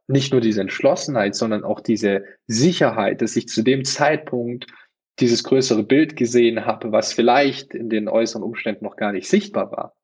nicht 0.06 0.32
nur 0.32 0.40
diese 0.40 0.62
Entschlossenheit, 0.62 1.34
sondern 1.34 1.62
auch 1.62 1.80
diese 1.80 2.24
Sicherheit, 2.46 3.20
dass 3.20 3.36
ich 3.36 3.48
zu 3.48 3.62
dem 3.62 3.84
Zeitpunkt 3.84 4.66
dieses 5.20 5.44
größere 5.44 5.82
Bild 5.82 6.16
gesehen 6.16 6.64
habe, 6.64 6.92
was 6.92 7.12
vielleicht 7.12 7.74
in 7.74 7.90
den 7.90 8.08
äußeren 8.08 8.42
Umständen 8.42 8.84
noch 8.84 8.96
gar 8.96 9.12
nicht 9.12 9.28
sichtbar 9.28 9.70
war, 9.72 9.97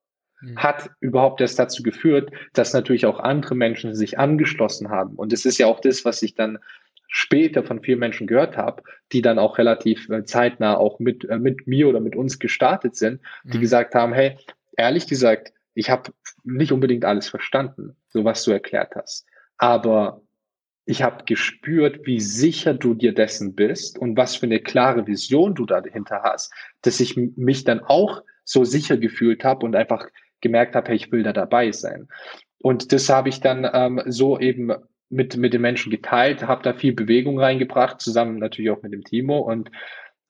mhm. 0.44 0.56
hat 0.56 0.90
überhaupt 1.00 1.40
erst 1.40 1.58
dazu 1.58 1.82
geführt, 1.82 2.30
dass 2.52 2.72
natürlich 2.72 3.06
auch 3.06 3.20
andere 3.20 3.54
Menschen 3.54 3.94
sich 3.94 4.18
angeschlossen 4.18 4.90
haben. 4.90 5.16
Und 5.16 5.32
es 5.32 5.44
ist 5.44 5.58
ja 5.58 5.66
auch 5.66 5.80
das, 5.80 6.04
was 6.04 6.22
ich 6.22 6.34
dann 6.34 6.58
später 7.08 7.62
von 7.62 7.80
vielen 7.80 8.00
Menschen 8.00 8.26
gehört 8.26 8.56
habe, 8.56 8.82
die 9.12 9.22
dann 9.22 9.38
auch 9.38 9.58
relativ 9.58 10.08
äh, 10.10 10.24
zeitnah 10.24 10.76
auch 10.76 10.98
mit, 10.98 11.24
äh, 11.28 11.38
mit 11.38 11.66
mir 11.66 11.88
oder 11.88 12.00
mit 12.00 12.16
uns 12.16 12.38
gestartet 12.38 12.96
sind, 12.96 13.20
die 13.44 13.58
mhm. 13.58 13.62
gesagt 13.62 13.94
haben, 13.94 14.12
hey, 14.12 14.36
ehrlich 14.76 15.06
gesagt, 15.06 15.52
ich 15.74 15.90
habe 15.90 16.12
nicht 16.42 16.72
unbedingt 16.72 17.04
alles 17.04 17.28
verstanden, 17.28 17.96
so 18.08 18.24
was 18.24 18.44
du 18.44 18.50
erklärt 18.50 18.94
hast. 18.96 19.26
Aber 19.58 20.22
ich 20.86 21.02
habe 21.02 21.24
gespürt, 21.24 22.06
wie 22.06 22.20
sicher 22.20 22.74
du 22.74 22.94
dir 22.94 23.14
dessen 23.14 23.54
bist 23.54 23.98
und 23.98 24.16
was 24.16 24.36
für 24.36 24.46
eine 24.46 24.60
klare 24.60 25.06
Vision 25.06 25.54
du 25.54 25.66
dahinter 25.66 26.22
hast, 26.22 26.52
dass 26.82 27.00
ich 27.00 27.16
mich 27.16 27.64
dann 27.64 27.80
auch 27.80 28.22
so 28.44 28.64
sicher 28.64 28.96
gefühlt 28.96 29.44
habe 29.44 29.64
und 29.64 29.74
einfach 29.74 30.08
gemerkt 30.44 30.76
habe, 30.76 30.88
hey, 30.88 30.96
ich 30.96 31.10
will 31.10 31.24
da 31.24 31.32
dabei 31.32 31.72
sein. 31.72 32.08
Und 32.58 32.92
das 32.92 33.08
habe 33.08 33.28
ich 33.28 33.40
dann 33.40 33.68
ähm, 33.72 34.00
so 34.06 34.38
eben 34.38 34.72
mit, 35.10 35.36
mit 35.36 35.52
den 35.52 35.60
Menschen 35.60 35.90
geteilt, 35.90 36.46
habe 36.46 36.62
da 36.62 36.72
viel 36.72 36.92
Bewegung 36.92 37.38
reingebracht, 37.38 38.00
zusammen 38.00 38.38
natürlich 38.38 38.70
auch 38.70 38.82
mit 38.82 38.92
dem 38.92 39.02
Timo. 39.02 39.38
Und 39.38 39.70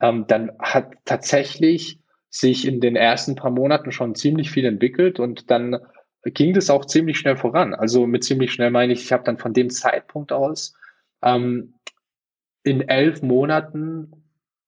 ähm, 0.01 0.27
dann 0.27 0.53
hat 0.59 0.95
tatsächlich 1.05 1.99
sich 2.31 2.67
in 2.67 2.81
den 2.81 2.97
ersten 2.97 3.37
paar 3.37 3.51
Monaten 3.51 3.93
schon 3.93 4.15
ziemlich 4.15 4.51
viel 4.51 4.65
entwickelt 4.65 5.21
und 5.21 5.51
dann 5.51 5.79
ging 6.25 6.55
das 6.55 6.71
auch 6.71 6.85
ziemlich 6.87 7.19
schnell 7.19 7.37
voran. 7.37 7.75
Also 7.75 8.07
mit 8.07 8.25
ziemlich 8.25 8.53
schnell 8.53 8.71
meine 8.71 8.93
ich, 8.93 9.05
ich 9.05 9.13
habe 9.13 9.25
dann 9.25 9.39
von 9.39 9.53
dem 9.53 9.71
Zeitpunkt 9.71 10.33
aus 10.33 10.75
ähm, 11.23 11.75
in 12.65 12.89
elf 12.89 13.23
Monaten 13.23 14.11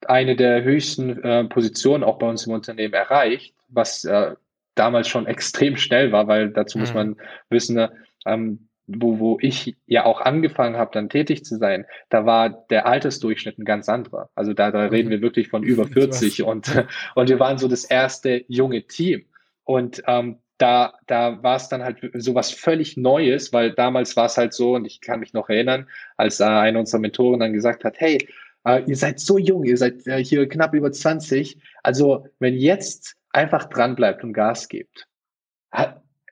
eine 0.06 0.36
der 0.36 0.62
höchsten 0.62 1.22
äh, 1.22 1.44
Positionen 1.44 2.04
auch 2.04 2.18
bei 2.18 2.28
uns 2.28 2.46
im 2.46 2.52
Unternehmen 2.52 2.94
erreicht, 2.94 3.54
was 3.68 4.04
äh, 4.04 4.36
damals 4.76 5.08
schon 5.08 5.26
extrem 5.26 5.76
schnell 5.76 6.12
war, 6.12 6.28
weil 6.28 6.50
dazu 6.50 6.78
mhm. 6.78 6.82
muss 6.82 6.94
man 6.94 7.16
wissen, 7.50 7.88
ähm, 8.24 8.68
wo, 8.86 9.18
wo 9.18 9.38
ich 9.40 9.76
ja 9.86 10.04
auch 10.04 10.20
angefangen 10.20 10.76
habe, 10.76 10.92
dann 10.94 11.08
tätig 11.08 11.44
zu 11.44 11.56
sein, 11.56 11.86
da 12.08 12.24
war 12.24 12.50
der 12.70 12.86
Altersdurchschnitt 12.86 13.58
ein 13.58 13.64
ganz 13.64 13.88
anderer. 13.88 14.30
Also 14.36 14.52
da, 14.52 14.70
da 14.70 14.86
reden 14.86 15.08
mhm. 15.08 15.12
wir 15.12 15.22
wirklich 15.22 15.48
von 15.48 15.64
über 15.64 15.86
40 15.88 16.42
und, 16.42 16.86
und 17.14 17.28
wir 17.28 17.40
waren 17.40 17.58
so 17.58 17.68
das 17.68 17.84
erste 17.84 18.44
junge 18.48 18.86
Team. 18.86 19.24
Und 19.64 20.02
ähm, 20.06 20.38
da, 20.58 20.94
da 21.06 21.42
war 21.42 21.56
es 21.56 21.68
dann 21.68 21.82
halt 21.82 21.98
so 22.14 22.34
was 22.34 22.50
völlig 22.50 22.96
Neues, 22.96 23.52
weil 23.52 23.72
damals 23.72 24.16
war 24.16 24.26
es 24.26 24.36
halt 24.36 24.54
so, 24.54 24.74
und 24.74 24.84
ich 24.84 25.00
kann 25.00 25.20
mich 25.20 25.32
noch 25.32 25.48
erinnern, 25.48 25.88
als 26.16 26.40
äh, 26.40 26.44
eine 26.44 26.78
unserer 26.78 27.00
Mentoren 27.00 27.40
dann 27.40 27.52
gesagt 27.52 27.84
hat, 27.84 27.96
hey, 27.98 28.26
äh, 28.64 28.82
ihr 28.86 28.96
seid 28.96 29.20
so 29.20 29.36
jung, 29.36 29.64
ihr 29.64 29.76
seid 29.76 30.06
äh, 30.06 30.22
hier 30.24 30.48
knapp 30.48 30.74
über 30.74 30.90
20, 30.90 31.58
also 31.82 32.26
wenn 32.38 32.54
jetzt 32.54 33.16
einfach 33.36 33.66
dran 33.66 33.94
bleibt 33.94 34.24
und 34.24 34.32
Gas 34.32 34.68
gibt, 34.68 35.08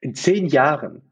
in 0.01 0.15
zehn 0.15 0.47
Jahren 0.47 1.03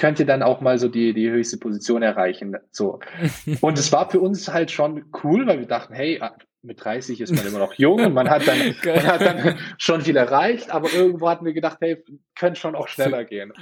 könnt 0.00 0.18
ihr 0.18 0.24
dann 0.24 0.42
auch 0.42 0.62
mal 0.62 0.78
so 0.78 0.88
die, 0.88 1.12
die 1.12 1.30
höchste 1.30 1.58
Position 1.58 2.02
erreichen. 2.02 2.56
So. 2.70 3.00
Und 3.60 3.78
es 3.78 3.92
war 3.92 4.10
für 4.10 4.18
uns 4.18 4.48
halt 4.48 4.70
schon 4.70 5.04
cool, 5.22 5.46
weil 5.46 5.60
wir 5.60 5.66
dachten, 5.66 5.92
hey, 5.92 6.18
ah, 6.22 6.34
mit 6.62 6.82
30 6.82 7.20
ist 7.20 7.34
man 7.34 7.46
immer 7.46 7.58
noch 7.58 7.72
jung 7.74 8.04
und 8.04 8.12
man 8.12 8.28
hat 8.28 8.46
dann, 8.46 8.58
man 8.84 9.06
hat 9.06 9.20
dann 9.22 9.58
schon 9.78 10.02
viel 10.02 10.16
erreicht, 10.16 10.70
aber 10.70 10.92
irgendwo 10.92 11.30
hatten 11.30 11.46
wir 11.46 11.54
gedacht, 11.54 11.78
hey, 11.80 12.04
könnte 12.38 12.60
schon 12.60 12.74
auch 12.74 12.86
schneller 12.86 13.24
gehen. 13.24 13.54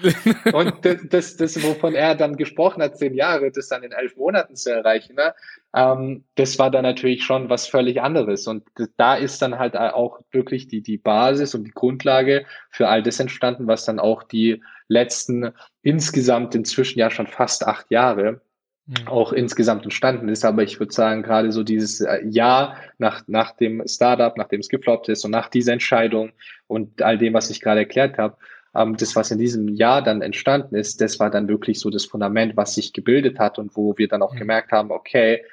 Und 0.52 0.74
das, 1.12 1.36
das, 1.36 1.62
wovon 1.62 1.94
er 1.94 2.16
dann 2.16 2.36
gesprochen 2.36 2.82
hat, 2.82 2.98
zehn 2.98 3.14
Jahre, 3.14 3.52
das 3.52 3.68
dann 3.68 3.84
in 3.84 3.92
elf 3.92 4.16
Monaten 4.16 4.56
zu 4.56 4.72
erreichen, 4.72 5.14
ne, 5.14 5.32
ähm, 5.76 6.24
das 6.34 6.58
war 6.58 6.72
dann 6.72 6.82
natürlich 6.82 7.22
schon 7.22 7.48
was 7.48 7.68
völlig 7.68 8.00
anderes. 8.00 8.48
Und 8.48 8.64
da 8.96 9.14
ist 9.14 9.42
dann 9.42 9.60
halt 9.60 9.76
auch 9.76 10.18
wirklich 10.32 10.66
die, 10.66 10.82
die 10.82 10.98
Basis 10.98 11.54
und 11.54 11.62
die 11.62 11.72
Grundlage 11.72 12.46
für 12.70 12.88
all 12.88 13.04
das 13.04 13.20
entstanden, 13.20 13.68
was 13.68 13.84
dann 13.84 14.00
auch 14.00 14.24
die 14.24 14.60
letzten 14.88 15.52
insgesamt 15.82 16.54
inzwischen 16.54 16.98
ja 16.98 17.10
schon 17.10 17.26
fast 17.26 17.66
acht 17.66 17.90
Jahre 17.90 18.40
mhm. 18.88 19.06
auch 19.06 19.32
insgesamt 19.32 19.84
entstanden 19.84 20.28
ist. 20.28 20.44
Aber 20.44 20.62
ich 20.62 20.80
würde 20.80 20.92
sagen, 20.92 21.22
gerade 21.22 21.52
so 21.52 21.62
dieses 21.62 22.00
äh, 22.00 22.24
Jahr 22.26 22.76
nach, 22.98 23.22
nach 23.28 23.52
dem 23.52 23.82
Startup, 23.86 24.36
nachdem 24.36 24.60
es 24.60 24.68
gefloppt 24.68 25.08
ist 25.08 25.24
und 25.24 25.30
nach 25.30 25.48
dieser 25.48 25.74
Entscheidung 25.74 26.32
und 26.66 27.02
all 27.02 27.18
dem, 27.18 27.34
was 27.34 27.50
ich 27.50 27.60
gerade 27.60 27.80
erklärt 27.80 28.18
habe, 28.18 28.36
ähm, 28.74 28.96
das, 28.96 29.14
was 29.14 29.30
in 29.30 29.38
diesem 29.38 29.68
Jahr 29.68 30.02
dann 30.02 30.22
entstanden 30.22 30.74
ist, 30.74 31.00
das 31.00 31.20
war 31.20 31.30
dann 31.30 31.48
wirklich 31.48 31.80
so 31.80 31.90
das 31.90 32.04
Fundament, 32.04 32.56
was 32.56 32.74
sich 32.74 32.92
gebildet 32.92 33.38
hat 33.38 33.58
und 33.58 33.76
wo 33.76 33.96
wir 33.96 34.08
dann 34.08 34.22
auch 34.22 34.34
mhm. 34.34 34.38
gemerkt 34.38 34.72
haben, 34.72 34.90
okay, 34.90 35.44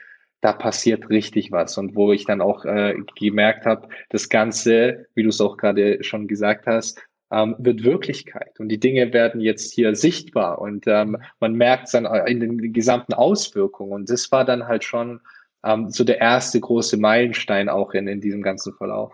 da 0.41 0.53
passiert 0.53 1.09
richtig 1.09 1.51
was 1.51 1.77
und 1.77 1.95
wo 1.95 2.11
ich 2.11 2.25
dann 2.25 2.41
auch 2.41 2.65
äh, 2.65 2.95
gemerkt 3.17 3.65
habe, 3.65 3.89
das 4.09 4.29
Ganze, 4.29 5.07
wie 5.15 5.23
du 5.23 5.29
es 5.29 5.41
auch 5.41 5.57
gerade 5.57 6.03
schon 6.03 6.27
gesagt 6.27 6.67
hast, 6.67 7.01
ähm, 7.31 7.55
wird 7.57 7.83
Wirklichkeit 7.83 8.59
und 8.59 8.69
die 8.69 8.79
Dinge 8.79 9.13
werden 9.13 9.41
jetzt 9.41 9.73
hier 9.73 9.95
sichtbar 9.95 10.59
und 10.59 10.85
ähm, 10.87 11.17
man 11.39 11.53
merkt 11.53 11.93
dann 11.93 12.05
in 12.27 12.39
den 12.39 12.73
gesamten 12.73 13.13
Auswirkungen 13.13 13.91
und 13.91 14.09
das 14.09 14.31
war 14.31 14.45
dann 14.45 14.67
halt 14.67 14.83
schon 14.83 15.21
ähm, 15.63 15.89
so 15.89 16.03
der 16.03 16.19
erste 16.19 16.59
große 16.59 16.97
Meilenstein 16.97 17.69
auch 17.69 17.93
in, 17.93 18.07
in 18.07 18.21
diesem 18.21 18.41
ganzen 18.41 18.73
Verlauf. 18.73 19.13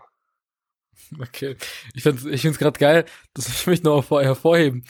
Okay, 1.19 1.55
ich 1.93 2.03
finde 2.03 2.29
ich 2.29 2.43
gerade 2.43 2.79
geil, 2.79 3.05
das 3.33 3.47
ich 3.47 3.67
möchte 3.67 3.85
noch 3.85 4.09
hervorheben. 4.09 4.85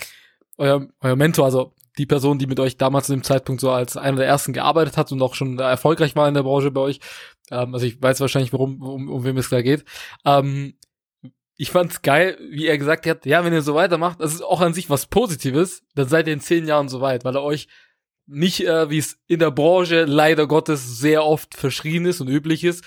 Euer, 0.58 0.88
euer 1.00 1.16
Mentor, 1.16 1.46
also 1.46 1.74
die 1.98 2.06
Person, 2.06 2.40
die 2.40 2.48
mit 2.48 2.60
euch 2.60 2.78
damals 2.78 3.08
zu 3.08 3.14
dem 3.14 3.24
Zeitpunkt 3.24 3.62
so 3.62 3.72
als 3.72 3.98
einer 3.98 4.18
der 4.18 4.28
ersten 4.28 4.54
gearbeitet 4.54 4.98
hat 4.98 5.12
und 5.12 5.22
auch 5.22 5.36
schon 5.36 5.60
erfolgreich 5.60 6.16
war 6.16 6.28
in 6.28 6.34
der 6.34 6.44
Branche 6.44 6.72
bei 6.72 6.82
euch. 6.82 7.00
Ähm, 7.50 7.74
also 7.74 7.86
ich 7.86 8.02
weiß 8.02 8.20
wahrscheinlich, 8.20 8.54
worum, 8.54 8.82
um, 8.82 9.10
um 9.10 9.24
wem 9.24 9.38
es 9.38 9.50
da 9.50 9.62
geht. 9.62 9.86
Ähm, 10.26 10.76
ich 11.62 11.69
fand's 11.69 12.02
geil, 12.02 12.39
wie 12.50 12.65
er 12.65 12.80
gesagt 12.80 13.06
hat, 13.06 13.24
ja, 13.28 13.45
wenn 13.45 13.54
ihr 13.54 13.62
so 13.62 13.76
weitermacht, 13.76 14.19
das 14.19 14.34
ist 14.34 14.41
auch 14.41 14.62
an 14.62 14.74
sich 14.74 14.89
was 14.89 15.06
Positives, 15.06 15.84
dann 15.93 16.08
seid 16.08 16.26
ihr 16.26 16.34
in 16.34 16.39
zehn 16.39 16.65
Jahren 16.65 16.89
so 16.89 17.02
weit, 17.02 17.24
weil 17.24 17.36
er 17.36 17.43
euch 17.43 17.67
nicht, 18.26 18.65
äh, 18.65 18.89
wie 18.89 18.97
es 18.97 19.19
in 19.28 19.38
der 19.38 19.52
Branche 19.52 20.06
leider 20.06 20.47
Gottes 20.47 20.97
sehr 20.97 21.24
oft 21.24 21.54
verschrien 21.54 22.08
ist 22.08 22.19
und 22.19 22.30
üblich 22.30 22.63
ist, 22.63 22.84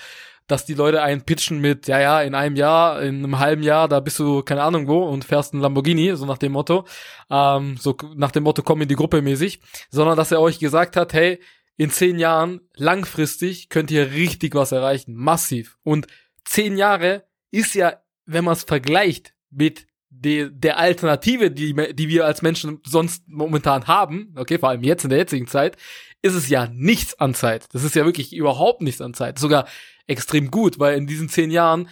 dass 0.49 0.67
die 0.67 0.75
Leute 0.75 1.03
einen 1.03 1.23
pitchen 1.23 1.61
mit, 1.61 1.87
ja, 1.87 2.01
ja, 2.01 2.21
in 2.23 2.35
einem 2.35 2.57
Jahr, 2.57 3.01
in 3.01 3.19
einem 3.19 3.39
halben 3.39 3.63
Jahr, 3.63 3.87
da 3.87 4.01
bist 4.01 4.19
du 4.19 4.43
keine 4.43 4.65
Ahnung 4.65 4.89
wo 4.89 5.05
und 5.05 5.25
fährst 5.25 5.53
einen 5.53 5.63
Lamborghini, 5.63 6.17
so 6.17 6.27
nach 6.27 6.39
dem 6.39 6.51
Motto, 6.51 6.85
ähm, 7.31 7.77
so 7.77 7.97
nach 8.17 8.33
dem 8.33 8.43
Motto, 8.43 8.65
komm 8.65 8.83
in 8.83 8.89
die 8.89 8.97
Gruppe 8.97 9.23
mäßig, 9.23 9.61
sondern 9.89 10.17
dass 10.17 10.33
er 10.33 10.41
euch 10.41 10.59
gesagt 10.59 10.97
hat, 10.97 11.13
hey, 11.13 11.41
in 11.77 11.91
zehn 11.91 12.19
Jahren, 12.19 12.61
langfristig, 12.75 13.69
könnt 13.69 13.93
ihr 13.93 14.11
richtig 14.11 14.57
was 14.57 14.73
erreichen, 14.73 15.15
massiv. 15.15 15.79
Und 15.85 16.09
zehn 16.45 16.77
Jahre 16.77 17.23
ist 17.53 17.77
ja, 17.77 18.01
wenn 18.27 18.45
man 18.45 18.55
es 18.55 18.65
vergleicht 18.65 19.35
mit 19.51 19.87
de, 20.11 20.51
der 20.53 20.79
Alternative, 20.79 21.51
die, 21.51 21.75
die 21.95 22.09
wir 22.09 22.25
als 22.25 22.43
Menschen 22.43 22.81
sonst 22.85 23.29
momentan 23.29 23.87
haben, 23.87 24.35
okay, 24.37 24.59
vor 24.59 24.71
allem 24.71 24.83
jetzt 24.83 25.05
in 25.05 25.11
der 25.11 25.19
jetzigen 25.19 25.47
Zeit, 25.47 25.77
ist 26.23 26.35
es 26.35 26.49
ja 26.49 26.69
nichts 26.73 27.19
an 27.21 27.35
Zeit. 27.35 27.67
Das 27.73 27.85
ist 27.85 27.95
ja 27.95 28.05
wirklich 28.05 28.33
überhaupt 28.33 28.81
nichts 28.81 29.01
an 29.01 29.15
Zeit. 29.15 29.39
Sogar 29.39 29.67
extrem 30.07 30.51
gut, 30.51 30.79
weil 30.79 30.97
in 30.97 31.07
diesen 31.07 31.29
zehn 31.29 31.51
Jahren 31.51 31.89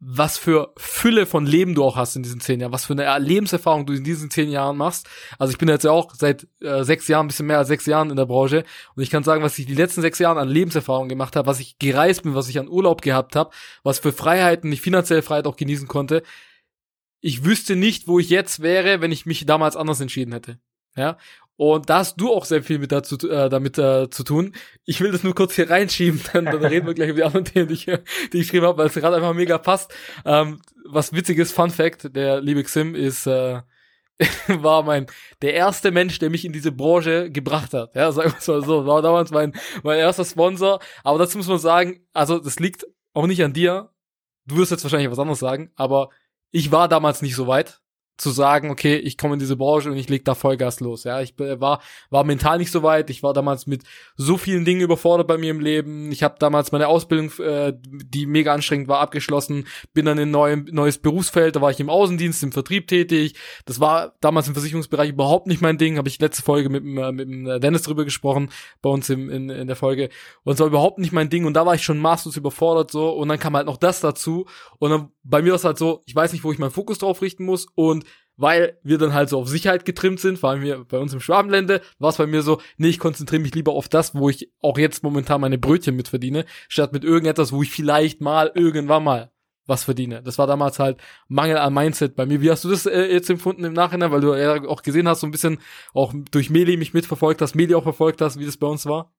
was 0.00 0.38
für 0.38 0.72
Fülle 0.76 1.26
von 1.26 1.44
Leben 1.44 1.74
du 1.74 1.82
auch 1.82 1.96
hast 1.96 2.14
in 2.14 2.22
diesen 2.22 2.40
zehn 2.40 2.60
Jahren, 2.60 2.72
was 2.72 2.84
für 2.84 2.92
eine 2.92 3.18
Lebenserfahrung 3.18 3.84
du 3.84 3.94
in 3.94 4.04
diesen 4.04 4.30
zehn 4.30 4.48
Jahren 4.48 4.76
machst. 4.76 5.08
Also 5.38 5.50
ich 5.50 5.58
bin 5.58 5.68
jetzt 5.68 5.84
ja 5.84 5.90
auch 5.90 6.14
seit 6.14 6.46
äh, 6.60 6.84
sechs 6.84 7.08
Jahren, 7.08 7.26
ein 7.26 7.28
bisschen 7.28 7.46
mehr 7.46 7.58
als 7.58 7.68
sechs 7.68 7.84
Jahren 7.86 8.10
in 8.10 8.16
der 8.16 8.26
Branche 8.26 8.64
und 8.94 9.02
ich 9.02 9.10
kann 9.10 9.24
sagen, 9.24 9.42
was 9.42 9.58
ich 9.58 9.66
die 9.66 9.74
letzten 9.74 10.00
sechs 10.00 10.20
Jahre 10.20 10.40
an 10.40 10.48
Lebenserfahrung 10.48 11.08
gemacht 11.08 11.34
habe, 11.34 11.48
was 11.48 11.58
ich 11.58 11.78
gereist 11.78 12.22
bin, 12.22 12.34
was 12.34 12.48
ich 12.48 12.60
an 12.60 12.68
Urlaub 12.68 13.02
gehabt 13.02 13.34
habe, 13.34 13.50
was 13.82 13.98
für 13.98 14.12
Freiheiten 14.12 14.70
ich 14.70 14.80
finanzielle 14.80 15.22
Freiheit 15.22 15.46
auch 15.46 15.56
genießen 15.56 15.88
konnte. 15.88 16.22
Ich 17.20 17.44
wüsste 17.44 17.74
nicht, 17.74 18.06
wo 18.06 18.20
ich 18.20 18.30
jetzt 18.30 18.60
wäre, 18.62 19.00
wenn 19.00 19.10
ich 19.10 19.26
mich 19.26 19.46
damals 19.46 19.74
anders 19.74 20.00
entschieden 20.00 20.32
hätte. 20.32 20.60
Ja, 20.94 21.16
und 21.58 21.90
da 21.90 21.98
hast 21.98 22.20
du 22.20 22.32
auch 22.32 22.44
sehr 22.44 22.62
viel 22.62 22.78
mit 22.78 22.92
dazu, 22.92 23.16
äh, 23.28 23.48
damit 23.48 23.78
äh, 23.78 24.08
zu 24.10 24.22
tun. 24.22 24.54
Ich 24.84 25.00
will 25.00 25.10
das 25.10 25.24
nur 25.24 25.34
kurz 25.34 25.56
hier 25.56 25.68
reinschieben, 25.68 26.20
dann, 26.32 26.44
dann 26.44 26.64
reden 26.64 26.86
wir 26.86 26.94
gleich 26.94 27.08
über 27.08 27.16
die 27.16 27.24
anderen 27.24 27.44
Themen, 27.52 27.66
die 27.66 27.74
ich, 27.74 27.86
die 27.86 28.38
ich 28.38 28.42
geschrieben 28.42 28.64
habe, 28.64 28.78
weil 28.78 28.86
es 28.86 28.94
gerade 28.94 29.16
einfach 29.16 29.34
mega 29.34 29.58
passt. 29.58 29.92
Ähm, 30.24 30.60
was 30.88 31.12
witziges 31.12 31.50
Fun 31.50 31.70
Fact, 31.70 32.14
der 32.14 32.40
liebe 32.40 32.62
Xim 32.62 32.94
ist 32.94 33.26
äh, 33.26 33.60
war 34.46 34.84
mein 34.84 35.06
der 35.42 35.54
erste 35.54 35.90
Mensch, 35.90 36.20
der 36.20 36.30
mich 36.30 36.44
in 36.44 36.52
diese 36.52 36.70
Branche 36.70 37.28
gebracht 37.28 37.74
hat. 37.74 37.92
Ja, 37.96 38.12
sagen 38.12 38.32
wir 38.38 38.54
mal 38.54 38.64
so, 38.64 38.86
war 38.86 39.02
damals 39.02 39.32
mein 39.32 39.52
mein 39.82 39.98
erster 39.98 40.24
Sponsor. 40.24 40.78
Aber 41.02 41.18
dazu 41.18 41.38
muss 41.38 41.48
man 41.48 41.58
sagen, 41.58 42.06
also 42.12 42.38
das 42.38 42.60
liegt 42.60 42.86
auch 43.14 43.26
nicht 43.26 43.42
an 43.42 43.52
dir. 43.52 43.90
Du 44.46 44.58
wirst 44.58 44.70
jetzt 44.70 44.84
wahrscheinlich 44.84 45.10
was 45.10 45.18
anderes 45.18 45.40
sagen, 45.40 45.72
aber 45.74 46.10
ich 46.52 46.70
war 46.70 46.88
damals 46.88 47.20
nicht 47.20 47.34
so 47.34 47.48
weit 47.48 47.80
zu 48.18 48.30
sagen, 48.30 48.70
okay, 48.70 48.96
ich 48.96 49.16
komme 49.16 49.34
in 49.34 49.40
diese 49.40 49.56
Branche 49.56 49.90
und 49.90 49.96
ich 49.96 50.08
leg 50.08 50.24
da 50.24 50.34
Vollgas 50.34 50.80
los. 50.80 51.04
Ja, 51.04 51.20
ich 51.20 51.34
war 51.38 51.80
war 52.10 52.24
mental 52.24 52.58
nicht 52.58 52.72
so 52.72 52.82
weit. 52.82 53.10
Ich 53.10 53.22
war 53.22 53.32
damals 53.32 53.66
mit 53.66 53.84
so 54.16 54.36
vielen 54.36 54.64
Dingen 54.64 54.80
überfordert 54.80 55.28
bei 55.28 55.38
mir 55.38 55.50
im 55.50 55.60
Leben. 55.60 56.10
Ich 56.10 56.22
habe 56.22 56.34
damals 56.38 56.72
meine 56.72 56.88
Ausbildung, 56.88 57.30
äh, 57.38 57.72
die 57.76 58.26
mega 58.26 58.52
anstrengend 58.52 58.88
war, 58.88 59.00
abgeschlossen. 59.00 59.66
Bin 59.94 60.04
dann 60.04 60.18
in 60.18 60.34
ein 60.34 60.66
neues, 60.70 60.98
Berufsfeld. 60.98 61.54
Da 61.54 61.60
war 61.60 61.70
ich 61.70 61.80
im 61.80 61.90
Außendienst, 61.90 62.42
im 62.42 62.52
Vertrieb 62.52 62.88
tätig. 62.88 63.34
Das 63.66 63.78
war 63.78 64.14
damals 64.20 64.48
im 64.48 64.54
Versicherungsbereich 64.54 65.10
überhaupt 65.10 65.46
nicht 65.46 65.62
mein 65.62 65.78
Ding. 65.78 65.96
Habe 65.96 66.08
ich 66.08 66.18
letzte 66.18 66.42
Folge 66.42 66.68
mit, 66.68 66.82
äh, 66.82 67.12
mit 67.12 67.28
dem 67.28 67.60
Dennis 67.60 67.82
drüber 67.82 68.04
gesprochen 68.04 68.50
bei 68.82 68.90
uns 68.90 69.08
im, 69.10 69.30
in, 69.30 69.48
in 69.48 69.66
der 69.68 69.76
Folge. 69.76 70.08
Und 70.42 70.54
es 70.54 70.60
war 70.60 70.66
überhaupt 70.66 70.98
nicht 70.98 71.12
mein 71.12 71.30
Ding. 71.30 71.44
Und 71.44 71.54
da 71.54 71.64
war 71.66 71.74
ich 71.74 71.84
schon 71.84 71.98
maßlos 71.98 72.36
überfordert 72.36 72.90
so. 72.90 73.10
Und 73.10 73.28
dann 73.28 73.38
kam 73.38 73.54
halt 73.54 73.66
noch 73.66 73.76
das 73.76 74.00
dazu. 74.00 74.46
Und 74.78 74.90
dann 74.90 75.12
bei 75.22 75.42
mir 75.42 75.50
war 75.50 75.56
es 75.56 75.64
halt 75.64 75.78
so, 75.78 76.02
ich 76.06 76.16
weiß 76.16 76.32
nicht, 76.32 76.42
wo 76.42 76.52
ich 76.52 76.58
meinen 76.58 76.70
Fokus 76.70 76.98
drauf 76.98 77.22
richten 77.22 77.44
muss. 77.44 77.66
Und 77.74 78.04
weil 78.38 78.78
wir 78.82 78.96
dann 78.96 79.12
halt 79.12 79.28
so 79.28 79.38
auf 79.38 79.48
Sicherheit 79.48 79.84
getrimmt 79.84 80.20
sind, 80.20 80.38
vor 80.38 80.50
allem 80.50 80.62
hier 80.62 80.84
bei 80.88 80.98
uns 80.98 81.12
im 81.12 81.20
Schwabenlände, 81.20 81.82
war 81.98 82.10
es 82.10 82.16
bei 82.16 82.26
mir 82.26 82.42
so, 82.42 82.60
nee, 82.78 82.88
ich 82.88 82.98
konzentriere 82.98 83.42
mich 83.42 83.54
lieber 83.54 83.72
auf 83.72 83.88
das, 83.88 84.14
wo 84.14 84.30
ich 84.30 84.50
auch 84.62 84.78
jetzt 84.78 85.02
momentan 85.02 85.40
meine 85.40 85.58
Brötchen 85.58 85.96
mit 85.96 86.08
verdiene, 86.08 86.46
statt 86.68 86.92
mit 86.92 87.04
irgendetwas, 87.04 87.52
wo 87.52 87.62
ich 87.62 87.70
vielleicht 87.70 88.20
mal 88.20 88.50
irgendwann 88.54 89.04
mal 89.04 89.32
was 89.66 89.84
verdiene. 89.84 90.22
Das 90.22 90.38
war 90.38 90.46
damals 90.46 90.78
halt 90.78 90.98
Mangel 91.28 91.58
an 91.58 91.74
Mindset 91.74 92.16
bei 92.16 92.24
mir. 92.24 92.40
Wie 92.40 92.50
hast 92.50 92.64
du 92.64 92.70
das 92.70 92.86
äh, 92.86 93.12
jetzt 93.12 93.28
empfunden 93.28 93.64
im 93.64 93.74
Nachhinein, 93.74 94.10
weil 94.10 94.22
du 94.22 94.34
ja 94.34 94.64
auch 94.66 94.82
gesehen 94.82 95.08
hast, 95.08 95.20
so 95.20 95.26
ein 95.26 95.30
bisschen 95.30 95.58
auch 95.92 96.14
durch 96.30 96.48
Meli 96.48 96.76
mich 96.76 96.94
mitverfolgt 96.94 97.42
hast, 97.42 97.54
Meli 97.54 97.74
auch 97.74 97.82
verfolgt 97.82 98.22
hast, 98.22 98.38
wie 98.38 98.46
das 98.46 98.56
bei 98.56 98.66
uns 98.66 98.86
war? 98.86 99.12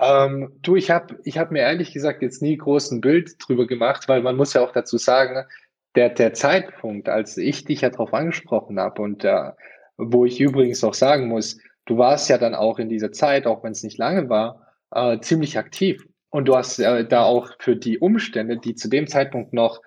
Ähm, 0.00 0.52
du, 0.62 0.76
ich 0.76 0.90
habe 0.90 1.18
ich 1.24 1.38
hab 1.38 1.50
mir 1.50 1.60
ehrlich 1.60 1.92
gesagt 1.92 2.22
jetzt 2.22 2.40
nie 2.40 2.56
großen 2.56 3.00
Bild 3.00 3.34
drüber 3.40 3.66
gemacht, 3.66 4.08
weil 4.08 4.22
man 4.22 4.36
muss 4.36 4.52
ja 4.52 4.62
auch 4.62 4.72
dazu 4.72 4.96
sagen, 4.96 5.44
der, 5.98 6.10
der 6.10 6.32
Zeitpunkt, 6.32 7.08
als 7.08 7.36
ich 7.36 7.64
dich 7.64 7.80
ja 7.80 7.90
darauf 7.90 8.14
angesprochen 8.14 8.78
habe 8.78 9.02
und 9.02 9.24
äh, 9.24 9.50
wo 9.96 10.24
ich 10.24 10.38
übrigens 10.38 10.84
auch 10.84 10.94
sagen 10.94 11.26
muss, 11.26 11.58
du 11.86 11.98
warst 11.98 12.30
ja 12.30 12.38
dann 12.38 12.54
auch 12.54 12.78
in 12.78 12.88
dieser 12.88 13.10
Zeit, 13.10 13.48
auch 13.48 13.64
wenn 13.64 13.72
es 13.72 13.82
nicht 13.82 13.98
lange 13.98 14.28
war, 14.28 14.64
äh, 14.92 15.18
ziemlich 15.18 15.58
aktiv. 15.58 16.06
Und 16.30 16.46
du 16.46 16.54
hast 16.54 16.78
äh, 16.78 17.04
da 17.04 17.24
auch 17.24 17.50
für 17.58 17.74
die 17.74 17.98
Umstände, 17.98 18.58
die 18.58 18.76
zu 18.76 18.88
dem 18.88 19.08
Zeitpunkt 19.08 19.52
noch 19.52 19.82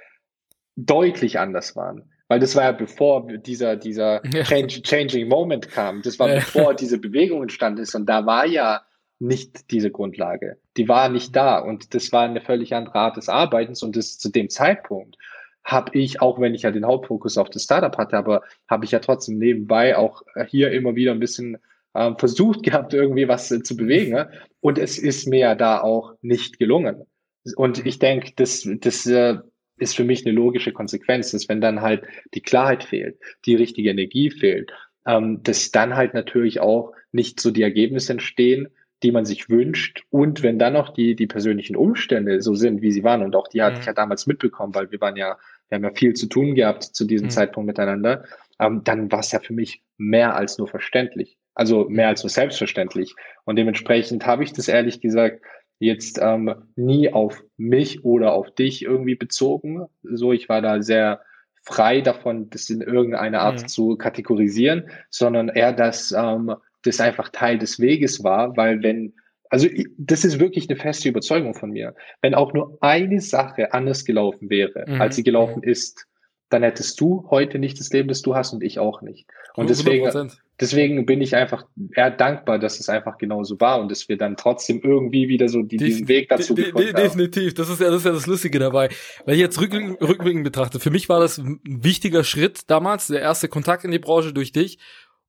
deutlich 0.76 1.40
anders 1.40 1.78
waren. 1.78 2.12
Weil 2.28 2.42
das 2.42 2.58
war 2.58 2.64
ja 2.64 2.72
bevor 2.74 3.26
dieser, 3.28 3.78
dieser 3.78 4.22
change, 4.44 4.82
changing 4.84 5.30
Moment 5.30 5.70
kam. 5.70 6.02
Das 6.02 6.20
war 6.20 6.28
bevor 6.28 6.74
diese 6.74 6.98
Bewegung 6.98 7.42
entstanden 7.42 7.84
ist. 7.84 7.96
Und 7.96 8.06
da 8.08 8.26
war 8.26 8.46
ja 8.46 8.82
nicht 9.20 9.72
diese 9.72 9.92
Grundlage. 9.92 10.58
Die 10.76 10.90
war 10.90 11.08
nicht 11.08 11.34
da. 11.38 11.60
Und 11.60 11.94
das 11.94 12.12
war 12.12 12.24
eine 12.24 12.42
völlig 12.42 12.76
andere 12.76 12.96
Art 12.96 13.16
des 13.16 13.30
Arbeitens. 13.30 13.82
Und 13.82 13.96
das 13.96 14.18
zu 14.18 14.30
dem 14.30 14.50
Zeitpunkt 14.50 15.16
habe 15.64 15.98
ich, 15.98 16.22
auch 16.22 16.40
wenn 16.40 16.56
ich 16.56 16.64
ja 16.64 16.72
den 16.72 16.86
Hauptfokus 16.86 17.38
auf 17.38 17.50
das 17.50 17.64
Startup 17.64 17.96
hatte, 17.98 18.18
aber 18.18 18.42
habe 18.68 18.86
ich 18.86 18.92
ja 18.92 19.00
trotzdem 19.00 19.38
nebenbei 19.38 19.98
auch 19.98 20.24
hier 20.48 20.72
immer 20.72 20.96
wieder 20.96 21.12
ein 21.12 21.20
bisschen 21.20 21.58
ähm, 21.96 22.18
versucht 22.18 22.64
gehabt, 22.64 22.94
irgendwie 22.94 23.28
was 23.28 23.52
äh, 23.52 23.64
zu 23.64 23.76
bewegen. 23.76 24.14
Ne? 24.14 24.30
Und 24.60 24.78
es 24.78 24.98
ist 24.98 25.28
mir 25.28 25.40
ja 25.40 25.56
da 25.56 25.82
auch 25.82 26.14
nicht 26.22 26.60
gelungen. 26.60 27.06
Und 27.56 27.86
ich 27.86 28.00
denke, 28.00 28.34
das, 28.36 28.68
das 28.82 29.06
äh, 29.08 29.38
ist 29.78 29.96
für 29.96 30.04
mich 30.04 30.26
eine 30.26 30.36
logische 30.36 30.72
Konsequenz, 30.72 31.32
dass 31.32 31.50
wenn 31.50 31.62
dann 31.62 31.82
halt 31.82 32.04
die 32.34 32.42
Klarheit 32.42 32.84
fehlt, 32.84 33.18
die 33.46 33.56
richtige 33.56 33.90
Energie 33.90 34.30
fehlt, 34.30 34.72
ähm, 35.08 35.42
dass 35.44 35.72
dann 35.72 35.96
halt 35.96 36.14
natürlich 36.14 36.60
auch 36.60 36.94
nicht 37.12 37.40
so 37.40 37.52
die 37.52 37.64
Ergebnisse 37.64 38.14
entstehen, 38.14 38.70
die 39.04 39.12
man 39.12 39.26
sich 39.26 39.50
wünscht. 39.50 40.04
Und 40.10 40.44
wenn 40.44 40.60
dann 40.60 40.74
noch 40.74 40.90
die, 40.94 41.16
die 41.16 41.28
persönlichen 41.28 41.76
Umstände 41.76 42.42
so 42.42 42.56
sind, 42.56 42.82
wie 42.82 42.92
sie 42.92 43.04
waren, 43.04 43.24
und 43.24 43.36
auch 43.36 43.48
die 43.48 43.62
hatte 43.62 43.76
mhm. 43.76 43.80
ich 43.82 43.86
ja 43.88 43.94
damals 43.94 44.28
mitbekommen, 44.28 44.76
weil 44.76 44.92
wir 44.92 45.02
waren 45.02 45.16
ja, 45.16 45.38
wir 45.70 45.76
haben 45.76 45.84
ja 45.84 45.92
viel 45.94 46.14
zu 46.14 46.28
tun 46.28 46.56
gehabt 46.56 46.84
zu 46.84 47.06
diesem 47.06 47.28
mhm. 47.28 47.32
Zeitpunkt 47.32 47.68
miteinander, 47.68 48.26
ähm, 48.60 48.84
dann 48.84 49.12
war 49.12 49.20
es 49.20 49.32
ja 49.32 49.40
für 49.40 49.54
mich 49.54 49.82
mehr 49.98 50.36
als 50.36 50.58
nur 50.58 50.68
verständlich. 50.68 51.38
Also 51.54 51.90
mehr 51.90 52.08
als 52.08 52.24
nur 52.24 52.30
selbstverständlich. 52.30 53.16
Und 53.44 53.58
dementsprechend 53.58 54.26
habe 54.26 54.44
ich 54.44 54.54
das 54.54 54.68
ehrlich 54.68 55.02
gesagt 55.02 55.42
jetzt 55.80 56.20
ähm, 56.22 56.54
nie 56.76 57.12
auf 57.12 57.44
mich 57.58 58.06
oder 58.06 58.34
auf 58.34 58.52
dich 58.52 58.84
irgendwie 58.84 59.16
bezogen. 59.16 59.88
So, 60.04 60.32
ich 60.32 60.48
war 60.48 60.62
da 60.62 60.82
sehr 60.82 61.22
frei 61.64 62.02
davon, 62.02 62.50
das 62.50 62.70
in 62.70 62.82
irgendeiner 62.82 63.42
Art 63.42 63.64
mhm. 63.64 63.68
zu 63.68 63.98
kategorisieren, 63.98 64.90
sondern 65.10 65.50
eher, 65.50 65.74
dass 65.74 66.12
ähm, 66.12 66.56
das 66.84 67.00
einfach 67.00 67.30
Teil 67.30 67.58
des 67.58 67.80
Weges 67.80 68.24
war, 68.24 68.56
weil 68.58 68.82
wenn, 68.84 69.14
also 69.50 69.68
das 69.98 70.26
ist 70.26 70.40
wirklich 70.40 70.70
eine 70.70 70.80
feste 70.80 71.10
Überzeugung 71.10 71.54
von 71.54 71.72
mir, 71.72 71.96
wenn 72.22 72.34
auch 72.34 72.54
nur 72.54 72.78
eine 72.82 73.22
Sache 73.22 73.74
anders 73.74 74.06
gelaufen 74.06 74.50
wäre, 74.50 74.86
mhm. 74.88 75.02
als 75.02 75.16
sie 75.16 75.24
gelaufen 75.24 75.62
mhm. 75.64 75.70
ist, 75.70 76.08
dann 76.52 76.64
hättest 76.64 77.00
du 77.00 77.26
heute 77.30 77.60
nicht 77.60 77.80
das 77.80 77.90
Leben, 77.92 78.10
das 78.10 78.22
du 78.22 78.36
hast 78.36 78.54
und 78.54 78.62
ich 78.62 78.78
auch 78.78 79.02
nicht. 79.02 79.26
Und 79.56 79.70
deswegen, 79.70 80.32
deswegen 80.60 81.06
bin 81.06 81.22
ich 81.22 81.36
einfach 81.36 81.66
eher 81.96 82.12
dankbar, 82.12 82.60
dass 82.60 82.80
es 82.80 82.90
einfach 82.90 83.18
genauso 83.18 83.60
war 83.60 83.80
und 83.80 83.90
dass 83.90 84.10
wir 84.10 84.18
dann 84.18 84.36
trotzdem 84.36 84.82
irgendwie 84.84 85.30
wieder 85.30 85.48
so 85.48 85.62
die, 85.62 85.78
diesen 85.78 86.08
Weg 86.10 86.30
dazu 86.30 86.54
de 86.54 86.66
gefunden 86.66 86.90
haben. 86.90 87.04
Definitiv, 87.04 87.54
das 87.54 87.70
ist 87.70 87.80
ja 87.80 87.88
das, 87.88 88.00
ist 88.00 88.06
ja 88.06 88.12
das 88.12 88.28
Lustige 88.28 88.60
dabei. 88.60 88.90
Weil 89.26 89.36
ich 89.36 89.42
jetzt 89.42 89.60
rückblickend, 89.60 90.02
rückblickend 90.02 90.44
betrachte, 90.44 90.80
für 90.80 90.92
mich 90.92 91.08
war 91.08 91.22
das 91.22 91.38
ein 91.38 91.62
wichtiger 91.64 92.24
Schritt 92.24 92.70
damals, 92.70 93.08
der 93.08 93.22
erste 93.22 93.48
Kontakt 93.48 93.86
in 93.86 93.92
die 93.92 94.00
Branche 94.00 94.34
durch 94.34 94.52
dich 94.52 94.78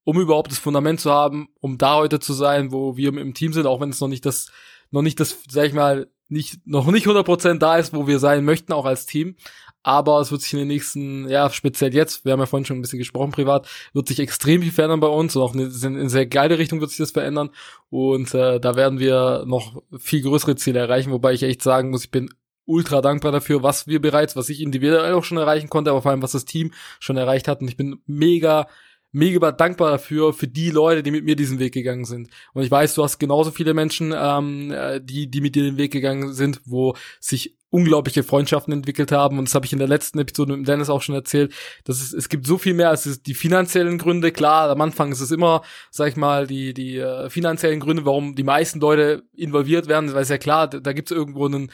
um 0.04 0.20
überhaupt 0.20 0.50
das 0.50 0.58
Fundament 0.58 1.00
zu 1.00 1.10
haben, 1.10 1.48
um 1.60 1.78
da 1.78 1.96
heute 1.96 2.20
zu 2.20 2.32
sein, 2.32 2.72
wo 2.72 2.96
wir 2.96 3.08
im 3.16 3.34
Team 3.34 3.52
sind, 3.52 3.66
auch 3.66 3.80
wenn 3.80 3.90
es 3.90 4.00
noch 4.00 4.08
nicht 4.08 4.26
das, 4.26 4.50
noch 4.90 5.02
nicht 5.02 5.20
das, 5.20 5.38
sag 5.48 5.66
ich 5.66 5.72
mal, 5.72 6.08
nicht, 6.28 6.66
noch 6.66 6.90
nicht 6.90 7.06
100% 7.06 7.58
da 7.58 7.76
ist, 7.76 7.92
wo 7.92 8.06
wir 8.06 8.18
sein 8.18 8.44
möchten, 8.44 8.72
auch 8.72 8.86
als 8.86 9.06
Team. 9.06 9.36
aber 9.82 10.20
es 10.20 10.30
wird 10.30 10.42
sich 10.42 10.52
in 10.52 10.60
den 10.60 10.68
nächsten, 10.68 11.28
ja, 11.28 11.50
speziell 11.50 11.92
jetzt, 11.92 12.24
wir 12.24 12.32
haben 12.32 12.40
ja 12.40 12.46
vorhin 12.46 12.64
schon 12.64 12.78
ein 12.78 12.82
bisschen 12.82 12.98
gesprochen 12.98 13.32
privat, 13.32 13.68
wird 13.92 14.08
sich 14.08 14.20
extrem 14.20 14.62
viel 14.62 14.72
verändern 14.72 15.00
bei 15.00 15.08
uns 15.08 15.36
und 15.36 15.42
auch 15.42 15.54
in 15.54 15.60
eine 15.60 16.08
sehr 16.08 16.26
geile 16.26 16.58
Richtung 16.58 16.80
wird 16.80 16.90
sich 16.90 16.98
das 16.98 17.10
verändern 17.10 17.50
und 17.90 18.32
äh, 18.34 18.60
da 18.60 18.76
werden 18.76 18.98
wir 18.98 19.44
noch 19.46 19.82
viel 19.98 20.22
größere 20.22 20.56
Ziele 20.56 20.78
erreichen, 20.78 21.12
wobei 21.12 21.32
ich 21.32 21.42
echt 21.42 21.62
sagen 21.62 21.90
muss, 21.90 22.04
ich 22.04 22.10
bin 22.10 22.30
ultra 22.64 23.00
dankbar 23.00 23.32
dafür, 23.32 23.62
was 23.62 23.88
wir 23.88 24.00
bereits, 24.00 24.36
was 24.36 24.48
ich 24.48 24.60
individuell 24.60 25.14
auch 25.14 25.24
schon 25.24 25.38
erreichen 25.38 25.68
konnte, 25.68 25.90
aber 25.90 26.00
vor 26.00 26.12
allem 26.12 26.22
was 26.22 26.32
das 26.32 26.44
Team 26.44 26.72
schon 27.00 27.16
erreicht 27.16 27.48
hat 27.48 27.60
und 27.60 27.68
ich 27.68 27.76
bin 27.76 28.00
mega 28.06 28.68
mega 29.12 29.52
dankbar 29.52 29.90
dafür, 29.90 30.32
für 30.32 30.48
die 30.48 30.70
Leute, 30.70 31.02
die 31.02 31.10
mit 31.10 31.24
mir 31.24 31.36
diesen 31.36 31.58
Weg 31.58 31.74
gegangen 31.74 32.04
sind. 32.04 32.30
Und 32.54 32.62
ich 32.62 32.70
weiß, 32.70 32.94
du 32.94 33.02
hast 33.02 33.18
genauso 33.18 33.50
viele 33.50 33.74
Menschen, 33.74 34.14
ähm, 34.16 34.70
äh, 34.70 35.00
die, 35.00 35.30
die 35.30 35.40
mit 35.40 35.54
dir 35.54 35.62
den 35.62 35.76
Weg 35.76 35.92
gegangen 35.92 36.32
sind, 36.32 36.60
wo 36.64 36.94
sich 37.20 37.56
unglaubliche 37.72 38.22
Freundschaften 38.22 38.72
entwickelt 38.72 39.12
haben. 39.12 39.38
Und 39.38 39.48
das 39.48 39.54
habe 39.54 39.64
ich 39.64 39.72
in 39.72 39.78
der 39.78 39.88
letzten 39.88 40.18
Episode 40.18 40.56
mit 40.56 40.68
Dennis 40.68 40.90
auch 40.90 41.00
schon 41.00 41.14
erzählt. 41.14 41.54
Das 41.84 42.00
ist, 42.00 42.12
es 42.12 42.28
gibt 42.28 42.46
so 42.46 42.58
viel 42.58 42.74
mehr 42.74 42.90
als 42.90 43.22
die 43.22 43.34
finanziellen 43.34 43.96
Gründe. 43.98 44.30
Klar, 44.30 44.70
am 44.70 44.80
Anfang 44.80 45.10
ist 45.12 45.20
es 45.20 45.30
immer, 45.30 45.62
sag 45.90 46.08
ich 46.08 46.16
mal, 46.16 46.46
die, 46.46 46.74
die 46.74 46.98
äh, 46.98 47.30
finanziellen 47.30 47.80
Gründe, 47.80 48.04
warum 48.04 48.34
die 48.34 48.42
meisten 48.42 48.80
Leute 48.80 49.22
involviert 49.34 49.88
werden. 49.88 50.12
Weil 50.12 50.22
es 50.22 50.28
ja 50.28 50.38
klar, 50.38 50.68
da, 50.68 50.80
da 50.80 50.92
gibt 50.92 51.10
es 51.10 51.16
irgendwo 51.16 51.46
einen 51.46 51.70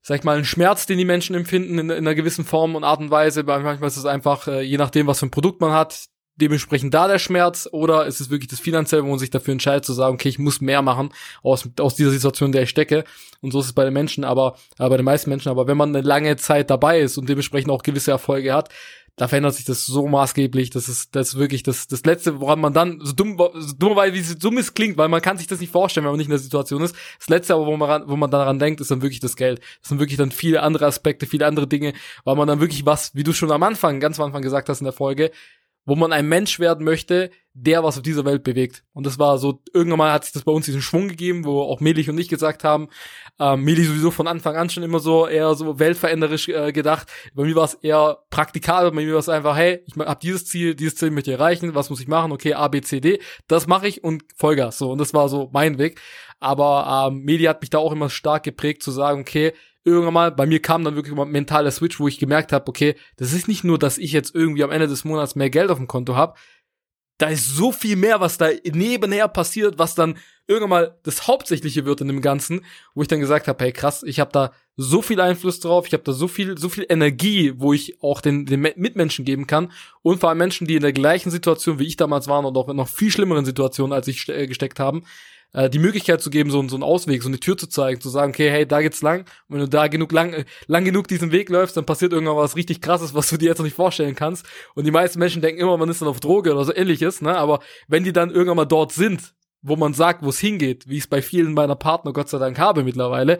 sag 0.00 0.20
ich 0.20 0.24
mal, 0.24 0.36
einen 0.36 0.44
Schmerz, 0.46 0.86
den 0.86 0.96
die 0.96 1.04
Menschen 1.04 1.34
empfinden 1.34 1.78
in, 1.78 1.90
in, 1.90 1.98
einer 1.98 2.14
gewissen 2.14 2.44
Form 2.46 2.76
und 2.76 2.84
Art 2.84 3.00
und 3.00 3.10
Weise. 3.10 3.42
Manchmal 3.42 3.88
ist 3.88 3.96
es 3.98 4.06
einfach, 4.06 4.48
äh, 4.48 4.62
je 4.62 4.78
nachdem, 4.78 5.06
was 5.06 5.18
für 5.18 5.26
ein 5.26 5.30
Produkt 5.30 5.60
man 5.60 5.72
hat, 5.72 6.08
dementsprechend 6.40 6.94
da 6.94 7.08
der 7.08 7.18
Schmerz 7.18 7.68
oder 7.70 8.06
ist 8.06 8.20
es 8.20 8.30
wirklich 8.30 8.48
das 8.48 8.60
Finanzielle, 8.60 9.04
wo 9.04 9.08
man 9.08 9.18
sich 9.18 9.30
dafür 9.30 9.52
entscheidet 9.52 9.84
zu 9.84 9.92
sagen, 9.92 10.14
okay, 10.14 10.28
ich 10.28 10.38
muss 10.38 10.60
mehr 10.60 10.82
machen 10.82 11.10
aus, 11.42 11.68
aus 11.78 11.94
dieser 11.94 12.10
Situation, 12.10 12.48
in 12.48 12.52
der 12.52 12.62
ich 12.62 12.70
stecke. 12.70 13.04
Und 13.40 13.52
so 13.52 13.60
ist 13.60 13.66
es 13.66 13.72
bei 13.72 13.84
den 13.84 13.92
Menschen, 13.92 14.24
aber 14.24 14.56
äh, 14.78 14.88
bei 14.88 14.96
den 14.96 15.04
meisten 15.04 15.30
Menschen. 15.30 15.50
Aber 15.50 15.66
wenn 15.66 15.76
man 15.76 15.94
eine 15.94 16.06
lange 16.06 16.36
Zeit 16.36 16.70
dabei 16.70 17.00
ist 17.00 17.18
und 17.18 17.28
dementsprechend 17.28 17.70
auch 17.70 17.82
gewisse 17.82 18.10
Erfolge 18.10 18.52
hat, 18.52 18.70
da 19.18 19.26
verändert 19.26 19.54
sich 19.54 19.64
das 19.64 19.84
so 19.84 20.06
maßgeblich. 20.06 20.70
Das 20.70 20.88
ist, 20.88 21.14
das 21.14 21.28
ist 21.28 21.38
wirklich 21.38 21.64
das, 21.64 21.88
das 21.88 22.04
Letzte, 22.04 22.40
woran 22.40 22.60
man 22.60 22.72
dann, 22.72 23.00
so 23.02 23.12
dumm, 23.12 23.36
so 23.36 23.72
dummerweise, 23.76 24.14
wie 24.14 24.20
es 24.20 24.38
dumm 24.38 24.58
es 24.58 24.74
klingt, 24.74 24.96
weil 24.96 25.08
man 25.08 25.20
kann 25.20 25.36
sich 25.36 25.48
das 25.48 25.60
nicht 25.60 25.72
vorstellen, 25.72 26.04
wenn 26.04 26.12
man 26.12 26.18
nicht 26.18 26.28
in 26.28 26.30
der 26.30 26.38
Situation 26.38 26.82
ist. 26.82 26.94
Das 27.18 27.28
Letzte 27.28 27.54
aber, 27.54 27.66
wo 27.66 27.76
man, 27.76 28.08
wo 28.08 28.16
man 28.16 28.30
daran 28.30 28.60
denkt, 28.60 28.80
ist 28.80 28.90
dann 28.90 29.02
wirklich 29.02 29.20
das 29.20 29.36
Geld. 29.36 29.60
Das 29.80 29.88
sind 29.88 29.98
wirklich 29.98 30.18
dann 30.18 30.30
viele 30.30 30.62
andere 30.62 30.86
Aspekte, 30.86 31.26
viele 31.26 31.46
andere 31.46 31.66
Dinge, 31.66 31.94
weil 32.24 32.36
man 32.36 32.46
dann 32.46 32.60
wirklich 32.60 32.86
was, 32.86 33.14
wie 33.14 33.24
du 33.24 33.32
schon 33.32 33.50
am 33.50 33.62
Anfang, 33.64 33.98
ganz 33.98 34.20
am 34.20 34.26
Anfang 34.26 34.42
gesagt 34.42 34.68
hast 34.68 34.80
in 34.80 34.84
der 34.84 34.92
Folge, 34.92 35.32
wo 35.88 35.96
man 35.96 36.12
ein 36.12 36.28
Mensch 36.28 36.60
werden 36.60 36.84
möchte, 36.84 37.30
der 37.54 37.82
was 37.82 37.96
auf 37.96 38.02
dieser 38.02 38.26
Welt 38.26 38.44
bewegt. 38.44 38.84
Und 38.92 39.06
das 39.06 39.18
war 39.18 39.38
so, 39.38 39.62
irgendwann 39.72 39.98
mal 39.98 40.12
hat 40.12 40.22
sich 40.22 40.34
das 40.34 40.44
bei 40.44 40.52
uns 40.52 40.66
diesen 40.66 40.82
Schwung 40.82 41.08
gegeben, 41.08 41.46
wo 41.46 41.62
auch 41.62 41.80
Melich 41.80 42.10
und 42.10 42.18
ich 42.18 42.28
gesagt 42.28 42.62
haben, 42.62 42.88
ähm, 43.40 43.64
Meli 43.64 43.84
sowieso 43.84 44.10
von 44.10 44.28
Anfang 44.28 44.54
an 44.54 44.68
schon 44.68 44.82
immer 44.82 45.00
so 45.00 45.26
eher 45.26 45.54
so 45.54 45.78
weltveränderisch 45.78 46.50
äh, 46.50 46.72
gedacht. 46.72 47.08
Bei 47.34 47.44
mir 47.44 47.56
war 47.56 47.64
es 47.64 47.72
eher 47.72 48.18
praktikabel, 48.28 48.90
bei 48.90 49.02
mir 49.02 49.14
war 49.14 49.20
es 49.20 49.30
einfach, 49.30 49.56
hey, 49.56 49.82
ich 49.86 49.96
habe 49.96 50.20
dieses 50.22 50.44
Ziel, 50.44 50.74
dieses 50.74 50.96
Ziel 50.96 51.10
möchte 51.10 51.30
ich 51.30 51.38
erreichen, 51.38 51.74
was 51.74 51.88
muss 51.88 52.02
ich 52.02 52.06
machen? 52.06 52.32
Okay, 52.32 52.52
A, 52.52 52.68
B, 52.68 52.82
C, 52.82 53.00
D, 53.00 53.18
das 53.46 53.66
mache 53.66 53.88
ich 53.88 54.04
und 54.04 54.24
Vollgas. 54.36 54.76
So, 54.76 54.92
und 54.92 54.98
das 54.98 55.14
war 55.14 55.30
so 55.30 55.48
mein 55.54 55.78
Weg. 55.78 56.02
Aber 56.38 57.08
ähm, 57.08 57.22
Meli 57.24 57.44
hat 57.44 57.62
mich 57.62 57.70
da 57.70 57.78
auch 57.78 57.92
immer 57.92 58.10
stark 58.10 58.42
geprägt 58.42 58.82
zu 58.82 58.90
sagen, 58.90 59.22
okay, 59.22 59.54
irgendwann 59.88 60.14
mal, 60.14 60.30
bei 60.30 60.46
mir 60.46 60.60
kam 60.60 60.84
dann 60.84 60.96
wirklich 60.96 61.14
mal 61.14 61.24
mentaler 61.24 61.70
Switch, 61.70 61.98
wo 61.98 62.08
ich 62.08 62.18
gemerkt 62.18 62.52
habe, 62.52 62.68
okay, 62.68 62.94
das 63.16 63.32
ist 63.32 63.48
nicht 63.48 63.64
nur, 63.64 63.78
dass 63.78 63.98
ich 63.98 64.12
jetzt 64.12 64.34
irgendwie 64.34 64.64
am 64.64 64.70
Ende 64.70 64.88
des 64.88 65.04
Monats 65.04 65.34
mehr 65.34 65.50
Geld 65.50 65.70
auf 65.70 65.78
dem 65.78 65.88
Konto 65.88 66.16
habe, 66.16 66.34
da 67.18 67.26
ist 67.26 67.56
so 67.56 67.72
viel 67.72 67.96
mehr, 67.96 68.20
was 68.20 68.38
da 68.38 68.48
nebenher 68.64 69.26
passiert, 69.26 69.78
was 69.78 69.96
dann 69.96 70.16
irgendwann 70.46 70.70
mal 70.70 70.98
das 71.02 71.26
Hauptsächliche 71.26 71.84
wird 71.84 72.00
in 72.00 72.06
dem 72.06 72.22
Ganzen, 72.22 72.64
wo 72.94 73.02
ich 73.02 73.08
dann 73.08 73.20
gesagt 73.20 73.48
habe, 73.48 73.62
hey 73.62 73.72
krass, 73.72 74.04
ich 74.04 74.20
habe 74.20 74.30
da 74.32 74.52
so 74.76 75.02
viel 75.02 75.20
Einfluss 75.20 75.58
drauf, 75.58 75.86
ich 75.86 75.92
habe 75.92 76.04
da 76.04 76.12
so 76.12 76.28
viel, 76.28 76.56
so 76.56 76.68
viel 76.68 76.86
Energie, 76.88 77.54
wo 77.56 77.72
ich 77.72 78.00
auch 78.02 78.20
den, 78.20 78.46
den 78.46 78.60
Mitmenschen 78.60 79.24
geben 79.24 79.48
kann. 79.48 79.72
Und 80.02 80.20
vor 80.20 80.28
allem 80.28 80.38
Menschen, 80.38 80.68
die 80.68 80.76
in 80.76 80.82
der 80.82 80.92
gleichen 80.92 81.30
Situation 81.30 81.80
wie 81.80 81.86
ich 81.86 81.96
damals 81.96 82.28
waren 82.28 82.44
und 82.44 82.56
auch 82.56 82.68
in 82.68 82.76
noch 82.76 82.88
viel 82.88 83.10
schlimmeren 83.10 83.44
Situationen, 83.44 83.92
als 83.92 84.06
ich 84.06 84.28
äh, 84.28 84.46
gesteckt 84.46 84.78
haben, 84.78 85.02
äh, 85.52 85.70
die 85.70 85.78
Möglichkeit 85.78 86.20
zu 86.20 86.30
geben, 86.30 86.50
so, 86.50 86.66
so 86.68 86.76
einen 86.76 86.82
Ausweg, 86.82 87.22
so 87.22 87.28
eine 87.28 87.40
Tür 87.40 87.56
zu 87.56 87.68
zeigen, 87.68 88.00
zu 88.00 88.08
sagen, 88.08 88.32
okay, 88.32 88.50
hey, 88.50 88.66
da 88.66 88.80
geht's 88.82 89.02
lang. 89.02 89.20
Und 89.48 89.54
wenn 89.54 89.60
du 89.60 89.68
da 89.68 89.88
genug 89.88 90.12
lang, 90.12 90.32
äh, 90.32 90.44
lang 90.66 90.84
genug 90.84 91.08
diesen 91.08 91.32
Weg 91.32 91.48
läufst, 91.48 91.76
dann 91.76 91.86
passiert 91.86 92.12
irgendwann 92.12 92.36
was 92.36 92.56
richtig 92.56 92.80
krasses, 92.80 93.14
was 93.14 93.30
du 93.30 93.36
dir 93.38 93.46
jetzt 93.46 93.58
noch 93.58 93.64
nicht 93.64 93.76
vorstellen 93.76 94.14
kannst. 94.14 94.46
Und 94.74 94.84
die 94.84 94.90
meisten 94.90 95.18
Menschen 95.18 95.42
denken 95.42 95.60
immer, 95.60 95.76
man 95.76 95.88
ist 95.88 96.02
dann 96.02 96.08
auf 96.08 96.20
Droge 96.20 96.52
oder 96.52 96.64
so 96.64 96.74
ähnliches, 96.74 97.22
ne? 97.22 97.36
Aber 97.36 97.60
wenn 97.88 98.04
die 98.04 98.12
dann 98.12 98.30
irgendwann 98.30 98.56
mal 98.56 98.64
dort 98.64 98.92
sind, 98.92 99.34
wo 99.62 99.76
man 99.76 99.94
sagt, 99.94 100.22
wo 100.22 100.28
es 100.28 100.38
hingeht, 100.38 100.88
wie 100.88 100.96
ich 100.96 101.04
es 101.04 101.06
bei 101.08 101.22
vielen 101.22 101.52
meiner 101.52 101.76
Partner 101.76 102.12
Gott 102.12 102.28
sei 102.28 102.38
Dank 102.38 102.58
habe 102.58 102.84
mittlerweile, 102.84 103.38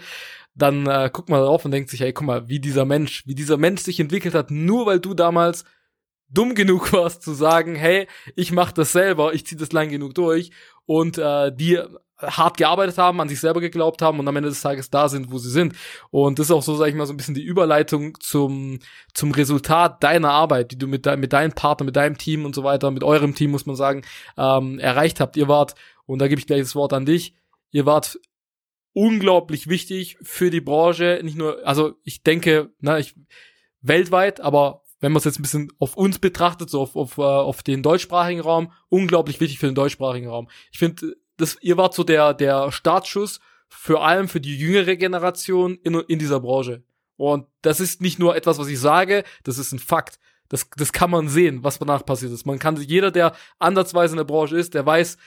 dann 0.55 0.87
äh, 0.87 1.11
guckt 1.13 1.29
man 1.29 1.41
darauf 1.41 1.65
und 1.65 1.71
denkt 1.71 1.91
sich, 1.91 2.01
hey, 2.01 2.13
guck 2.13 2.27
mal, 2.27 2.49
wie 2.49 2.59
dieser 2.59 2.85
Mensch, 2.85 3.23
wie 3.27 3.35
dieser 3.35 3.57
Mensch 3.57 3.83
sich 3.83 4.01
entwickelt 4.01 4.35
hat, 4.35 4.51
nur 4.51 4.87
weil 4.87 4.99
du 4.99 5.15
damals 5.15 5.65
dumm 6.29 6.55
genug 6.55 6.93
warst 6.93 7.23
zu 7.23 7.33
sagen, 7.33 7.75
hey, 7.75 8.07
ich 8.37 8.53
mach 8.53 8.73
das 8.73 8.93
selber, 8.93 9.35
ich 9.35 9.47
zieh 9.47 9.57
das 9.57 9.73
lang 9.73 9.89
genug 9.89 10.15
durch 10.15 10.51
und 10.87 11.19
äh, 11.19 11.53
die 11.55 11.81
hart 12.21 12.57
gearbeitet 12.57 12.99
haben, 12.99 13.21
an 13.21 13.29
sich 13.29 13.39
selber 13.39 13.61
geglaubt 13.61 14.03
haben 14.03 14.19
und 14.19 14.27
am 14.27 14.37
Ende 14.37 14.49
des 14.49 14.61
Tages 14.61 14.91
da 14.91 15.09
sind, 15.09 15.31
wo 15.31 15.39
sie 15.39 15.51
sind. 15.51 15.75
Und 16.11 16.39
das 16.39 16.47
ist 16.47 16.51
auch 16.51 16.63
so, 16.63 16.75
sag 16.75 16.89
ich 16.89 16.95
mal, 16.95 17.07
so 17.07 17.13
ein 17.13 17.17
bisschen 17.17 17.35
die 17.35 17.45
Überleitung 17.45 18.19
zum, 18.21 18.81
zum 19.15 19.31
Resultat 19.31 20.03
deiner 20.03 20.31
Arbeit, 20.31 20.73
die 20.73 20.79
du 20.79 20.89
mit, 20.89 21.07
de 21.07 21.17
mit 21.17 21.33
deinem 21.33 21.53
Partner, 21.53 21.87
mit 21.87 21.97
deinem 21.97 22.19
Team 22.19 22.45
und 22.45 22.55
so 22.55 22.65
weiter, 22.65 22.91
mit 22.91 23.05
eurem 23.05 23.35
Team, 23.35 23.53
muss 23.53 23.67
man 23.67 23.77
sagen, 23.77 24.03
ähm, 24.37 24.79
erreicht 24.81 25.21
habt. 25.21 25.37
Ihr 25.37 25.47
wart, 25.47 25.75
und 26.07 26.19
da 26.19 26.27
gebe 26.27 26.41
ich 26.41 26.47
gleich 26.47 26.61
das 26.61 26.75
Wort 26.75 26.93
an 26.93 27.07
dich, 27.07 27.35
ihr 27.71 27.87
wart 27.87 28.19
unglaublich 28.95 29.69
wichtig 29.69 30.19
für 30.23 30.51
die 30.51 30.61
Branche, 30.61 31.21
nicht 31.23 31.37
nur, 31.37 31.65
also 31.65 31.95
ich 32.03 32.25
denke, 32.25 32.71
na, 32.81 32.99
ich, 32.99 33.15
weltweit, 33.81 34.41
aber 34.41 34.83
wenn 35.01 35.13
man 35.13 35.19
es 35.19 35.25
jetzt 35.25 35.39
ein 35.39 35.43
bisschen 35.43 35.73
auf 35.79 35.97
uns 35.97 36.19
betrachtet, 36.19 36.71
so 36.71 36.81
auf, 36.81 36.97
auf, 36.97 37.19
uh, 37.19 37.23
auf 37.23 37.63
den 37.63 37.83
deutschsprachigen 37.83 38.41
Raum, 38.41 38.73
unglaublich 38.89 39.41
wichtig 39.41 39.59
für 39.59 39.67
den 39.67 39.75
deutschsprachigen 39.75 40.29
Raum. 40.29 40.49
Ich 40.73 40.79
finde, 40.79 41.17
das, 41.37 41.57
ihr 41.61 41.77
wart 41.77 41.95
so 41.95 42.05
der, 42.05 42.35
der 42.35 42.73
Startschuss 42.73 43.41
für 43.69 44.01
allem 44.01 44.29
für 44.29 44.41
die 44.41 44.57
jüngere 44.57 44.97
Generation 44.97 45.79
in, 45.83 45.95
in 45.95 46.19
dieser 46.19 46.41
Branche. 46.41 46.83
Und 47.17 47.47
das 47.63 47.81
ist 47.81 48.01
nicht 48.01 48.19
nur 48.19 48.37
etwas, 48.37 48.59
was 48.59 48.69
ich 48.69 48.81
sage, 48.81 49.25
das 49.45 49.59
ist 49.59 49.73
ein 49.73 49.79
Fakt. 49.79 50.19
Das, 50.49 50.71
das 50.77 50.93
kann 50.93 51.11
man 51.11 51.29
sehen, 51.29 51.63
was 51.63 51.79
danach 51.79 52.07
passiert 52.07 52.33
ist. 52.33 52.47
Man 52.47 52.59
kann, 52.59 52.77
jeder, 52.77 53.11
der 53.11 53.35
ansatzweise 53.59 54.15
in 54.15 54.19
der 54.19 54.25
Branche 54.25 54.57
ist, 54.57 54.73
der 54.73 54.87
weiß, 54.87 55.15
äh, 55.15 55.19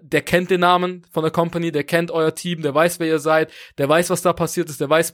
der 0.00 0.22
kennt 0.22 0.50
den 0.50 0.60
Namen 0.60 1.06
von 1.10 1.22
der 1.22 1.30
Company, 1.30 1.70
der 1.70 1.84
kennt 1.84 2.10
euer 2.10 2.34
Team, 2.34 2.62
der 2.62 2.74
weiß, 2.74 2.98
wer 2.98 3.06
ihr 3.06 3.18
seid, 3.18 3.52
der 3.78 3.88
weiß, 3.88 4.10
was 4.10 4.22
da 4.22 4.32
passiert 4.32 4.68
ist, 4.68 4.80
der 4.80 4.90
weiß, 4.90 5.12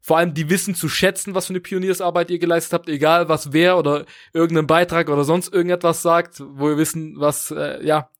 vor 0.00 0.18
allem 0.18 0.34
die 0.34 0.50
wissen 0.50 0.74
zu 0.74 0.88
schätzen, 0.88 1.34
was 1.34 1.46
für 1.46 1.52
eine 1.52 1.60
Pioniersarbeit 1.60 2.30
ihr 2.30 2.40
geleistet 2.40 2.72
habt, 2.72 2.88
egal 2.88 3.28
was 3.28 3.52
wer 3.52 3.78
oder 3.78 4.06
irgendein 4.32 4.66
Beitrag 4.66 5.08
oder 5.08 5.24
sonst 5.24 5.52
irgendetwas 5.52 6.02
sagt, 6.02 6.40
wo 6.40 6.68
wir 6.68 6.76
wissen, 6.76 7.14
was, 7.18 7.52
äh, 7.52 7.84
ja, 7.84 8.10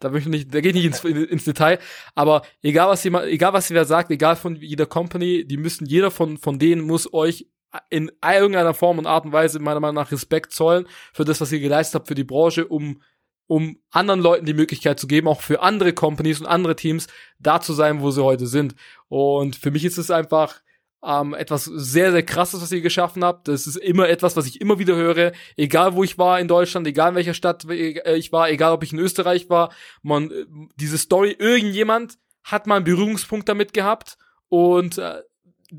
da 0.00 0.08
möchte 0.10 0.30
ich 0.30 0.34
nicht, 0.34 0.54
da 0.54 0.60
geht 0.60 0.74
nicht 0.74 0.86
ins, 0.86 1.04
ins 1.04 1.44
Detail, 1.44 1.78
aber 2.14 2.42
egal 2.62 2.88
was 2.88 3.04
jemand, 3.04 3.26
egal 3.26 3.52
was 3.52 3.70
wer 3.70 3.84
sagt, 3.84 4.10
egal 4.10 4.36
von 4.36 4.56
jeder 4.56 4.86
Company, 4.86 5.46
die 5.46 5.58
müssen, 5.58 5.86
jeder 5.86 6.10
von, 6.10 6.38
von 6.38 6.58
denen 6.58 6.82
muss 6.82 7.12
euch 7.12 7.46
in 7.90 8.10
irgendeiner 8.24 8.74
Form 8.74 8.98
und 8.98 9.06
Art 9.06 9.24
und 9.24 9.32
Weise 9.32 9.58
meiner 9.58 9.80
Meinung 9.80 9.96
nach 9.96 10.12
Respekt 10.12 10.52
zollen 10.52 10.86
für 11.12 11.24
das, 11.24 11.40
was 11.40 11.52
ihr 11.52 11.60
geleistet 11.60 11.96
habt 11.96 12.08
für 12.08 12.14
die 12.14 12.24
Branche, 12.24 12.66
um 12.66 13.00
um 13.46 13.78
anderen 13.90 14.20
Leuten 14.20 14.46
die 14.46 14.54
Möglichkeit 14.54 14.98
zu 14.98 15.06
geben, 15.06 15.28
auch 15.28 15.40
für 15.40 15.62
andere 15.62 15.92
Companies 15.92 16.40
und 16.40 16.46
andere 16.46 16.76
Teams 16.76 17.06
da 17.38 17.60
zu 17.60 17.72
sein, 17.72 18.00
wo 18.00 18.10
sie 18.10 18.24
heute 18.24 18.46
sind. 18.46 18.74
Und 19.08 19.56
für 19.56 19.70
mich 19.70 19.84
ist 19.84 19.98
es 19.98 20.10
einfach 20.10 20.60
ähm, 21.04 21.34
etwas 21.34 21.64
sehr, 21.64 22.12
sehr 22.12 22.22
krasses, 22.22 22.62
was 22.62 22.72
ihr 22.72 22.80
geschaffen 22.80 23.24
habt. 23.24 23.48
Das 23.48 23.66
ist 23.66 23.76
immer 23.76 24.08
etwas, 24.08 24.36
was 24.36 24.46
ich 24.46 24.60
immer 24.60 24.78
wieder 24.78 24.96
höre, 24.96 25.32
egal 25.56 25.94
wo 25.94 26.02
ich 26.02 26.16
war 26.18 26.40
in 26.40 26.48
Deutschland, 26.48 26.86
egal 26.86 27.10
in 27.10 27.16
welcher 27.16 27.34
Stadt 27.34 27.64
äh, 27.68 28.16
ich 28.16 28.32
war, 28.32 28.48
egal 28.48 28.72
ob 28.72 28.82
ich 28.82 28.92
in 28.92 28.98
Österreich 28.98 29.50
war. 29.50 29.72
Man, 30.02 30.30
äh, 30.30 30.46
diese 30.76 30.98
Story, 30.98 31.36
irgendjemand 31.38 32.18
hat 32.42 32.66
mal 32.66 32.76
einen 32.76 32.84
Berührungspunkt 32.84 33.48
damit 33.48 33.74
gehabt 33.74 34.16
und 34.48 34.98
äh, 34.98 35.22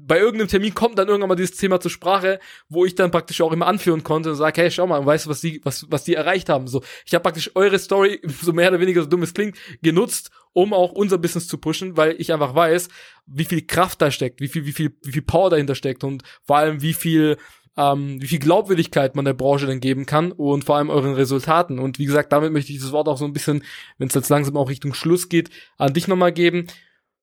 bei 0.03 0.19
irgendeinem 0.19 0.49
Termin 0.49 0.73
kommt 0.73 0.97
dann 0.97 1.07
irgendwann 1.07 1.29
mal 1.29 1.35
dieses 1.35 1.57
Thema 1.57 1.79
zur 1.79 1.91
Sprache, 1.91 2.39
wo 2.67 2.85
ich 2.85 2.95
dann 2.95 3.11
praktisch 3.11 3.41
auch 3.41 3.51
immer 3.51 3.67
anführen 3.67 4.03
konnte 4.03 4.31
und 4.31 4.35
sage, 4.35 4.61
hey, 4.61 4.71
schau 4.71 4.87
mal, 4.87 5.05
weißt 5.05 5.25
du, 5.25 5.29
was 5.29 5.41
die, 5.41 5.61
was, 5.63 5.89
was 5.89 6.03
die 6.03 6.15
erreicht 6.15 6.49
haben? 6.49 6.67
So, 6.67 6.83
ich 7.05 7.13
habe 7.13 7.23
praktisch 7.23 7.51
eure 7.55 7.79
Story, 7.79 8.21
so 8.41 8.53
mehr 8.53 8.69
oder 8.69 8.79
weniger 8.79 9.01
so 9.01 9.07
dumm 9.07 9.23
es 9.23 9.33
klingt, 9.33 9.57
genutzt, 9.81 10.31
um 10.53 10.73
auch 10.73 10.91
unser 10.91 11.17
Business 11.17 11.47
zu 11.47 11.57
pushen, 11.57 11.97
weil 11.97 12.15
ich 12.19 12.33
einfach 12.33 12.55
weiß, 12.55 12.89
wie 13.25 13.45
viel 13.45 13.65
Kraft 13.65 14.01
da 14.01 14.11
steckt, 14.11 14.41
wie 14.41 14.47
viel, 14.47 14.65
wie 14.65 14.73
viel, 14.73 14.97
wie 15.03 15.11
viel 15.11 15.21
Power 15.21 15.49
dahinter 15.49 15.75
steckt 15.75 16.03
und 16.03 16.23
vor 16.43 16.57
allem 16.57 16.81
wie 16.81 16.93
viel 16.93 17.37
ähm, 17.77 18.21
wie 18.21 18.27
viel 18.27 18.39
Glaubwürdigkeit 18.39 19.15
man 19.15 19.25
der 19.25 19.33
Branche 19.33 19.65
denn 19.65 19.81
geben 19.81 20.05
kann 20.05 20.31
und 20.31 20.63
vor 20.63 20.77
allem 20.77 20.89
euren 20.89 21.13
Resultaten. 21.13 21.77
Und 21.77 21.99
wie 21.99 22.05
gesagt, 22.05 22.31
damit 22.31 22.53
möchte 22.53 22.71
ich 22.71 22.79
das 22.79 22.93
Wort 22.93 23.09
auch 23.09 23.17
so 23.17 23.25
ein 23.25 23.33
bisschen, 23.33 23.63
wenn 23.97 24.07
es 24.07 24.13
jetzt 24.13 24.29
langsam 24.29 24.55
auch 24.55 24.69
Richtung 24.69 24.93
Schluss 24.93 25.27
geht, 25.27 25.49
an 25.77 25.93
dich 25.93 26.07
nochmal 26.07 26.31
geben. 26.31 26.67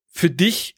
Für 0.09 0.29
dich 0.29 0.77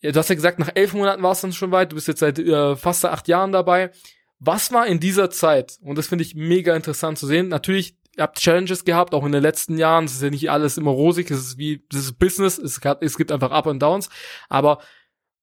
ja, 0.00 0.12
du 0.12 0.18
hast 0.18 0.28
ja 0.28 0.34
gesagt, 0.34 0.58
nach 0.58 0.70
elf 0.74 0.92
Monaten 0.92 1.22
war 1.22 1.32
es 1.32 1.40
dann 1.40 1.52
schon 1.52 1.72
weit, 1.72 1.92
du 1.92 1.96
bist 1.96 2.08
jetzt 2.08 2.20
seit 2.20 2.38
äh, 2.38 2.76
fast 2.76 3.04
acht 3.04 3.28
Jahren 3.28 3.52
dabei. 3.52 3.90
Was 4.38 4.72
war 4.72 4.86
in 4.86 5.00
dieser 5.00 5.30
Zeit, 5.30 5.78
und 5.80 5.96
das 5.96 6.08
finde 6.08 6.22
ich 6.22 6.34
mega 6.34 6.76
interessant 6.76 7.18
zu 7.18 7.26
sehen, 7.26 7.48
natürlich, 7.48 7.96
ihr 8.16 8.22
habt 8.22 8.38
Challenges 8.38 8.84
gehabt, 8.84 9.14
auch 9.14 9.24
in 9.24 9.32
den 9.32 9.42
letzten 9.42 9.78
Jahren, 9.78 10.04
es 10.04 10.12
ist 10.12 10.22
ja 10.22 10.30
nicht 10.30 10.50
alles 10.50 10.76
immer 10.76 10.90
rosig, 10.90 11.30
es 11.30 11.38
ist 11.38 11.58
wie, 11.58 11.84
das 11.90 12.00
ist 12.00 12.18
Business, 12.18 12.58
es, 12.58 12.80
hat, 12.84 13.02
es 13.02 13.16
gibt 13.16 13.32
einfach 13.32 13.50
Up 13.50 13.66
und 13.66 13.80
Downs, 13.80 14.10
aber 14.48 14.80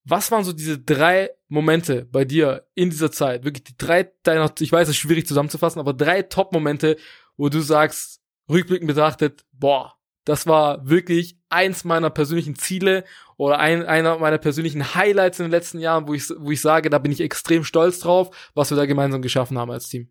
Was 0.06 0.30
waren 0.30 0.44
so 0.44 0.52
diese 0.52 0.78
drei 0.78 1.30
Momente 1.48 2.04
bei 2.04 2.26
dir 2.26 2.66
in 2.74 2.90
dieser 2.90 3.10
Zeit? 3.10 3.44
Wirklich 3.44 3.64
die 3.64 3.76
drei 3.78 4.12
deiner, 4.22 4.52
ich 4.60 4.70
weiß, 4.70 4.88
es 4.88 4.94
ist 4.94 5.00
schwierig 5.00 5.26
zusammenzufassen, 5.26 5.80
aber 5.80 5.94
drei 5.94 6.20
Top-Momente, 6.22 6.96
wo 7.38 7.48
du 7.48 7.60
sagst, 7.60 8.20
rückblickend 8.50 8.86
betrachtet, 8.86 9.46
boah, 9.52 9.94
das 10.24 10.46
war 10.46 10.88
wirklich 10.88 11.36
eins 11.48 11.84
meiner 11.84 12.10
persönlichen 12.10 12.56
Ziele 12.56 13.04
oder 13.36 13.58
ein, 13.58 13.84
einer 13.84 14.18
meiner 14.18 14.38
persönlichen 14.38 14.94
Highlights 14.94 15.38
in 15.38 15.46
den 15.46 15.52
letzten 15.52 15.78
Jahren, 15.78 16.08
wo 16.08 16.14
ich, 16.14 16.30
wo 16.36 16.50
ich 16.50 16.60
sage, 16.60 16.90
da 16.90 16.98
bin 16.98 17.12
ich 17.12 17.20
extrem 17.20 17.64
stolz 17.64 18.00
drauf, 18.00 18.52
was 18.54 18.70
wir 18.70 18.76
da 18.76 18.86
gemeinsam 18.86 19.22
geschaffen 19.22 19.58
haben 19.58 19.70
als 19.70 19.88
Team. 19.88 20.08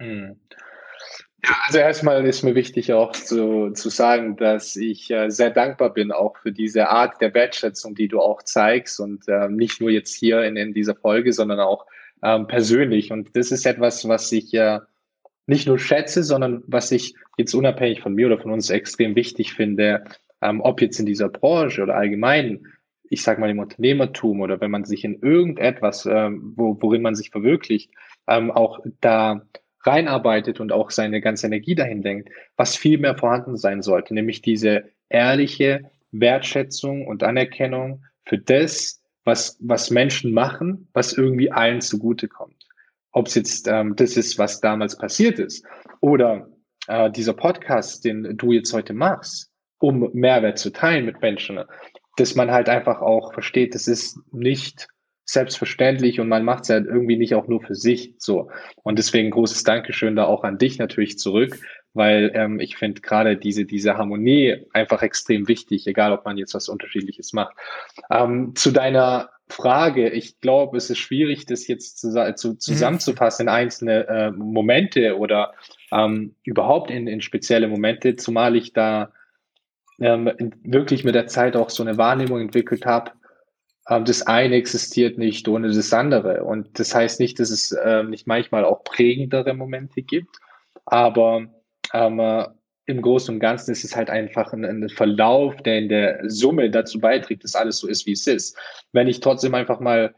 Hm. 0.00 0.38
Ja, 1.42 1.56
also 1.66 1.78
erstmal 1.78 2.24
ist 2.26 2.42
mir 2.42 2.54
wichtig 2.54 2.92
auch 2.92 3.12
zu, 3.12 3.70
zu 3.72 3.88
sagen, 3.88 4.36
dass 4.36 4.76
ich 4.76 5.10
äh, 5.10 5.30
sehr 5.30 5.50
dankbar 5.50 5.94
bin 5.94 6.12
auch 6.12 6.36
für 6.36 6.52
diese 6.52 6.90
Art 6.90 7.20
der 7.22 7.32
Wertschätzung, 7.32 7.94
die 7.94 8.08
du 8.08 8.20
auch 8.20 8.42
zeigst 8.42 9.00
und 9.00 9.26
äh, 9.26 9.48
nicht 9.48 9.80
nur 9.80 9.90
jetzt 9.90 10.14
hier 10.14 10.42
in, 10.42 10.56
in 10.56 10.74
dieser 10.74 10.94
Folge, 10.94 11.32
sondern 11.32 11.60
auch 11.60 11.86
ähm, 12.22 12.46
persönlich. 12.46 13.10
Und 13.10 13.34
das 13.36 13.52
ist 13.52 13.64
etwas, 13.64 14.06
was 14.06 14.30
ich 14.32 14.52
ja 14.52 14.76
äh, 14.76 14.80
nicht 15.46 15.66
nur 15.66 15.78
schätze, 15.78 16.22
sondern 16.22 16.62
was 16.66 16.92
ich 16.92 17.14
jetzt 17.36 17.54
unabhängig 17.54 18.00
von 18.00 18.14
mir 18.14 18.26
oder 18.26 18.38
von 18.38 18.52
uns 18.52 18.70
extrem 18.70 19.16
wichtig 19.16 19.54
finde, 19.54 20.04
ähm, 20.42 20.60
ob 20.60 20.80
jetzt 20.80 20.98
in 21.00 21.06
dieser 21.06 21.28
Branche 21.28 21.82
oder 21.82 21.96
allgemein, 21.96 22.66
ich 23.08 23.22
sag 23.22 23.38
mal 23.38 23.50
im 23.50 23.58
Unternehmertum 23.58 24.40
oder 24.40 24.60
wenn 24.60 24.70
man 24.70 24.84
sich 24.84 25.04
in 25.04 25.20
irgendetwas, 25.20 26.06
ähm, 26.06 26.52
wo, 26.56 26.76
worin 26.80 27.02
man 27.02 27.14
sich 27.14 27.30
verwirklicht, 27.30 27.90
ähm, 28.28 28.50
auch 28.50 28.80
da 29.00 29.42
reinarbeitet 29.82 30.60
und 30.60 30.72
auch 30.72 30.90
seine 30.90 31.20
ganze 31.20 31.46
Energie 31.46 31.74
dahin 31.74 32.02
lenkt, 32.02 32.28
was 32.56 32.76
viel 32.76 32.98
mehr 32.98 33.16
vorhanden 33.16 33.56
sein 33.56 33.82
sollte, 33.82 34.14
nämlich 34.14 34.42
diese 34.42 34.84
ehrliche 35.08 35.90
Wertschätzung 36.12 37.06
und 37.06 37.22
Anerkennung 37.22 38.04
für 38.24 38.38
das, 38.38 39.00
was, 39.24 39.56
was 39.60 39.90
Menschen 39.90 40.32
machen, 40.32 40.88
was 40.92 41.12
irgendwie 41.12 41.50
allen 41.50 41.80
zugutekommt. 41.80 42.69
Ob 43.12 43.26
es 43.26 43.34
jetzt 43.34 43.68
ähm, 43.68 43.96
das 43.96 44.16
ist, 44.16 44.38
was 44.38 44.60
damals 44.60 44.96
passiert 44.96 45.38
ist, 45.38 45.64
oder 46.00 46.48
äh, 46.86 47.10
dieser 47.10 47.34
Podcast, 47.34 48.04
den 48.04 48.36
du 48.36 48.52
jetzt 48.52 48.72
heute 48.72 48.94
machst, 48.94 49.50
um 49.78 50.10
Mehrwert 50.12 50.58
zu 50.58 50.70
teilen 50.70 51.06
mit 51.06 51.20
Menschen, 51.20 51.60
dass 52.16 52.34
man 52.34 52.50
halt 52.50 52.68
einfach 52.68 53.00
auch 53.00 53.32
versteht, 53.32 53.74
das 53.74 53.88
ist 53.88 54.18
nicht 54.32 54.88
selbstverständlich 55.24 56.20
und 56.20 56.28
man 56.28 56.44
macht 56.44 56.62
es 56.62 56.68
ja 56.68 56.76
irgendwie 56.76 57.16
nicht 57.16 57.34
auch 57.34 57.46
nur 57.46 57.62
für 57.62 57.74
sich 57.74 58.14
so. 58.18 58.50
Und 58.82 58.98
deswegen 58.98 59.30
großes 59.30 59.62
Dankeschön 59.62 60.16
da 60.16 60.24
auch 60.24 60.42
an 60.42 60.58
dich 60.58 60.78
natürlich 60.78 61.18
zurück, 61.18 61.58
weil 61.92 62.30
ähm, 62.34 62.60
ich 62.60 62.76
finde 62.76 63.00
gerade 63.00 63.36
diese, 63.36 63.64
diese 63.64 63.96
Harmonie 63.96 64.66
einfach 64.72 65.02
extrem 65.02 65.48
wichtig, 65.48 65.86
egal 65.86 66.12
ob 66.12 66.24
man 66.24 66.38
jetzt 66.38 66.54
was 66.54 66.68
Unterschiedliches 66.68 67.32
macht. 67.32 67.54
Ähm, 68.10 68.54
zu 68.54 68.70
deiner 68.70 69.30
Frage, 69.48 70.08
ich 70.10 70.40
glaube, 70.40 70.76
es 70.76 70.90
ist 70.90 70.98
schwierig, 70.98 71.46
das 71.46 71.66
jetzt 71.66 71.98
zu, 71.98 72.34
zu, 72.34 72.54
zusammenzufassen 72.56 73.44
in 73.46 73.48
einzelne 73.48 74.06
äh, 74.06 74.30
Momente 74.30 75.18
oder 75.18 75.52
ähm, 75.90 76.36
überhaupt 76.44 76.90
in, 76.90 77.08
in 77.08 77.20
spezielle 77.20 77.66
Momente, 77.66 78.14
zumal 78.16 78.54
ich 78.54 78.72
da 78.72 79.10
ähm, 79.98 80.30
wirklich 80.62 81.04
mit 81.04 81.14
der 81.14 81.26
Zeit 81.26 81.56
auch 81.56 81.70
so 81.70 81.82
eine 81.82 81.98
Wahrnehmung 81.98 82.40
entwickelt 82.40 82.86
habe, 82.86 83.12
ähm, 83.88 84.04
das 84.04 84.22
eine 84.22 84.54
existiert 84.54 85.18
nicht 85.18 85.48
ohne 85.48 85.72
das 85.72 85.92
andere. 85.92 86.44
Und 86.44 86.78
das 86.78 86.94
heißt 86.94 87.18
nicht, 87.20 87.40
dass 87.40 87.50
es 87.50 87.72
äh, 87.72 88.04
nicht 88.04 88.26
manchmal 88.26 88.64
auch 88.64 88.84
prägendere 88.84 89.52
Momente 89.54 90.02
gibt, 90.02 90.36
aber 90.86 91.48
äh, 91.92 92.46
im 92.86 93.02
Großen 93.02 93.34
und 93.34 93.40
Ganzen 93.40 93.70
ist 93.70 93.84
es 93.84 93.96
halt 93.96 94.10
einfach 94.10 94.52
ein, 94.52 94.64
ein, 94.64 94.88
Verlauf, 94.88 95.56
der 95.62 95.78
in 95.78 95.88
der 95.88 96.20
Summe 96.28 96.70
dazu 96.70 96.98
beiträgt, 96.98 97.44
dass 97.44 97.54
alles 97.54 97.78
so 97.78 97.88
ist, 97.88 98.06
wie 98.06 98.12
es 98.12 98.26
ist. 98.26 98.56
Wenn 98.92 99.08
ich 99.08 99.20
trotzdem 99.20 99.54
einfach 99.54 99.80
mal 99.80 100.14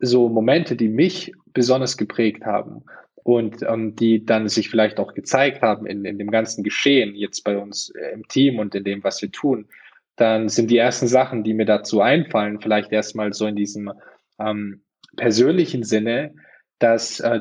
so 0.00 0.28
Momente, 0.28 0.74
die 0.76 0.88
mich 0.88 1.32
besonders 1.52 1.96
geprägt 1.96 2.44
haben 2.44 2.84
und 3.22 3.62
ähm, 3.62 3.94
die 3.94 4.24
dann 4.24 4.48
sich 4.48 4.68
vielleicht 4.68 4.98
auch 4.98 5.14
gezeigt 5.14 5.62
haben 5.62 5.86
in, 5.86 6.04
in 6.04 6.18
dem 6.18 6.30
ganzen 6.30 6.64
Geschehen, 6.64 7.14
jetzt 7.14 7.42
bei 7.44 7.56
uns 7.56 7.90
äh, 7.90 8.12
im 8.12 8.26
Team 8.28 8.58
und 8.58 8.74
in 8.74 8.84
dem, 8.84 9.04
was 9.04 9.22
wir 9.22 9.30
tun, 9.30 9.68
dann 10.16 10.48
sind 10.48 10.70
die 10.70 10.78
ersten 10.78 11.08
Sachen, 11.08 11.42
die 11.42 11.54
mir 11.54 11.66
dazu 11.66 12.00
einfallen, 12.00 12.60
vielleicht 12.60 12.92
erstmal 12.92 13.32
so 13.32 13.46
in 13.46 13.56
diesem 13.56 13.92
ähm, 14.38 14.82
persönlichen 15.16 15.84
Sinne, 15.84 16.34
dass 16.78 17.20
äh, 17.20 17.40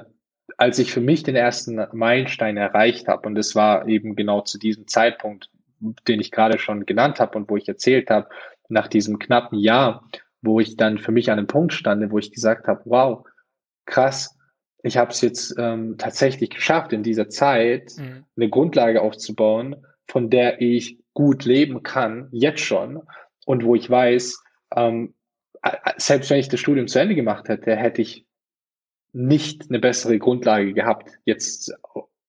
als 0.64 0.80
ich 0.80 0.94
für 0.94 1.02
mich 1.02 1.24
den 1.24 1.36
ersten 1.36 1.86
Meilenstein 1.92 2.56
erreicht 2.56 3.10
habe, 3.10 3.28
und 3.28 3.38
es 3.38 3.54
war 3.54 3.86
eben 3.90 4.16
genau 4.16 4.40
zu 4.40 4.58
diesem 4.58 4.88
Zeitpunkt, 4.88 5.50
den 6.08 6.22
ich 6.22 6.32
gerade 6.32 6.58
schon 6.58 6.86
genannt 6.86 7.20
habe 7.20 7.38
und 7.38 7.50
wo 7.50 7.58
ich 7.58 7.68
erzählt 7.68 8.10
habe, 8.10 8.30
nach 8.70 8.88
diesem 8.88 9.20
knappen 9.20 9.60
Jahr, 9.60 10.08
wo 10.42 10.62
ich 10.62 10.78
dann 10.78 11.00
für 11.00 11.12
mich 11.12 11.30
an 11.30 11.38
einem 11.38 11.48
Punkt 11.48 11.74
stande, 11.74 12.12
wo 12.12 12.18
ich 12.18 12.32
gesagt 12.32 12.70
habe, 12.70 12.80
wow, 12.86 13.26
krass, 13.86 14.40
ich 14.84 14.96
habe 14.96 15.12
es 15.12 15.20
jetzt 15.20 15.54
ähm, 15.58 15.98
tatsächlich 15.98 16.50
geschafft, 16.50 16.94
in 16.94 17.04
dieser 17.04 17.28
Zeit 17.28 17.92
mhm. 17.98 18.24
eine 18.38 18.50
Grundlage 18.50 19.02
aufzubauen, 19.02 19.86
von 20.08 20.30
der 20.30 20.62
ich 20.62 20.98
gut 21.14 21.44
leben 21.44 21.84
kann, 21.84 22.30
jetzt 22.32 22.62
schon, 22.62 23.02
und 23.46 23.66
wo 23.66 23.76
ich 23.76 23.90
weiß, 23.90 24.42
ähm, 24.78 25.14
selbst 25.98 26.30
wenn 26.30 26.40
ich 26.40 26.48
das 26.48 26.62
Studium 26.62 26.88
zu 26.88 27.00
Ende 27.00 27.16
gemacht 27.16 27.50
hätte, 27.50 27.76
hätte 27.76 28.02
ich 28.02 28.26
nicht 29.14 29.70
eine 29.70 29.80
bessere 29.80 30.20
Grundlage 30.20 30.74
gehabt. 30.74 31.12
Jetzt 31.26 31.74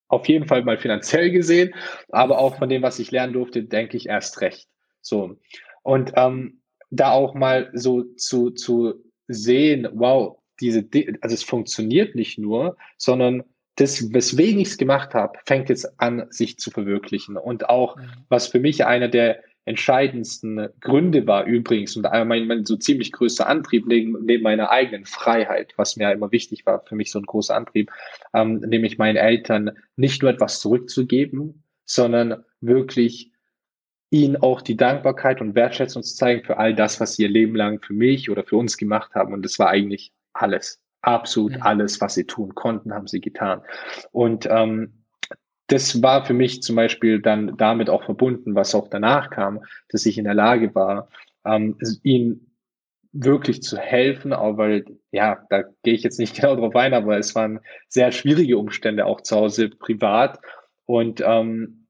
auf 0.09 0.29
jeden 0.29 0.47
Fall 0.47 0.63
mal 0.65 0.79
finanziell 0.79 1.31
gesehen, 1.31 1.75
aber 2.11 2.39
auch 2.39 2.57
von 2.59 2.69
dem, 2.69 2.83
was 2.83 2.99
ich 2.99 3.11
lernen 3.11 3.33
durfte, 3.33 3.65
denke 3.65 3.97
ich 3.97 4.07
erst 4.07 4.41
recht. 4.41 4.69
So. 5.01 5.37
Und 5.83 6.13
ähm, 6.17 6.61
da 6.91 7.11
auch 7.11 7.35
mal 7.35 7.71
so 7.75 8.03
zu, 8.03 8.51
zu 8.51 8.95
sehen, 9.27 9.89
wow, 9.93 10.39
diese, 10.61 10.87
also 11.21 11.35
es 11.35 11.43
funktioniert 11.43 12.15
nicht 12.15 12.39
nur, 12.39 12.77
sondern 12.97 13.43
das, 13.77 14.13
weswegen 14.13 14.61
ich 14.61 14.69
es 14.69 14.79
gemacht 14.79 15.15
habe, 15.15 15.39
fängt 15.45 15.69
jetzt 15.69 16.01
an, 16.01 16.27
sich 16.31 16.59
zu 16.59 16.71
verwirklichen. 16.71 17.37
Und 17.37 17.69
auch, 17.69 17.97
mhm. 17.97 18.11
was 18.29 18.47
für 18.47 18.61
mich 18.61 18.85
einer 18.85 19.09
der 19.09 19.43
entscheidendsten 19.67 20.69
Gründe 20.81 21.27
war 21.27 21.45
übrigens 21.45 21.97
und 21.97 22.03
mein, 22.03 22.47
mein 22.47 22.65
so 22.65 22.77
ziemlich 22.77 23.13
größter 23.13 23.47
Antrieb 23.47 23.87
neben, 23.87 24.25
neben 24.25 24.43
meiner 24.43 24.71
eigenen 24.71 25.07
Freiheit, 25.07 25.73
was 25.77 25.97
mir 25.97 26.13
immer 26.13 26.33
wichtig 26.33 26.67
war, 26.67 26.85
für 26.85 26.97
mich 26.97 27.11
so 27.11 27.19
ein 27.19 27.27
großer 27.27 27.55
Antrieb, 27.55 27.91
ähm, 28.35 28.59
nämlich 28.61 28.99
meinen 28.99 29.17
Eltern 29.17 29.71
nicht 29.97 30.23
nur 30.23 30.31
etwas 30.31 30.61
zurückzugeben, 30.61 31.65
sondern 31.85 32.45
wirklich 32.61 33.33
ihnen 34.11 34.37
auch 34.37 34.61
die 34.63 34.77
Dankbarkeit 34.77 35.41
und 35.41 35.55
Wertschätzung 35.55 36.03
zu 36.03 36.15
zeigen 36.15 36.45
für 36.45 36.59
all 36.59 36.75
das, 36.75 37.01
was 37.01 37.17
sie 37.17 37.23
ihr 37.23 37.29
Leben 37.29 37.57
lang 37.57 37.81
für 37.81 37.95
mich 37.95 38.31
oder 38.31 38.45
für 38.45 38.57
uns 38.57 38.77
gemacht 38.77 39.15
haben. 39.15 39.33
Und 39.33 39.45
das 39.45 39.59
war 39.59 39.71
eigentlich 39.71 40.13
alles. 40.35 40.81
Absolut 41.03 41.61
alles, 41.61 42.01
was 42.01 42.15
sie 42.15 42.25
tun 42.25 42.55
konnten, 42.55 42.95
haben 42.95 43.07
sie 43.07 43.21
getan. 43.21 43.63
Und 44.13 44.47
ähm, 44.51 45.04
das 45.69 46.03
war 46.03 46.25
für 46.25 46.35
mich 46.35 46.63
zum 46.63 46.77
Beispiel 46.77 47.21
dann 47.21 47.57
damit 47.57 47.89
auch 47.89 48.05
verbunden, 48.05 48.55
was 48.55 48.75
auch 48.75 48.89
danach 48.89 49.31
kam, 49.31 49.61
dass 49.89 50.07
ich 50.07 50.19
in 50.19 50.25
der 50.25 50.35
Lage 50.35 50.75
war, 50.75 51.09
ähm, 51.45 51.77
ihnen 52.03 52.55
wirklich 53.13 53.63
zu 53.63 53.79
helfen, 53.79 54.33
auch 54.33 54.59
weil, 54.59 54.85
ja, 55.13 55.47
da 55.49 55.63
gehe 55.83 55.95
ich 55.95 56.03
jetzt 56.03 56.19
nicht 56.19 56.37
genau 56.41 56.57
drauf 56.57 56.75
ein, 56.77 56.93
aber 56.93 57.17
es 57.17 57.35
waren 57.35 57.61
sehr 57.89 58.13
schwierige 58.13 58.59
Umstände 58.59 59.07
auch 59.07 59.21
zu 59.21 59.37
Hause 59.37 59.71
privat. 59.71 60.39
Und 60.87 61.23
ähm, 61.25 61.84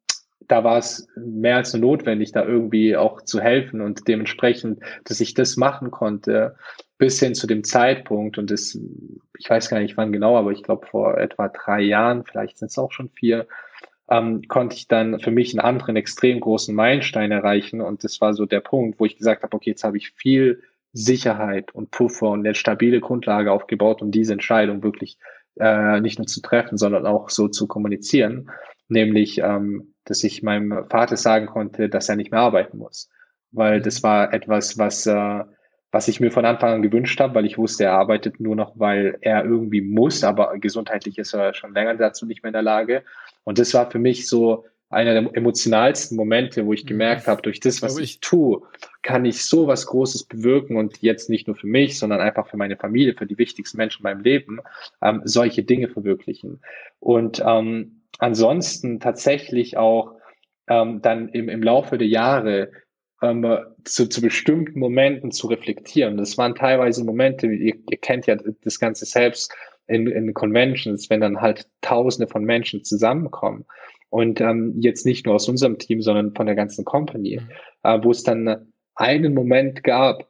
da 0.49 0.65
war 0.65 0.79
es 0.79 1.09
mehr 1.17 1.57
als 1.57 1.73
nur 1.73 1.81
notwendig, 1.81 2.33
da 2.33 2.45
irgendwie 2.45 2.97
auch 2.97 3.23
zu 3.23 3.41
helfen 3.41 3.81
und 3.81 4.09
dementsprechend, 4.09 4.81
dass 5.05 5.21
ich 5.21 5.35
das 5.35 5.57
machen 5.57 5.91
konnte, 5.91 6.57
bis 6.99 7.19
hin 7.21 7.35
zu 7.35 7.47
dem 7.47 7.65
Zeitpunkt 7.65 8.39
und 8.39 8.51
das, 8.51 8.79
ich 9.39 9.51
weiß 9.51 9.69
gar 9.69 9.81
nicht 9.81 9.97
wann 9.97 10.13
genau, 10.13 10.37
aber 10.37 10.53
ich 10.53 10.63
glaube 10.63 10.87
vor 10.87 11.19
etwa 11.19 11.49
drei 11.49 11.81
Jahren, 11.81 12.25
vielleicht 12.25 12.59
sind 12.59 12.71
es 12.71 12.79
auch 12.79 12.93
schon 12.93 13.11
vier, 13.11 13.47
ähm, 14.09 14.43
konnte 14.49 14.77
ich 14.77 14.87
dann 14.87 15.19
für 15.21 15.31
mich 15.31 15.53
einen 15.53 15.67
anderen 15.67 15.97
extrem 15.97 16.41
großen 16.41 16.75
Meilenstein 16.75 17.33
erreichen 17.33 17.81
und 17.81 18.05
das 18.05 18.21
war 18.21 18.35
so 18.35 18.47
der 18.47 18.61
Punkt, 18.61 19.01
wo 19.01 19.07
ich 19.07 19.17
gesagt 19.17 19.43
habe, 19.43 19.57
okay, 19.57 19.71
jetzt 19.71 19.85
habe 19.85 19.97
ich 19.97 20.13
viel 20.13 20.63
Sicherheit 20.93 21.75
und 21.75 21.91
Puffer 21.91 22.31
und 22.31 22.41
eine 22.41 22.55
stabile 22.55 23.01
Grundlage 23.01 23.51
aufgebaut, 23.51 24.01
um 24.01 24.11
diese 24.11 24.33
Entscheidung 24.33 24.83
wirklich 24.83 25.19
äh, 25.57 26.01
nicht 26.01 26.19
nur 26.19 26.27
zu 26.27 26.41
treffen, 26.41 26.79
sondern 26.79 27.07
auch 27.07 27.31
so 27.31 27.49
zu 27.49 27.67
kommunizieren, 27.67 28.51
nämlich 28.89 29.39
ähm, 29.39 29.95
dass 30.05 30.23
ich 30.23 30.43
meinem 30.43 30.85
Vater 30.89 31.17
sagen 31.17 31.47
konnte, 31.47 31.89
dass 31.89 32.09
er 32.09 32.17
nicht 32.17 32.31
mehr 32.31 32.41
arbeiten 32.41 32.79
muss. 32.79 33.09
Weil 33.53 33.81
das 33.81 34.03
war 34.03 34.33
etwas, 34.33 34.79
was, 34.79 35.07
äh, 35.07 35.45
was 35.91 36.09
ich 36.09 36.21
mir 36.21 36.31
von 36.31 36.45
Anfang 36.45 36.75
an 36.75 36.83
gewünscht 36.83 37.21
habe, 37.21 37.35
weil 37.35 37.47
ich 37.47 37.59
wusste, 37.59 37.85
er 37.85 37.93
arbeitet 37.93 38.41
nur 38.41 38.57
noch, 38.57 38.79
weil 38.79 39.17
er 39.21 39.45
irgendwie 39.45 39.81
muss, 39.81 40.25
aber 40.25 40.59
gesundheitlich 40.59 41.19
ist 41.19 41.35
er 41.35 41.55
schon 41.55 41.73
länger 41.73 41.95
dazu 41.95 42.27
nicht 42.27 42.43
mehr 42.43 42.51
in 42.51 42.55
der 42.55 42.63
Lage. 42.63 43.03
Und 43.45 43.59
das 43.59 43.73
war 43.75 43.91
für 43.91 43.99
mich 43.99 44.29
so 44.29 44.65
einer 44.91 45.21
der 45.21 45.37
emotionalsten 45.37 46.17
Momente, 46.17 46.67
wo 46.67 46.73
ich 46.73 46.85
mhm. 46.85 46.89
gemerkt 46.89 47.27
habe, 47.27 47.43
durch 47.43 47.61
das, 47.61 47.81
was 47.81 47.99
ich 47.99 48.21
tue, 48.21 48.63
kann 49.03 49.25
ich 49.25 49.45
so 49.45 49.67
was 49.67 49.87
Großes 49.87 50.25
bewirken 50.25 50.77
und 50.77 50.99
jetzt 51.01 51.31
nicht 51.31 51.47
nur 51.47 51.57
für 51.57 51.67
mich, 51.67 51.99
sondern 51.99 52.21
einfach 52.21 52.49
für 52.49 52.57
meine 52.57 52.77
Familie, 52.77 53.15
für 53.15 53.27
die 53.27 53.39
wichtigsten 53.39 53.79
Menschen 53.79 54.01
in 54.01 54.05
meinem 54.05 54.23
Leben, 54.23 54.61
ähm, 55.01 55.23
solche 55.25 55.63
Dinge 55.63 55.89
verwirklichen. 55.89 56.61
Und 57.01 57.43
ähm, 57.45 58.04
ansonsten 58.19 59.01
tatsächlich 59.01 59.77
auch 59.77 60.13
ähm, 60.69 61.03
dann 61.03 61.29
im, 61.29 61.49
im 61.49 61.63
Laufe 61.63 61.99
der 61.99 62.09
Jahre 62.09 62.71
ähm, 63.23 63.59
zu, 63.85 64.09
zu 64.09 64.21
bestimmten 64.21 64.79
Momenten 64.79 65.31
zu 65.31 65.47
reflektieren. 65.47 66.17
Das 66.17 66.39
waren 66.39 66.55
teilweise 66.55 67.05
Momente, 67.05 67.47
ihr, 67.47 67.75
ihr 67.91 67.99
kennt 67.99 68.27
ja 68.27 68.37
das 68.63 68.79
Ganze 68.79 69.05
selbst 69.07 69.55
in, 69.87 70.07
in 70.07 70.33
Conventions, 70.35 71.11
wenn 71.11 71.21
dann 71.21 71.41
halt 71.41 71.69
Tausende 71.83 72.27
von 72.27 72.45
Menschen 72.45 72.85
zusammenkommen 72.85 73.67
und 74.11 74.41
ähm, 74.41 74.75
jetzt 74.81 75.05
nicht 75.05 75.27
nur 75.27 75.35
aus 75.35 75.49
unserem 75.49 75.79
Team, 75.79 76.01
sondern 76.01 76.35
von 76.35 76.47
der 76.47 76.55
ganzen 76.55 76.85
Company, 76.85 77.41
mhm. 77.41 77.51
äh, 77.83 77.99
wo 78.03 78.11
es 78.11 78.23
dann 78.23 78.73
einen 78.95 79.35
Moment 79.35 79.83
gab, 79.83 80.29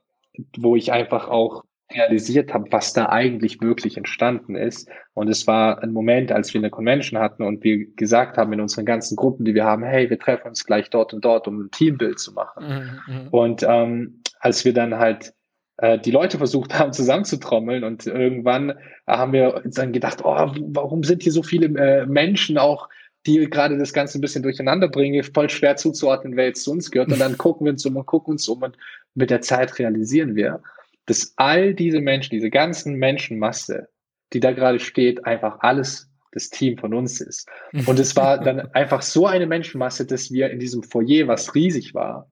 wo 0.56 0.74
ich 0.74 0.92
einfach 0.92 1.28
auch 1.28 1.64
realisiert 1.94 2.52
habe, 2.52 2.70
was 2.70 2.92
da 2.92 3.08
eigentlich 3.08 3.60
wirklich 3.60 3.96
entstanden 3.96 4.56
ist. 4.56 4.88
Und 5.14 5.28
es 5.28 5.46
war 5.46 5.82
ein 5.82 5.92
Moment, 5.92 6.32
als 6.32 6.52
wir 6.52 6.60
eine 6.60 6.70
Convention 6.70 7.20
hatten 7.20 7.42
und 7.42 7.64
wir 7.64 7.86
gesagt 7.94 8.36
haben 8.36 8.52
in 8.52 8.60
unseren 8.60 8.84
ganzen 8.84 9.16
Gruppen, 9.16 9.44
die 9.44 9.54
wir 9.54 9.64
haben, 9.64 9.84
hey, 9.84 10.10
wir 10.10 10.18
treffen 10.18 10.48
uns 10.48 10.64
gleich 10.64 10.90
dort 10.90 11.14
und 11.14 11.24
dort, 11.24 11.48
um 11.48 11.60
ein 11.60 11.70
Teambild 11.70 12.18
zu 12.18 12.32
machen. 12.32 13.00
Mhm, 13.08 13.14
mhm. 13.14 13.28
und 13.30 13.62
ähm, 13.68 14.20
als 14.40 14.64
wir 14.64 14.74
dann 14.74 14.98
halt 14.98 15.34
äh, 15.78 15.98
die 15.98 16.10
Leute 16.10 16.38
versucht 16.38 16.78
haben 16.78 16.92
zusammenzutrommeln 16.92 17.84
und 17.84 18.06
irgendwann 18.06 18.74
haben 19.06 19.32
wir 19.32 19.62
dann 19.64 19.92
gedacht, 19.92 20.20
oh, 20.24 20.52
warum 20.68 21.02
sind 21.02 21.22
hier 21.22 21.32
so 21.32 21.42
viele 21.42 21.66
äh, 21.78 22.06
Menschen 22.06 22.58
auch 22.58 22.88
die 23.26 23.48
gerade 23.48 23.78
das 23.78 23.92
Ganze 23.92 24.18
ein 24.18 24.20
bisschen 24.20 24.42
durcheinander 24.42 24.88
bringen, 24.88 25.22
voll 25.24 25.48
schwer 25.48 25.76
zuzuordnen, 25.76 26.36
wer 26.36 26.46
jetzt 26.46 26.64
zu 26.64 26.70
uns 26.70 26.90
gehört. 26.90 27.10
Und 27.10 27.20
dann 27.20 27.38
gucken 27.38 27.64
wir 27.64 27.72
uns 27.72 27.86
um 27.86 27.96
und 27.96 28.06
gucken 28.06 28.32
uns 28.32 28.46
um 28.48 28.62
und 28.62 28.76
mit 29.14 29.30
der 29.30 29.40
Zeit 29.40 29.78
realisieren 29.78 30.34
wir, 30.34 30.62
dass 31.06 31.34
all 31.36 31.74
diese 31.74 32.00
Menschen, 32.00 32.30
diese 32.30 32.50
ganzen 32.50 32.94
Menschenmasse, 32.94 33.88
die 34.32 34.40
da 34.40 34.52
gerade 34.52 34.80
steht, 34.80 35.24
einfach 35.26 35.58
alles 35.60 36.10
das 36.32 36.50
Team 36.50 36.76
von 36.76 36.92
uns 36.92 37.20
ist. 37.20 37.48
Und 37.86 37.98
es 37.98 38.16
war 38.16 38.38
dann 38.38 38.60
einfach 38.74 39.02
so 39.02 39.26
eine 39.26 39.46
Menschenmasse, 39.46 40.04
dass 40.04 40.32
wir 40.32 40.50
in 40.50 40.58
diesem 40.58 40.82
Foyer, 40.82 41.28
was 41.28 41.54
riesig 41.54 41.94
war, 41.94 42.30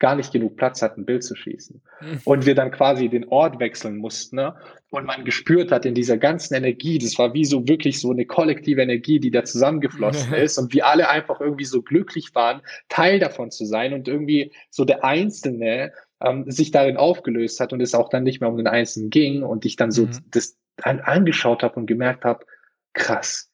gar 0.00 0.16
nicht 0.16 0.32
genug 0.32 0.56
Platz 0.56 0.82
hatten, 0.82 1.02
ein 1.02 1.06
Bild 1.06 1.22
zu 1.22 1.36
schießen. 1.36 1.80
Und 2.24 2.46
wir 2.46 2.54
dann 2.54 2.70
quasi 2.70 3.08
den 3.08 3.26
Ort 3.28 3.60
wechseln 3.60 3.96
mussten. 3.96 4.36
Ne? 4.36 4.54
Und 4.90 5.06
man 5.06 5.24
gespürt 5.24 5.70
hat 5.70 5.86
in 5.86 5.94
dieser 5.94 6.18
ganzen 6.18 6.54
Energie, 6.54 6.98
das 6.98 7.18
war 7.18 7.32
wie 7.32 7.44
so 7.44 7.66
wirklich 7.68 8.00
so 8.00 8.10
eine 8.10 8.26
kollektive 8.26 8.82
Energie, 8.82 9.20
die 9.20 9.30
da 9.30 9.44
zusammengeflossen 9.44 10.34
ist 10.34 10.58
und 10.58 10.74
wir 10.74 10.86
alle 10.86 11.08
einfach 11.08 11.40
irgendwie 11.40 11.64
so 11.64 11.80
glücklich 11.80 12.34
waren, 12.34 12.60
Teil 12.88 13.18
davon 13.18 13.50
zu 13.50 13.64
sein 13.64 13.94
und 13.94 14.08
irgendwie 14.08 14.52
so 14.68 14.84
der 14.84 15.04
Einzelne 15.04 15.92
ähm, 16.20 16.50
sich 16.50 16.70
darin 16.70 16.96
aufgelöst 16.96 17.60
hat 17.60 17.72
und 17.72 17.80
es 17.80 17.94
auch 17.94 18.08
dann 18.08 18.24
nicht 18.24 18.40
mehr 18.40 18.50
um 18.50 18.56
den 18.56 18.66
Einzelnen 18.66 19.10
ging 19.10 19.42
und 19.42 19.64
ich 19.64 19.76
dann 19.76 19.90
so 19.90 20.06
mhm. 20.06 20.20
das 20.30 20.56
an, 20.82 21.00
angeschaut 21.00 21.62
habe 21.62 21.76
und 21.76 21.86
gemerkt 21.86 22.24
habe, 22.24 22.44
krass, 22.92 23.50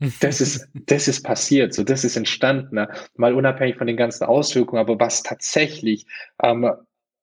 das 0.20 0.40
ist, 0.40 0.68
das 0.74 1.08
ist 1.08 1.22
passiert, 1.22 1.74
so 1.74 1.82
das 1.82 2.04
ist 2.04 2.16
entstanden, 2.16 2.76
ne? 2.76 2.88
mal 3.14 3.34
unabhängig 3.34 3.76
von 3.76 3.86
den 3.86 3.96
ganzen 3.96 4.24
Auswirkungen, 4.24 4.80
aber 4.80 5.00
was 5.00 5.22
tatsächlich 5.22 6.06
ähm, 6.42 6.70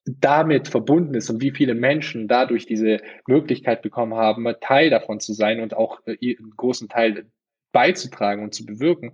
damit 0.05 0.67
verbunden 0.67 1.13
ist 1.13 1.29
und 1.29 1.41
wie 1.41 1.51
viele 1.51 1.75
Menschen 1.75 2.27
dadurch 2.27 2.65
diese 2.65 2.99
Möglichkeit 3.27 3.81
bekommen 3.81 4.15
haben, 4.15 4.45
Teil 4.59 4.89
davon 4.89 5.19
zu 5.19 5.34
sein 5.34 5.61
und 5.61 5.75
auch 5.75 5.99
äh, 6.05 6.17
einen 6.38 6.53
großen 6.57 6.89
Teil 6.89 7.25
beizutragen 7.74 8.43
und 8.43 8.53
zu 8.53 8.65
bewirken, 8.65 9.11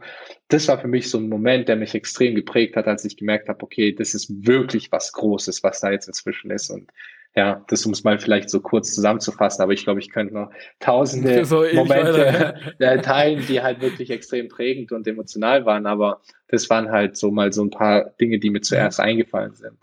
das 0.50 0.68
war 0.68 0.80
für 0.80 0.88
mich 0.88 1.10
so 1.10 1.18
ein 1.18 1.30
Moment, 1.30 1.68
der 1.68 1.76
mich 1.76 1.96
extrem 1.96 2.36
geprägt 2.36 2.76
hat, 2.76 2.88
als 2.88 3.04
ich 3.06 3.18
gemerkt 3.18 3.50
habe, 3.50 3.64
okay, 3.64 3.92
das 3.94 4.14
ist 4.14 4.46
wirklich 4.46 4.92
was 4.92 5.12
Großes, 5.14 5.64
was 5.64 5.80
da 5.80 5.90
jetzt 5.90 6.08
inzwischen 6.08 6.52
ist. 6.52 6.70
Und 6.70 6.92
ja, 7.36 7.64
das 7.68 7.86
um 7.86 7.94
es 7.94 8.04
mal 8.04 8.20
vielleicht 8.20 8.50
so 8.50 8.60
kurz 8.60 8.94
zusammenzufassen, 8.94 9.62
aber 9.64 9.74
ich 9.74 9.84
glaube, 9.84 10.00
ich 10.00 10.10
könnte 10.10 10.34
noch 10.34 10.52
tausende 10.80 11.46
so 11.46 11.64
Momente 11.74 12.58
weiter. 12.80 13.02
teilen, 13.02 13.44
die 13.48 13.62
halt 13.62 13.82
wirklich 13.82 14.10
extrem 14.10 14.50
prägend 14.50 14.92
und 14.92 15.08
emotional 15.08 15.66
waren, 15.66 15.86
aber 15.86 16.22
das 16.48 16.70
waren 16.70 16.92
halt 16.92 17.18
so 17.18 17.32
mal 17.32 17.54
so 17.54 17.64
ein 17.64 17.70
paar 17.70 18.12
Dinge, 18.20 18.40
die 18.40 18.50
mir 18.50 18.62
zuerst 18.62 19.00
eingefallen 19.00 19.56
sind. 19.56 19.78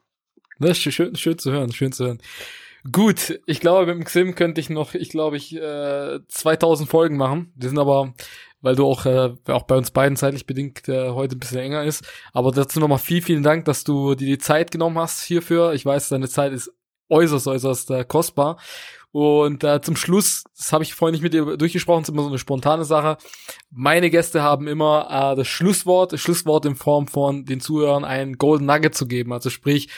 Das 0.59 0.73
ist 0.73 0.93
schön, 0.93 1.15
schön 1.17 1.39
zu 1.39 1.53
hören, 1.53 1.73
schön 1.73 1.93
zu 1.93 2.07
hören. 2.07 2.19
Gut, 2.93 3.41
ich 3.47 3.61
glaube, 3.61 3.87
mit 3.87 3.97
dem 3.97 4.05
Xim 4.05 4.35
könnte 4.35 4.61
ich 4.61 4.71
noch, 4.71 4.95
ich 4.95 5.09
glaube, 5.09 5.37
ich 5.37 5.57
äh, 5.57 6.21
2000 6.29 6.89
Folgen 6.89 7.17
machen. 7.17 7.53
Die 7.57 7.67
sind 7.69 7.79
aber, 7.79 8.15
weil 8.61 8.75
du 8.75 8.87
auch, 8.87 9.07
äh, 9.07 9.35
auch 9.49 9.65
bei 9.65 9.77
uns 9.77 9.91
beiden 9.91 10.17
zeitlich 10.17 10.47
bedingt 10.47 10.89
äh, 10.89 11.11
heute 11.11 11.37
ein 11.37 11.41
bisschen 11.41 11.61
enger 11.61 11.85
ist. 11.85 12.05
Aber 12.33 12.53
dazu 12.53 12.81
nochmal 12.81 12.99
viel, 12.99 13.23
vielen 13.23 13.43
Dank, 13.43 13.65
dass 13.65 13.85
du 13.85 14.15
dir 14.15 14.27
die 14.27 14.39
Zeit 14.39 14.71
genommen 14.71 14.99
hast 14.99 15.23
hierfür. 15.23 15.73
Ich 15.73 15.85
weiß, 15.85 16.09
deine 16.09 16.29
Zeit 16.29 16.53
ist 16.53 16.73
äußerst, 17.09 17.47
äußerst 17.47 17.91
äh, 17.91 18.05
kostbar. 18.05 18.59
Und 19.13 19.65
äh, 19.65 19.81
zum 19.81 19.97
Schluss, 19.97 20.45
das 20.59 20.73
habe 20.73 20.85
ich 20.85 20.95
vorhin 20.95 21.13
nicht 21.15 21.23
mit 21.23 21.33
dir 21.33 21.57
durchgesprochen, 21.57 22.03
ist 22.03 22.11
immer 22.11 22.23
so 22.23 22.29
eine 22.29 22.39
spontane 22.39 22.85
Sache. 22.85 23.17
Meine 23.71 24.11
Gäste 24.11 24.43
haben 24.43 24.69
immer 24.69 25.09
äh, 25.09 25.37
das 25.37 25.49
Schlusswort, 25.49 26.13
das 26.13 26.21
Schlusswort 26.21 26.67
in 26.67 26.77
Form 26.77 27.07
von 27.07 27.47
den 27.47 27.61
Zuhörern 27.61 28.05
ein 28.05 28.35
Golden 28.35 28.67
Nugget 28.67 28.95
zu 28.95 29.07
geben. 29.07 29.33
Also 29.33 29.49
sprich, 29.49 29.89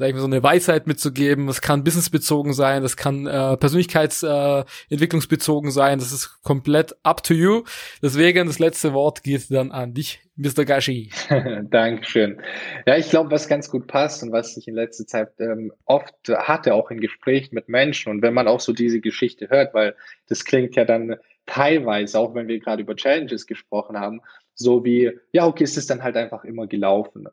sag 0.00 0.08
ich 0.08 0.14
mal, 0.14 0.20
so 0.20 0.26
eine 0.26 0.42
Weisheit 0.42 0.86
mitzugeben. 0.86 1.46
Das 1.46 1.60
kann 1.60 1.84
businessbezogen 1.84 2.54
sein, 2.54 2.80
das 2.82 2.96
kann 2.96 3.26
äh, 3.26 3.58
persönlichkeitsentwicklungsbezogen 3.58 5.68
äh, 5.68 5.72
sein. 5.72 5.98
Das 5.98 6.10
ist 6.10 6.42
komplett 6.42 6.96
up 7.02 7.22
to 7.22 7.34
you. 7.34 7.64
Deswegen 8.02 8.46
das 8.46 8.58
letzte 8.58 8.94
Wort 8.94 9.22
geht 9.22 9.50
dann 9.50 9.72
an 9.72 9.92
dich, 9.92 10.20
Mr. 10.36 10.64
Gashi. 10.64 11.10
Dankeschön. 11.64 12.40
Ja, 12.86 12.96
ich 12.96 13.10
glaube, 13.10 13.30
was 13.30 13.46
ganz 13.46 13.70
gut 13.70 13.88
passt 13.88 14.22
und 14.22 14.32
was 14.32 14.56
ich 14.56 14.66
in 14.66 14.74
letzter 14.74 15.06
Zeit 15.06 15.32
ähm, 15.38 15.70
oft 15.84 16.14
hatte, 16.30 16.72
auch 16.72 16.90
in 16.90 17.00
Gesprächen 17.00 17.54
mit 17.54 17.68
Menschen 17.68 18.10
und 18.10 18.22
wenn 18.22 18.32
man 18.32 18.48
auch 18.48 18.60
so 18.60 18.72
diese 18.72 19.00
Geschichte 19.00 19.50
hört, 19.50 19.74
weil 19.74 19.94
das 20.30 20.46
klingt 20.46 20.76
ja 20.76 20.86
dann 20.86 21.16
teilweise, 21.44 22.18
auch 22.18 22.34
wenn 22.34 22.48
wir 22.48 22.58
gerade 22.58 22.80
über 22.80 22.96
Challenges 22.96 23.46
gesprochen 23.46 24.00
haben, 24.00 24.22
so 24.54 24.82
wie, 24.82 25.12
ja, 25.32 25.46
okay, 25.46 25.64
es 25.64 25.76
ist 25.76 25.90
dann 25.90 26.02
halt 26.02 26.16
einfach 26.16 26.44
immer 26.44 26.66
gelaufen. 26.66 27.28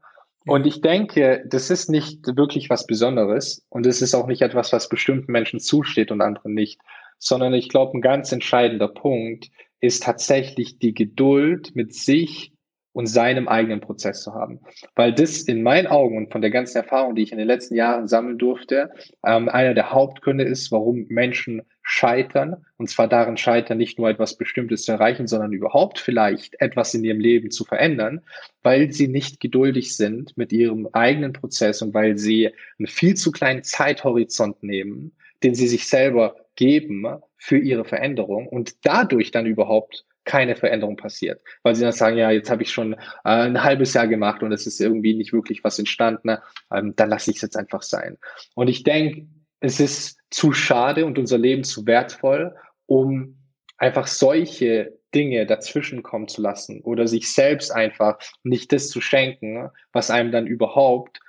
Und 0.48 0.66
ich 0.66 0.82
denke, 0.82 1.44
das 1.48 1.70
ist 1.70 1.90
nicht 1.90 2.26
wirklich 2.36 2.70
was 2.70 2.88
Besonderes 2.88 3.66
und 3.70 3.86
es 3.86 4.02
ist 4.02 4.16
auch 4.16 4.28
nicht 4.28 4.42
etwas, 4.42 4.72
was 4.74 4.90
bestimmten 4.90 5.32
Menschen 5.32 5.60
zusteht 5.60 6.12
und 6.12 6.22
anderen 6.22 6.54
nicht, 6.54 6.80
sondern 7.20 7.54
ich 7.54 7.70
glaube, 7.70 7.98
ein 7.98 8.02
ganz 8.02 8.32
entscheidender 8.32 8.88
Punkt 8.88 9.50
ist 9.80 10.04
tatsächlich 10.04 10.80
die 10.80 10.94
Geduld 10.94 11.76
mit 11.76 11.94
sich 11.94 12.54
und 12.94 13.06
seinem 13.06 13.48
eigenen 13.48 13.80
Prozess 13.80 14.24
zu 14.24 14.34
haben. 14.34 14.60
Weil 14.96 15.14
das 15.14 15.44
in 15.44 15.62
meinen 15.62 15.86
Augen 15.86 16.18
und 16.18 16.32
von 16.32 16.42
der 16.42 16.50
ganzen 16.50 16.78
Erfahrung, 16.78 17.14
die 17.14 17.22
ich 17.22 17.32
in 17.32 17.38
den 17.38 17.46
letzten 17.46 17.76
Jahren 17.76 18.08
sammeln 18.08 18.40
durfte, 18.40 18.90
ähm, 19.24 19.50
einer 19.50 19.76
der 19.76 19.92
Hauptgründe 19.92 20.44
ist, 20.44 20.72
warum 20.72 21.06
Menschen 21.10 21.62
scheitern. 21.90 22.66
Und 22.76 22.90
zwar 22.90 23.08
darin 23.08 23.38
scheitern, 23.38 23.78
nicht 23.78 23.98
nur 23.98 24.10
etwas 24.10 24.36
Bestimmtes 24.36 24.84
zu 24.84 24.92
erreichen, 24.92 25.26
sondern 25.26 25.54
überhaupt 25.54 26.00
vielleicht 26.00 26.60
etwas 26.60 26.94
in 26.94 27.04
ihrem 27.06 27.22
Leben 27.22 27.50
zu 27.50 27.64
verändern, 27.64 28.22
weil 28.62 28.92
sie 28.92 29.08
nicht 29.08 29.40
geduldig 29.40 29.96
sind 29.96 30.38
mit 30.38 30.52
ihrem 30.52 30.90
eigenen 30.92 31.32
Prozess 31.32 31.82
und 31.82 31.94
weil 31.94 32.18
sie 32.18 32.52
einen 32.78 32.88
viel 32.88 33.16
zu 33.16 33.32
kleinen 33.32 33.64
Zeithorizont 33.64 34.62
nehmen, 34.64 35.14
den 35.44 35.56
sie 35.56 35.68
sich 35.68 35.88
selber 35.88 36.36
geben 36.58 37.06
für 37.38 37.58
ihre 37.58 37.86
Veränderung 37.86 38.48
und 38.48 38.86
dadurch 38.86 39.32
dann 39.32 39.46
überhaupt 39.46 40.04
keine 40.26 40.58
Veränderung 40.58 40.98
passiert. 40.98 41.42
Weil 41.64 41.76
sie 41.76 41.84
dann 41.84 41.94
sagen, 41.94 42.18
ja, 42.18 42.32
jetzt 42.32 42.50
habe 42.50 42.64
ich 42.64 42.72
schon 42.72 42.96
äh, 42.96 42.98
ein 43.24 43.64
halbes 43.64 43.94
Jahr 43.94 44.10
gemacht 44.10 44.44
und 44.44 44.52
es 44.52 44.68
ist 44.68 44.82
irgendwie 44.82 45.14
nicht 45.14 45.32
wirklich 45.32 45.64
was 45.64 45.80
entstanden, 45.80 46.38
ähm, 46.70 46.98
dann 46.98 47.10
lasse 47.10 47.32
ich 47.32 47.38
es 47.38 47.44
jetzt 47.44 47.56
einfach 47.56 47.82
sein. 47.82 48.18
Und 48.56 48.68
ich 48.68 48.84
denke, 48.84 49.26
es 49.60 49.80
ist 49.80 50.20
zu 50.30 50.52
schade 50.54 51.06
und 51.06 51.18
unser 51.18 51.38
Leben 51.38 51.64
zu 51.64 51.86
wertvoll, 51.86 52.56
um 52.86 53.38
einfach 53.78 54.08
solche 54.08 54.98
Dinge 55.14 55.46
dazwischen 55.46 56.04
kommen 56.04 56.28
zu 56.28 56.42
lassen 56.42 56.82
oder 56.82 57.08
sich 57.08 57.34
selbst 57.34 57.72
einfach 57.72 58.20
nicht 58.44 58.72
das 58.72 58.90
zu 58.90 59.02
schenken, 59.02 59.70
was 59.94 60.10
einem 60.10 60.32
dann 60.32 60.48
überhaupt 60.48 61.20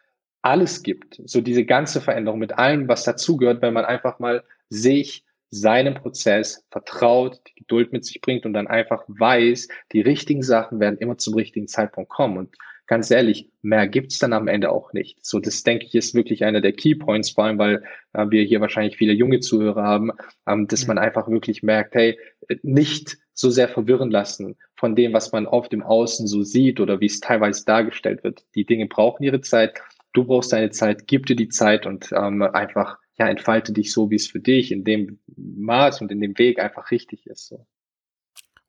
alles 0.42 0.82
gibt. 0.82 1.20
So 1.24 1.40
diese 1.40 1.64
ganze 1.64 2.00
Veränderung 2.00 2.38
mit 2.38 2.52
allem, 2.58 2.88
was 2.88 3.04
dazugehört, 3.04 3.62
wenn 3.62 3.74
man 3.74 3.84
einfach 3.84 4.18
mal 4.18 4.44
sich 4.68 5.24
seinem 5.50 5.94
Prozess 5.94 6.66
vertraut, 6.70 7.40
die 7.48 7.54
Geduld 7.54 7.92
mit 7.92 8.04
sich 8.04 8.20
bringt 8.20 8.44
und 8.44 8.52
dann 8.52 8.66
einfach 8.66 9.04
weiß, 9.06 9.68
die 9.92 10.00
richtigen 10.00 10.42
Sachen 10.42 10.80
werden 10.80 10.98
immer 10.98 11.16
zum 11.16 11.34
richtigen 11.34 11.68
Zeitpunkt 11.68 12.10
kommen. 12.10 12.36
Und 12.36 12.56
ganz 12.88 13.10
ehrlich, 13.10 13.50
mehr 13.62 13.86
gibt's 13.86 14.18
dann 14.18 14.32
am 14.32 14.48
Ende 14.48 14.72
auch 14.72 14.92
nicht. 14.92 15.24
So, 15.24 15.38
das 15.38 15.62
denke 15.62 15.86
ich 15.86 15.94
ist 15.94 16.14
wirklich 16.14 16.44
einer 16.44 16.60
der 16.60 16.72
Keypoints, 16.72 17.30
vor 17.30 17.44
allem 17.44 17.58
weil 17.58 17.84
äh, 18.14 18.26
wir 18.30 18.42
hier 18.42 18.60
wahrscheinlich 18.60 18.96
viele 18.96 19.12
junge 19.12 19.40
Zuhörer 19.40 19.84
haben, 19.84 20.10
ähm, 20.46 20.66
dass 20.66 20.86
man 20.86 20.98
einfach 20.98 21.28
wirklich 21.28 21.62
merkt, 21.62 21.94
hey, 21.94 22.18
nicht 22.62 23.18
so 23.34 23.50
sehr 23.50 23.68
verwirren 23.68 24.10
lassen 24.10 24.56
von 24.74 24.96
dem, 24.96 25.12
was 25.12 25.30
man 25.30 25.46
oft 25.46 25.72
im 25.72 25.82
Außen 25.82 26.26
so 26.26 26.42
sieht 26.42 26.80
oder 26.80 27.00
wie 27.00 27.06
es 27.06 27.20
teilweise 27.20 27.64
dargestellt 27.64 28.24
wird. 28.24 28.44
Die 28.54 28.64
Dinge 28.64 28.86
brauchen 28.86 29.22
ihre 29.22 29.42
Zeit. 29.42 29.80
Du 30.14 30.24
brauchst 30.24 30.52
deine 30.52 30.70
Zeit, 30.70 31.06
gib 31.06 31.26
dir 31.26 31.36
die 31.36 31.48
Zeit 31.48 31.86
und 31.86 32.10
ähm, 32.12 32.42
einfach 32.42 32.98
ja, 33.18 33.28
entfalte 33.28 33.72
dich 33.72 33.92
so, 33.92 34.10
wie 34.10 34.16
es 34.16 34.28
für 34.28 34.40
dich 34.40 34.72
in 34.72 34.84
dem 34.84 35.18
Maß 35.36 36.00
und 36.00 36.10
in 36.10 36.20
dem 36.20 36.38
Weg 36.38 36.58
einfach 36.58 36.90
richtig 36.90 37.26
ist. 37.26 37.48
So. 37.48 37.66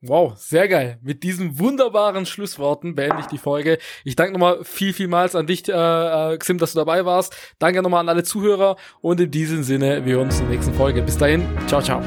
Wow, 0.02 0.38
sehr 0.38 0.70
geil. 0.70 0.97
Mit 1.02 1.24
diesen 1.24 1.60
wunderbaren 1.60 2.26
Schlussworten 2.26 2.95
beende 2.95 3.18
ich 3.20 3.26
die 3.26 3.38
Folge. 3.38 3.80
Ich 4.06 4.16
danke 4.16 4.32
nochmal 4.32 4.64
viel, 4.64 4.93
vielmals 4.93 5.36
an 5.36 5.45
dich, 5.45 5.68
äh, 5.68 5.74
äh, 5.74 6.38
Xim, 6.38 6.58
dass 6.58 6.72
du 6.72 6.80
dabei 6.80 7.04
warst. 7.04 7.36
Danke 7.60 7.82
nochmal 7.82 8.00
an 8.00 8.10
alle 8.10 8.24
Zuhörer 8.24 8.78
und 9.02 9.20
in 9.20 9.30
diesem 9.30 9.62
Sinne, 9.62 10.06
wir 10.06 10.16
hören 10.16 10.28
uns 10.28 10.39
in 10.39 10.45
der 10.45 10.56
nächsten 10.56 10.74
Folge. 10.74 11.02
Bis 11.02 11.18
dahin, 11.18 11.45
ciao, 11.68 11.82
ciao. 11.82 12.02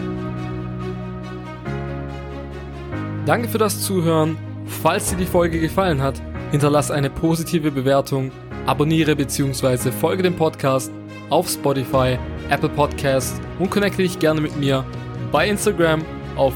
Danke 3.26 3.48
für 3.48 3.58
das 3.58 3.82
Zuhören. 3.82 4.38
Falls 4.64 5.10
dir 5.10 5.16
die 5.16 5.26
Folge 5.26 5.60
gefallen 5.60 6.00
hat, 6.00 6.20
hinterlass 6.50 6.90
eine 6.90 7.10
positive 7.10 7.70
Bewertung 7.70 8.32
abonniere 8.64 9.14
bzw. 9.14 9.92
folge 9.92 10.22
dem 10.22 10.34
Podcast 10.34 10.90
auf 11.28 11.46
Spotify, 11.46 12.18
Apple 12.48 12.70
Podcasts 12.70 13.38
und 13.58 13.70
connecte 13.70 14.02
dich 14.02 14.18
gerne 14.18 14.40
mit 14.40 14.56
mir 14.56 14.82
bei 15.30 15.46
Instagram 15.46 16.02
auf 16.36 16.54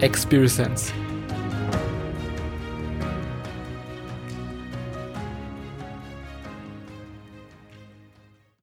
@experience. 0.00 0.92